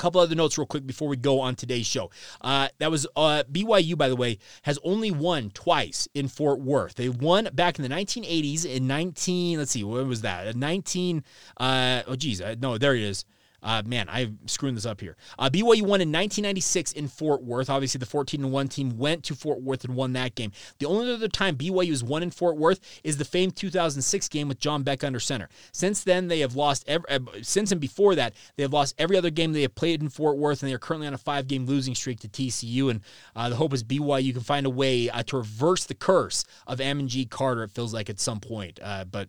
couple 0.00 0.20
other 0.20 0.34
notes 0.34 0.56
real 0.56 0.66
quick 0.66 0.86
before 0.86 1.08
we 1.08 1.16
go 1.16 1.40
on 1.40 1.54
today's 1.54 1.86
show. 1.86 2.10
Uh, 2.40 2.68
that 2.78 2.90
was 2.90 3.06
uh, 3.16 3.44
BYU, 3.52 3.96
by 3.96 4.08
the 4.08 4.16
way, 4.16 4.38
has 4.62 4.78
only 4.82 5.10
won 5.10 5.50
twice 5.50 6.08
in 6.14 6.26
Fort 6.26 6.60
Worth. 6.60 6.94
They 6.94 7.10
won 7.10 7.48
back 7.52 7.78
in 7.78 7.82
the 7.82 7.94
1980s 7.94 8.64
in 8.64 8.86
19. 8.86 9.58
Let's 9.58 9.72
see, 9.72 9.84
what 9.84 10.06
was 10.06 10.22
that? 10.22 10.56
19. 10.56 11.22
Uh, 11.58 12.02
oh, 12.06 12.16
geez, 12.16 12.40
uh, 12.40 12.54
no, 12.58 12.78
there 12.78 12.94
it 12.94 13.02
is. 13.02 13.26
Uh, 13.62 13.82
man, 13.84 14.06
I'm 14.08 14.38
screwing 14.46 14.74
this 14.74 14.86
up 14.86 15.00
here. 15.00 15.16
Uh, 15.38 15.50
BYU 15.50 15.82
won 15.82 16.00
in 16.00 16.10
1996 16.10 16.92
in 16.92 17.08
Fort 17.08 17.42
Worth. 17.42 17.70
Obviously, 17.70 17.98
the 17.98 18.06
14 18.06 18.50
1 18.50 18.68
team 18.68 18.98
went 18.98 19.24
to 19.24 19.34
Fort 19.34 19.60
Worth 19.62 19.84
and 19.84 19.94
won 19.94 20.12
that 20.14 20.34
game. 20.34 20.52
The 20.78 20.86
only 20.86 21.12
other 21.12 21.28
time 21.28 21.56
BYU 21.56 21.90
has 21.90 22.04
won 22.04 22.22
in 22.22 22.30
Fort 22.30 22.56
Worth 22.56 22.80
is 23.04 23.16
the 23.16 23.24
famed 23.24 23.56
2006 23.56 24.28
game 24.28 24.48
with 24.48 24.58
John 24.58 24.82
Beck 24.82 25.04
under 25.04 25.20
center. 25.20 25.48
Since 25.72 26.04
then, 26.04 26.28
they 26.28 26.40
have 26.40 26.54
lost 26.54 26.84
every, 26.86 27.08
uh, 27.08 27.20
since 27.42 27.72
and 27.72 27.80
before 27.80 28.14
that, 28.14 28.34
they 28.56 28.62
have 28.62 28.72
lost 28.72 28.94
every 28.98 29.16
other 29.16 29.30
game 29.30 29.52
they 29.52 29.62
have 29.62 29.74
played 29.74 30.02
in 30.02 30.08
Fort 30.08 30.36
Worth, 30.36 30.62
and 30.62 30.70
they 30.70 30.74
are 30.74 30.78
currently 30.78 31.06
on 31.06 31.14
a 31.14 31.18
five 31.18 31.46
game 31.46 31.66
losing 31.66 31.94
streak 31.94 32.20
to 32.20 32.28
TCU. 32.28 32.90
And 32.90 33.00
uh, 33.36 33.48
the 33.48 33.56
hope 33.56 33.72
is 33.72 33.84
BYU 33.84 34.32
can 34.32 34.42
find 34.42 34.66
a 34.66 34.70
way 34.70 35.10
uh, 35.10 35.22
to 35.24 35.36
reverse 35.36 35.84
the 35.84 35.94
curse 35.94 36.44
of 36.66 36.80
Amon 36.80 37.08
G. 37.08 37.26
Carter, 37.26 37.64
it 37.64 37.70
feels 37.70 37.94
like 37.94 38.10
at 38.10 38.20
some 38.20 38.40
point. 38.40 38.78
Uh, 38.82 39.04
but 39.04 39.28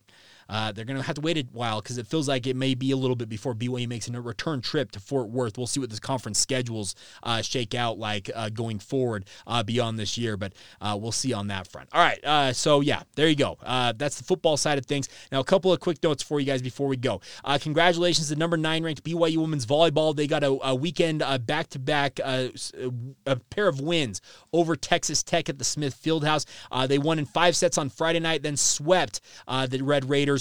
uh, 0.52 0.72
they're 0.72 0.86
going 0.86 0.98
to 0.98 1.04
have 1.04 1.16
to 1.16 1.22
wait 1.22 1.38
a 1.38 1.48
while 1.54 1.82
because 1.82 1.98
it 1.98 2.06
feels 2.06 2.28
like 2.28 2.46
it 2.46 2.58
may 2.58 2.76
be 2.76 2.92
a 2.92 2.98
little 2.98 3.16
bit 3.16 3.30
before 3.30 3.56
BYU 3.56 3.88
makes 3.88 4.08
a 4.10 4.22
return 4.22 4.60
trip 4.60 4.92
to 4.92 5.00
Fort 5.00 5.30
Worth. 5.30 5.58
We'll 5.58 5.66
see 5.66 5.80
what 5.80 5.90
this 5.90 6.00
conference 6.00 6.38
schedules 6.38 6.94
uh, 7.24 7.42
shake 7.42 7.74
out 7.74 7.98
like 7.98 8.30
uh, 8.36 8.50
going 8.50 8.80
forward 8.80 9.26
uh, 9.48 9.64
beyond 9.64 9.98
this 9.98 10.18
year, 10.18 10.36
but 10.36 10.52
uh, 10.82 10.98
we'll 11.00 11.14
see 11.14 11.32
on 11.32 11.48
that 11.48 11.68
front. 11.72 11.88
All 11.94 12.04
right, 12.04 12.24
uh, 12.26 12.52
so 12.52 12.82
yeah, 12.82 13.04
there 13.16 13.30
you 13.30 13.36
go. 13.36 13.58
that's 13.96 14.18
the 14.18 14.26
football 14.26 14.58
side 14.58 14.78
of 14.78 14.86
things. 14.86 15.08
Now, 15.32 15.40
a 15.40 15.46
couple 15.46 15.72
of 15.72 15.80
quick 15.80 16.04
notes 16.04 16.22
for 16.22 16.40
you 16.42 16.46
guys 16.46 16.62
before 16.62 16.88
we 16.88 16.98
go. 16.98 17.22
congratulations 17.62 18.28
to 18.28 18.36
number 18.36 18.58
nine 18.58 18.84
ranked 18.84 19.04
BYU 19.04 19.38
women's 19.38 19.66
volleyball. 19.66 20.14
They 20.14 20.28
got 20.28 20.44
a, 20.44 20.58
a 20.64 20.76
weekend 20.76 21.24
back 21.46 21.68
to 21.70 21.80
back 21.80 22.20
a 22.20 22.52
pair 23.50 23.70
of 23.70 23.80
wins 23.80 24.20
over 24.52 24.76
Texas 24.76 25.24
Tech 25.24 25.48
at 25.48 25.58
the 25.58 25.64
Smith 25.64 25.98
Fieldhouse. 26.04 26.46
they 26.88 26.98
won 26.98 27.20
in 27.20 27.26
five 27.26 27.56
sets 27.56 27.78
on 27.78 27.90
Friday 27.90 28.20
night, 28.20 28.44
then 28.44 28.58
swept 28.58 29.22
the 29.48 29.82
Red 29.82 30.10
Raiders 30.10 30.41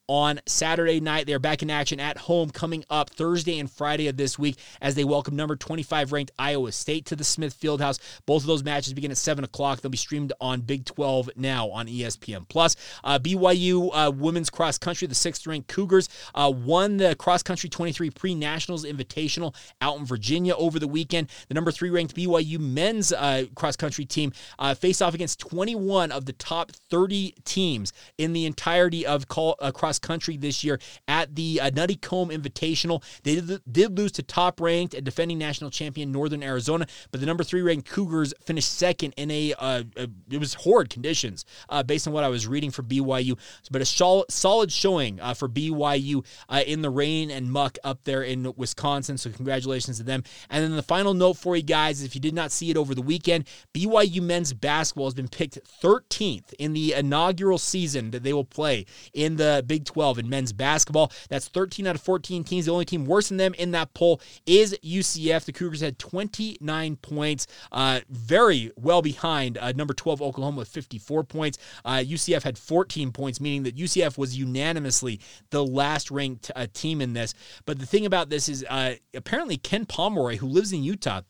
on 0.11 0.41
Saturday 0.45 0.99
night. 0.99 1.25
They're 1.25 1.39
back 1.39 1.63
in 1.63 1.69
action 1.69 1.97
at 1.97 2.17
home 2.17 2.49
coming 2.49 2.83
up 2.89 3.11
Thursday 3.11 3.59
and 3.59 3.71
Friday 3.71 4.09
of 4.09 4.17
this 4.17 4.37
week 4.37 4.57
as 4.81 4.93
they 4.93 5.05
welcome 5.05 5.37
number 5.37 5.55
25 5.55 6.11
ranked 6.11 6.31
Iowa 6.37 6.73
State 6.73 7.05
to 7.05 7.15
the 7.15 7.23
Smith 7.23 7.57
Fieldhouse. 7.57 7.97
Both 8.25 8.43
of 8.43 8.47
those 8.47 8.61
matches 8.61 8.93
begin 8.93 9.11
at 9.11 9.15
7 9.15 9.45
o'clock. 9.45 9.79
They'll 9.79 9.89
be 9.89 9.97
streamed 9.97 10.33
on 10.41 10.59
Big 10.59 10.83
12 10.83 11.29
now 11.37 11.69
on 11.69 11.87
ESPN. 11.87 12.45
Plus, 12.49 12.75
uh, 13.05 13.19
BYU 13.19 13.89
uh, 13.93 14.11
women's 14.11 14.49
cross 14.49 14.77
country, 14.77 15.07
the 15.07 15.15
sixth 15.15 15.47
ranked 15.47 15.69
Cougars, 15.69 16.09
uh, 16.35 16.51
won 16.53 16.97
the 16.97 17.15
cross 17.15 17.41
country 17.41 17.69
23 17.69 18.09
pre 18.09 18.35
nationals 18.35 18.83
invitational 18.83 19.55
out 19.79 19.97
in 19.97 20.03
Virginia 20.03 20.53
over 20.55 20.77
the 20.77 20.89
weekend. 20.89 21.29
The 21.47 21.53
number 21.53 21.71
three 21.71 21.89
ranked 21.89 22.17
BYU 22.17 22.59
men's 22.59 23.13
uh, 23.13 23.45
cross 23.55 23.77
country 23.77 24.03
team 24.03 24.33
uh, 24.59 24.75
faced 24.75 25.01
off 25.01 25.13
against 25.13 25.39
21 25.39 26.11
of 26.11 26.25
the 26.25 26.33
top 26.33 26.73
30 26.89 27.33
teams 27.45 27.93
in 28.17 28.33
the 28.33 28.45
entirety 28.45 29.05
of 29.05 29.29
call, 29.29 29.55
cross 29.73 30.00
country 30.01 30.37
this 30.37 30.63
year 30.63 30.79
at 31.07 31.35
the 31.35 31.59
uh, 31.61 31.71
Nuttycombe 31.71 32.31
Invitational. 32.31 33.03
They 33.23 33.35
did, 33.35 33.61
did 33.71 33.97
lose 33.97 34.11
to 34.13 34.23
top 34.23 34.59
ranked 34.59 34.93
and 34.93 35.03
defending 35.03 35.37
national 35.37 35.69
champion 35.69 36.11
Northern 36.11 36.43
Arizona, 36.43 36.85
but 37.11 37.19
the 37.19 37.25
number 37.25 37.43
three 37.43 37.61
ranked 37.61 37.89
Cougars 37.89 38.33
finished 38.41 38.71
second 38.71 39.13
in 39.17 39.31
a, 39.31 39.53
uh, 39.53 39.83
a 39.97 40.07
it 40.29 40.39
was 40.39 40.53
horrid 40.53 40.89
conditions 40.89 41.45
uh, 41.69 41.83
based 41.83 42.07
on 42.07 42.13
what 42.13 42.23
I 42.23 42.29
was 42.29 42.47
reading 42.47 42.71
for 42.71 42.83
BYU. 42.83 43.37
But 43.69 43.81
a 43.81 43.85
sol- 43.85 44.25
solid 44.29 44.71
showing 44.71 45.19
uh, 45.19 45.33
for 45.33 45.47
BYU 45.47 46.25
uh, 46.49 46.63
in 46.65 46.81
the 46.81 46.89
rain 46.89 47.31
and 47.31 47.51
muck 47.51 47.77
up 47.83 48.03
there 48.03 48.23
in 48.23 48.53
Wisconsin. 48.55 49.17
So 49.17 49.29
congratulations 49.29 49.97
to 49.97 50.03
them. 50.03 50.23
And 50.49 50.63
then 50.63 50.75
the 50.75 50.83
final 50.83 51.13
note 51.13 51.37
for 51.37 51.55
you 51.55 51.63
guys, 51.63 52.03
if 52.03 52.15
you 52.15 52.21
did 52.21 52.33
not 52.33 52.51
see 52.51 52.71
it 52.71 52.77
over 52.77 52.95
the 52.95 53.01
weekend, 53.01 53.47
BYU 53.73 54.21
men's 54.21 54.53
basketball 54.53 55.05
has 55.05 55.13
been 55.13 55.27
picked 55.27 55.59
13th 55.81 56.53
in 56.59 56.73
the 56.73 56.93
inaugural 56.93 57.57
season 57.57 58.11
that 58.11 58.23
they 58.23 58.33
will 58.33 58.45
play 58.45 58.85
in 59.13 59.35
the 59.35 59.63
Big 59.65 59.80
Big 59.81 59.93
12 59.93 60.19
in 60.19 60.29
men's 60.29 60.53
basketball. 60.53 61.11
That's 61.29 61.47
13 61.47 61.87
out 61.87 61.95
of 61.95 62.01
14 62.01 62.43
teams. 62.43 62.65
The 62.65 62.71
only 62.71 62.85
team 62.85 63.05
worse 63.05 63.29
than 63.29 63.37
them 63.37 63.53
in 63.55 63.71
that 63.71 63.93
poll 63.93 64.21
is 64.45 64.77
UCF. 64.83 65.45
The 65.45 65.53
Cougars 65.53 65.81
had 65.81 65.97
29 65.97 66.95
points, 66.97 67.47
uh, 67.71 68.01
very 68.09 68.71
well 68.75 69.01
behind 69.01 69.57
uh, 69.57 69.71
number 69.71 69.93
12 69.93 70.21
Oklahoma 70.21 70.59
with 70.59 70.67
54 70.67 71.23
points. 71.23 71.57
Uh, 71.83 72.03
UCF 72.05 72.43
had 72.43 72.57
14 72.57 73.11
points, 73.11 73.41
meaning 73.41 73.63
that 73.63 73.75
UCF 73.75 74.17
was 74.17 74.37
unanimously 74.37 75.19
the 75.49 75.65
last 75.65 76.11
ranked 76.11 76.51
uh, 76.55 76.67
team 76.73 77.01
in 77.01 77.13
this. 77.13 77.33
But 77.65 77.79
the 77.79 77.85
thing 77.85 78.05
about 78.05 78.29
this 78.29 78.47
is 78.47 78.65
uh, 78.69 78.95
apparently 79.13 79.57
Ken 79.57 79.85
Pomeroy, 79.85 80.37
who 80.37 80.47
lives 80.47 80.71
in 80.71 80.83
Utah, 80.83 81.21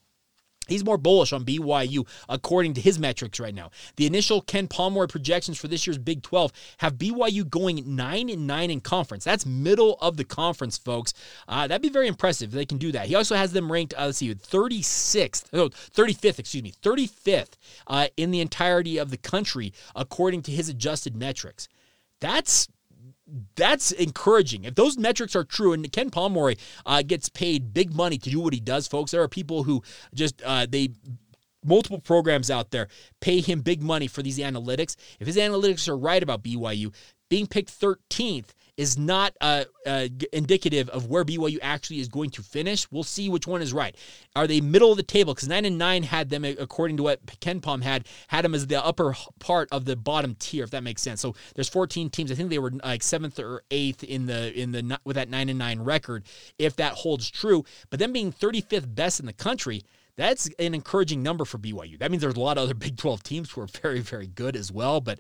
He's 0.72 0.86
more 0.86 0.98
bullish 0.98 1.34
on 1.34 1.46
BYU 1.46 2.08
according 2.30 2.74
to 2.76 2.82
his 2.82 3.00
metrics 3.00 3.40
right 3.40 3.54
now. 3.54 3.72
The 3.98 4.06
initial 4.06 4.42
Ken 4.42 4.68
Pomeroy 4.68 5.08
projections 5.08 5.58
for 5.58 5.68
this 5.68 5.86
year's 5.86 5.98
Big 5.98 6.22
12 6.22 6.52
have 6.78 6.96
BYU 6.96 7.50
going 7.50 7.84
9 7.96 8.30
and 8.30 8.48
9 8.48 8.72
in 8.72 8.82
conference. 8.82 9.24
That's 9.24 9.46
middle 9.46 9.98
of 10.02 10.18
the 10.18 10.24
conference, 10.24 10.78
folks. 10.78 11.14
Uh, 11.48 11.68
that'd 11.68 11.82
be 11.82 11.90
very 11.90 12.08
impressive 12.08 12.50
if 12.50 12.56
they 12.56 12.66
can 12.66 12.78
do 12.78 12.92
that. 12.92 13.08
He 13.08 13.16
also 13.16 13.36
has 13.36 13.54
them 13.54 13.72
ranked, 13.72 13.94
uh, 13.98 14.06
let's 14.06 14.18
see, 14.18 14.34
36th, 14.34 15.46
oh, 15.54 15.70
35th, 15.70 16.40
excuse 16.40 16.64
me, 16.64 16.74
35th 16.82 17.54
uh, 17.88 18.08
in 18.18 18.32
the 18.32 18.42
entirety 18.42 18.98
of 18.98 19.12
the 19.12 19.18
country 19.18 19.74
according 19.96 20.42
to 20.44 20.52
his 20.52 20.70
adjusted 20.70 21.16
metrics. 21.16 21.68
That's 22.22 22.68
that's 23.56 23.92
encouraging. 23.92 24.66
If 24.66 24.76
those 24.76 24.98
metrics 24.98 25.36
are 25.36 25.44
true, 25.44 25.74
and 25.74 25.90
Ken 25.92 26.10
Pomeroy 26.10 26.56
uh, 26.86 27.02
gets 27.02 27.30
paid 27.30 27.74
big 27.74 27.94
money 27.94 28.18
to 28.18 28.30
do 28.30 28.40
what 28.40 28.54
he 28.54 28.60
does, 28.60 28.88
folks, 28.88 29.12
there 29.12 29.22
are 29.22 29.28
people 29.28 29.64
who 29.64 29.84
just 30.14 30.42
uh, 30.44 30.66
they 30.70 30.90
multiple 31.64 32.00
programs 32.00 32.50
out 32.50 32.72
there 32.72 32.88
pay 33.20 33.40
him 33.40 33.62
big 33.62 33.82
money 33.82 34.08
for 34.08 34.24
these 34.24 34.40
analytics. 34.40 34.96
If 35.20 35.28
his 35.28 35.38
analytics 35.38 35.88
are 35.88 35.98
right 35.98 36.22
about 36.22 36.44
BYU, 36.44 36.94
being 37.30 37.48
picked 37.48 37.70
13th 37.80 38.54
is 38.82 38.98
not 38.98 39.38
uh, 39.42 39.64
uh, 39.86 40.08
indicative 40.34 40.90
of 40.90 41.06
where 41.06 41.24
BYU 41.24 41.60
actually 41.62 42.00
is 42.00 42.08
going 42.08 42.32
to 42.32 42.42
finish. 42.42 42.90
We'll 42.90 43.04
see 43.04 43.30
which 43.30 43.46
one 43.46 43.62
is 43.62 43.74
right. 43.74 43.96
Are 44.36 44.48
they 44.48 44.60
middle 44.60 44.90
of 44.90 44.98
the 44.98 45.04
table? 45.04 45.36
Because 45.36 45.48
nine 45.48 45.66
and 45.66 45.78
nine 45.78 46.02
had 46.02 46.32
them, 46.32 46.44
according 46.44 46.98
to 46.98 47.04
what 47.04 47.24
KenPom 47.28 47.84
had, 47.84 48.08
had 48.30 48.44
them 48.44 48.56
as 48.56 48.66
the 48.66 48.84
upper 48.84 49.16
part 49.38 49.70
of 49.72 49.86
the 49.86 49.96
bottom 49.96 50.36
tier, 50.40 50.64
if 50.64 50.72
that 50.72 50.82
makes 50.82 51.04
sense. 51.04 51.22
So 51.22 51.36
there's 51.54 51.70
14 51.70 52.10
teams. 52.10 52.32
I 52.32 52.36
think 52.36 52.50
they 52.50 52.58
were 52.58 52.72
like 52.84 53.04
seventh 53.04 53.38
or 53.38 53.62
eighth 53.70 54.04
in 54.04 54.26
the 54.26 54.52
in 54.60 54.72
the 54.72 55.00
with 55.06 55.16
that 55.16 55.30
nine 55.30 55.50
and 55.50 55.60
nine 55.60 55.82
record, 55.82 56.24
if 56.58 56.76
that 56.78 56.94
holds 56.94 57.30
true. 57.30 57.64
But 57.92 58.00
them 58.00 58.12
being 58.12 58.34
35th 58.34 58.96
best 58.96 59.20
in 59.20 59.28
the 59.28 59.34
country. 59.34 59.84
That's 60.18 60.50
an 60.60 60.76
encouraging 60.76 61.24
number 61.24 61.46
for 61.46 61.58
BYU. 61.58 61.98
That 61.98 62.12
means 62.12 62.22
there's 62.22 62.36
a 62.36 62.40
lot 62.40 62.58
of 62.58 62.66
other 62.66 62.74
Big 62.82 62.98
12 62.98 63.24
teams 63.24 63.52
who 63.52 63.62
are 63.62 63.68
very, 63.68 64.02
very 64.02 64.28
good 64.28 64.56
as 64.56 64.72
well. 64.72 65.00
But 65.00 65.20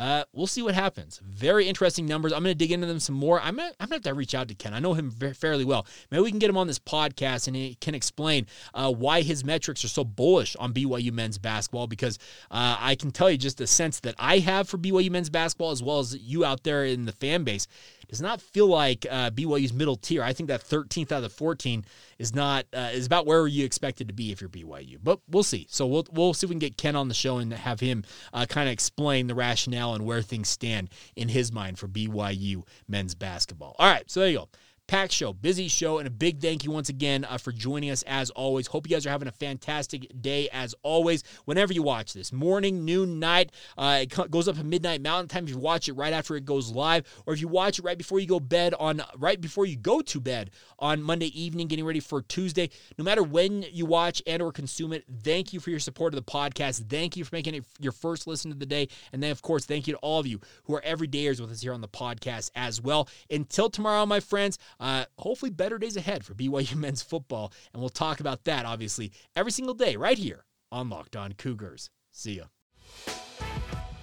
uh, 0.00 0.24
we'll 0.32 0.46
see 0.46 0.62
what 0.62 0.74
happens. 0.74 1.20
Very 1.22 1.68
interesting 1.68 2.06
numbers. 2.06 2.32
I'm 2.32 2.42
going 2.42 2.54
to 2.54 2.58
dig 2.58 2.72
into 2.72 2.86
them 2.86 3.00
some 3.00 3.14
more. 3.14 3.38
I'm 3.38 3.56
going 3.56 3.70
to 3.70 3.86
have 3.86 4.00
to 4.00 4.14
reach 4.14 4.34
out 4.34 4.48
to 4.48 4.54
Ken. 4.54 4.72
I 4.72 4.78
know 4.78 4.94
him 4.94 5.10
very, 5.10 5.34
fairly 5.34 5.66
well. 5.66 5.86
Maybe 6.10 6.22
we 6.22 6.30
can 6.30 6.38
get 6.38 6.48
him 6.48 6.56
on 6.56 6.66
this 6.66 6.78
podcast 6.78 7.48
and 7.48 7.54
he 7.54 7.74
can 7.82 7.94
explain 7.94 8.46
uh, 8.72 8.90
why 8.90 9.20
his 9.20 9.44
metrics 9.44 9.84
are 9.84 9.88
so 9.88 10.02
bullish 10.02 10.56
on 10.56 10.72
BYU 10.72 11.12
men's 11.12 11.36
basketball 11.36 11.86
because 11.86 12.18
uh, 12.50 12.78
I 12.80 12.94
can 12.94 13.10
tell 13.10 13.30
you 13.30 13.36
just 13.36 13.58
the 13.58 13.66
sense 13.66 14.00
that 14.00 14.14
I 14.18 14.38
have 14.38 14.70
for 14.70 14.78
BYU 14.78 15.10
men's 15.10 15.28
basketball 15.28 15.70
as 15.70 15.82
well 15.82 15.98
as 15.98 16.16
you 16.16 16.46
out 16.46 16.64
there 16.64 16.86
in 16.86 17.04
the 17.04 17.12
fan 17.12 17.44
base 17.44 17.66
does 18.08 18.22
not 18.22 18.40
feel 18.40 18.66
like 18.66 19.06
uh, 19.08 19.30
BYU's 19.30 19.72
middle 19.72 19.96
tier. 19.96 20.22
I 20.22 20.32
think 20.32 20.48
that 20.48 20.62
13th 20.62 21.12
out 21.12 21.18
of 21.18 21.22
the 21.22 21.28
14 21.28 21.84
is 22.18 22.34
not 22.34 22.66
uh, 22.74 22.90
is 22.92 23.06
about 23.06 23.24
where 23.24 23.46
you 23.46 23.64
expected 23.64 24.08
to 24.08 24.14
be 24.14 24.32
if 24.32 24.40
you're 24.40 24.50
BYU. 24.50 24.98
But 25.02 25.20
we'll 25.28 25.44
see. 25.44 25.66
So 25.70 25.86
we'll 25.86 26.06
we'll 26.10 26.34
see 26.34 26.46
if 26.46 26.48
we 26.48 26.54
can 26.54 26.58
get 26.58 26.76
Ken 26.76 26.96
on 26.96 27.08
the 27.08 27.14
show 27.14 27.38
and 27.38 27.52
have 27.52 27.80
him 27.80 28.04
uh, 28.32 28.46
kind 28.46 28.68
of 28.68 28.72
explain 28.72 29.28
the 29.28 29.34
rationale 29.34 29.89
and 29.94 30.04
where 30.04 30.22
things 30.22 30.48
stand 30.48 30.90
in 31.16 31.28
his 31.28 31.52
mind 31.52 31.78
for 31.78 31.88
BYU 31.88 32.62
men's 32.88 33.14
basketball. 33.14 33.76
All 33.78 33.90
right, 33.90 34.10
so 34.10 34.20
there 34.20 34.30
you 34.30 34.38
go 34.38 34.48
packed 34.90 35.12
show, 35.12 35.32
busy 35.32 35.68
show, 35.68 35.98
and 35.98 36.08
a 36.08 36.10
big 36.10 36.40
thank 36.40 36.64
you 36.64 36.70
once 36.72 36.88
again 36.88 37.24
uh, 37.24 37.38
for 37.38 37.52
joining 37.52 37.90
us 37.90 38.02
as 38.08 38.28
always. 38.30 38.66
Hope 38.66 38.88
you 38.88 38.96
guys 38.96 39.06
are 39.06 39.10
having 39.10 39.28
a 39.28 39.32
fantastic 39.32 40.10
day 40.20 40.48
as 40.52 40.74
always. 40.82 41.22
Whenever 41.44 41.72
you 41.72 41.80
watch 41.80 42.12
this, 42.12 42.32
morning, 42.32 42.84
noon, 42.84 43.20
night, 43.20 43.52
uh, 43.78 44.00
it 44.02 44.30
goes 44.32 44.48
up 44.48 44.58
at 44.58 44.66
midnight 44.66 45.00
Mountain 45.00 45.28
Time. 45.28 45.44
If 45.44 45.50
you 45.50 45.58
watch 45.58 45.88
it 45.88 45.92
right 45.92 46.12
after 46.12 46.34
it 46.34 46.44
goes 46.44 46.72
live, 46.72 47.06
or 47.24 47.34
if 47.34 47.40
you 47.40 47.46
watch 47.46 47.78
it 47.78 47.84
right 47.84 47.96
before 47.96 48.18
you 48.18 48.26
go 48.26 48.40
bed 48.40 48.74
on 48.80 49.00
right 49.16 49.40
before 49.40 49.64
you 49.64 49.76
go 49.76 50.00
to 50.00 50.20
bed 50.20 50.50
on 50.80 51.00
Monday 51.00 51.40
evening, 51.40 51.68
getting 51.68 51.84
ready 51.84 52.00
for 52.00 52.20
Tuesday. 52.22 52.68
No 52.98 53.04
matter 53.04 53.22
when 53.22 53.62
you 53.70 53.86
watch 53.86 54.20
and 54.26 54.42
or 54.42 54.50
consume 54.50 54.92
it, 54.92 55.04
thank 55.22 55.52
you 55.52 55.60
for 55.60 55.70
your 55.70 55.78
support 55.78 56.14
of 56.14 56.16
the 56.16 56.28
podcast. 56.28 56.90
Thank 56.90 57.16
you 57.16 57.24
for 57.24 57.36
making 57.36 57.54
it 57.54 57.64
your 57.78 57.92
first 57.92 58.26
listen 58.26 58.50
of 58.50 58.58
the 58.58 58.66
day, 58.66 58.88
and 59.12 59.22
then 59.22 59.30
of 59.30 59.40
course, 59.40 59.64
thank 59.66 59.86
you 59.86 59.92
to 59.92 60.00
all 60.00 60.18
of 60.18 60.26
you 60.26 60.40
who 60.64 60.74
are 60.74 60.80
everydayers 60.80 61.40
with 61.40 61.52
us 61.52 61.60
here 61.60 61.72
on 61.72 61.80
the 61.80 61.86
podcast 61.86 62.50
as 62.56 62.80
well. 62.80 63.08
Until 63.30 63.70
tomorrow, 63.70 64.04
my 64.04 64.18
friends. 64.18 64.58
Uh, 64.80 65.04
hopefully, 65.18 65.50
better 65.50 65.78
days 65.78 65.96
ahead 65.96 66.24
for 66.24 66.34
BYU 66.34 66.74
men's 66.76 67.02
football. 67.02 67.52
And 67.72 67.80
we'll 67.80 67.90
talk 67.90 68.20
about 68.20 68.44
that, 68.44 68.64
obviously, 68.64 69.12
every 69.36 69.52
single 69.52 69.74
day 69.74 69.96
right 69.96 70.18
here 70.18 70.44
on 70.72 70.88
Locked 70.88 71.16
On 71.16 71.32
Cougars. 71.34 71.90
See 72.10 72.38
ya. 72.38 72.44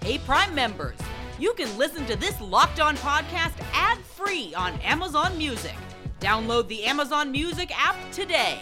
Hey, 0.02 0.20
Prime 0.20 0.54
members, 0.56 0.98
you 1.40 1.54
can 1.54 1.76
listen 1.78 2.06
to 2.06 2.16
this 2.16 2.40
Locked 2.40 2.80
On 2.80 2.96
podcast 2.98 3.60
ad 3.74 3.98
free 4.00 4.54
on 4.56 4.80
Amazon 4.82 5.38
Music. 5.38 5.76
Download 6.20 6.68
the 6.68 6.84
Amazon 6.86 7.32
Music 7.32 7.72
app 7.78 7.96
today. 8.12 8.60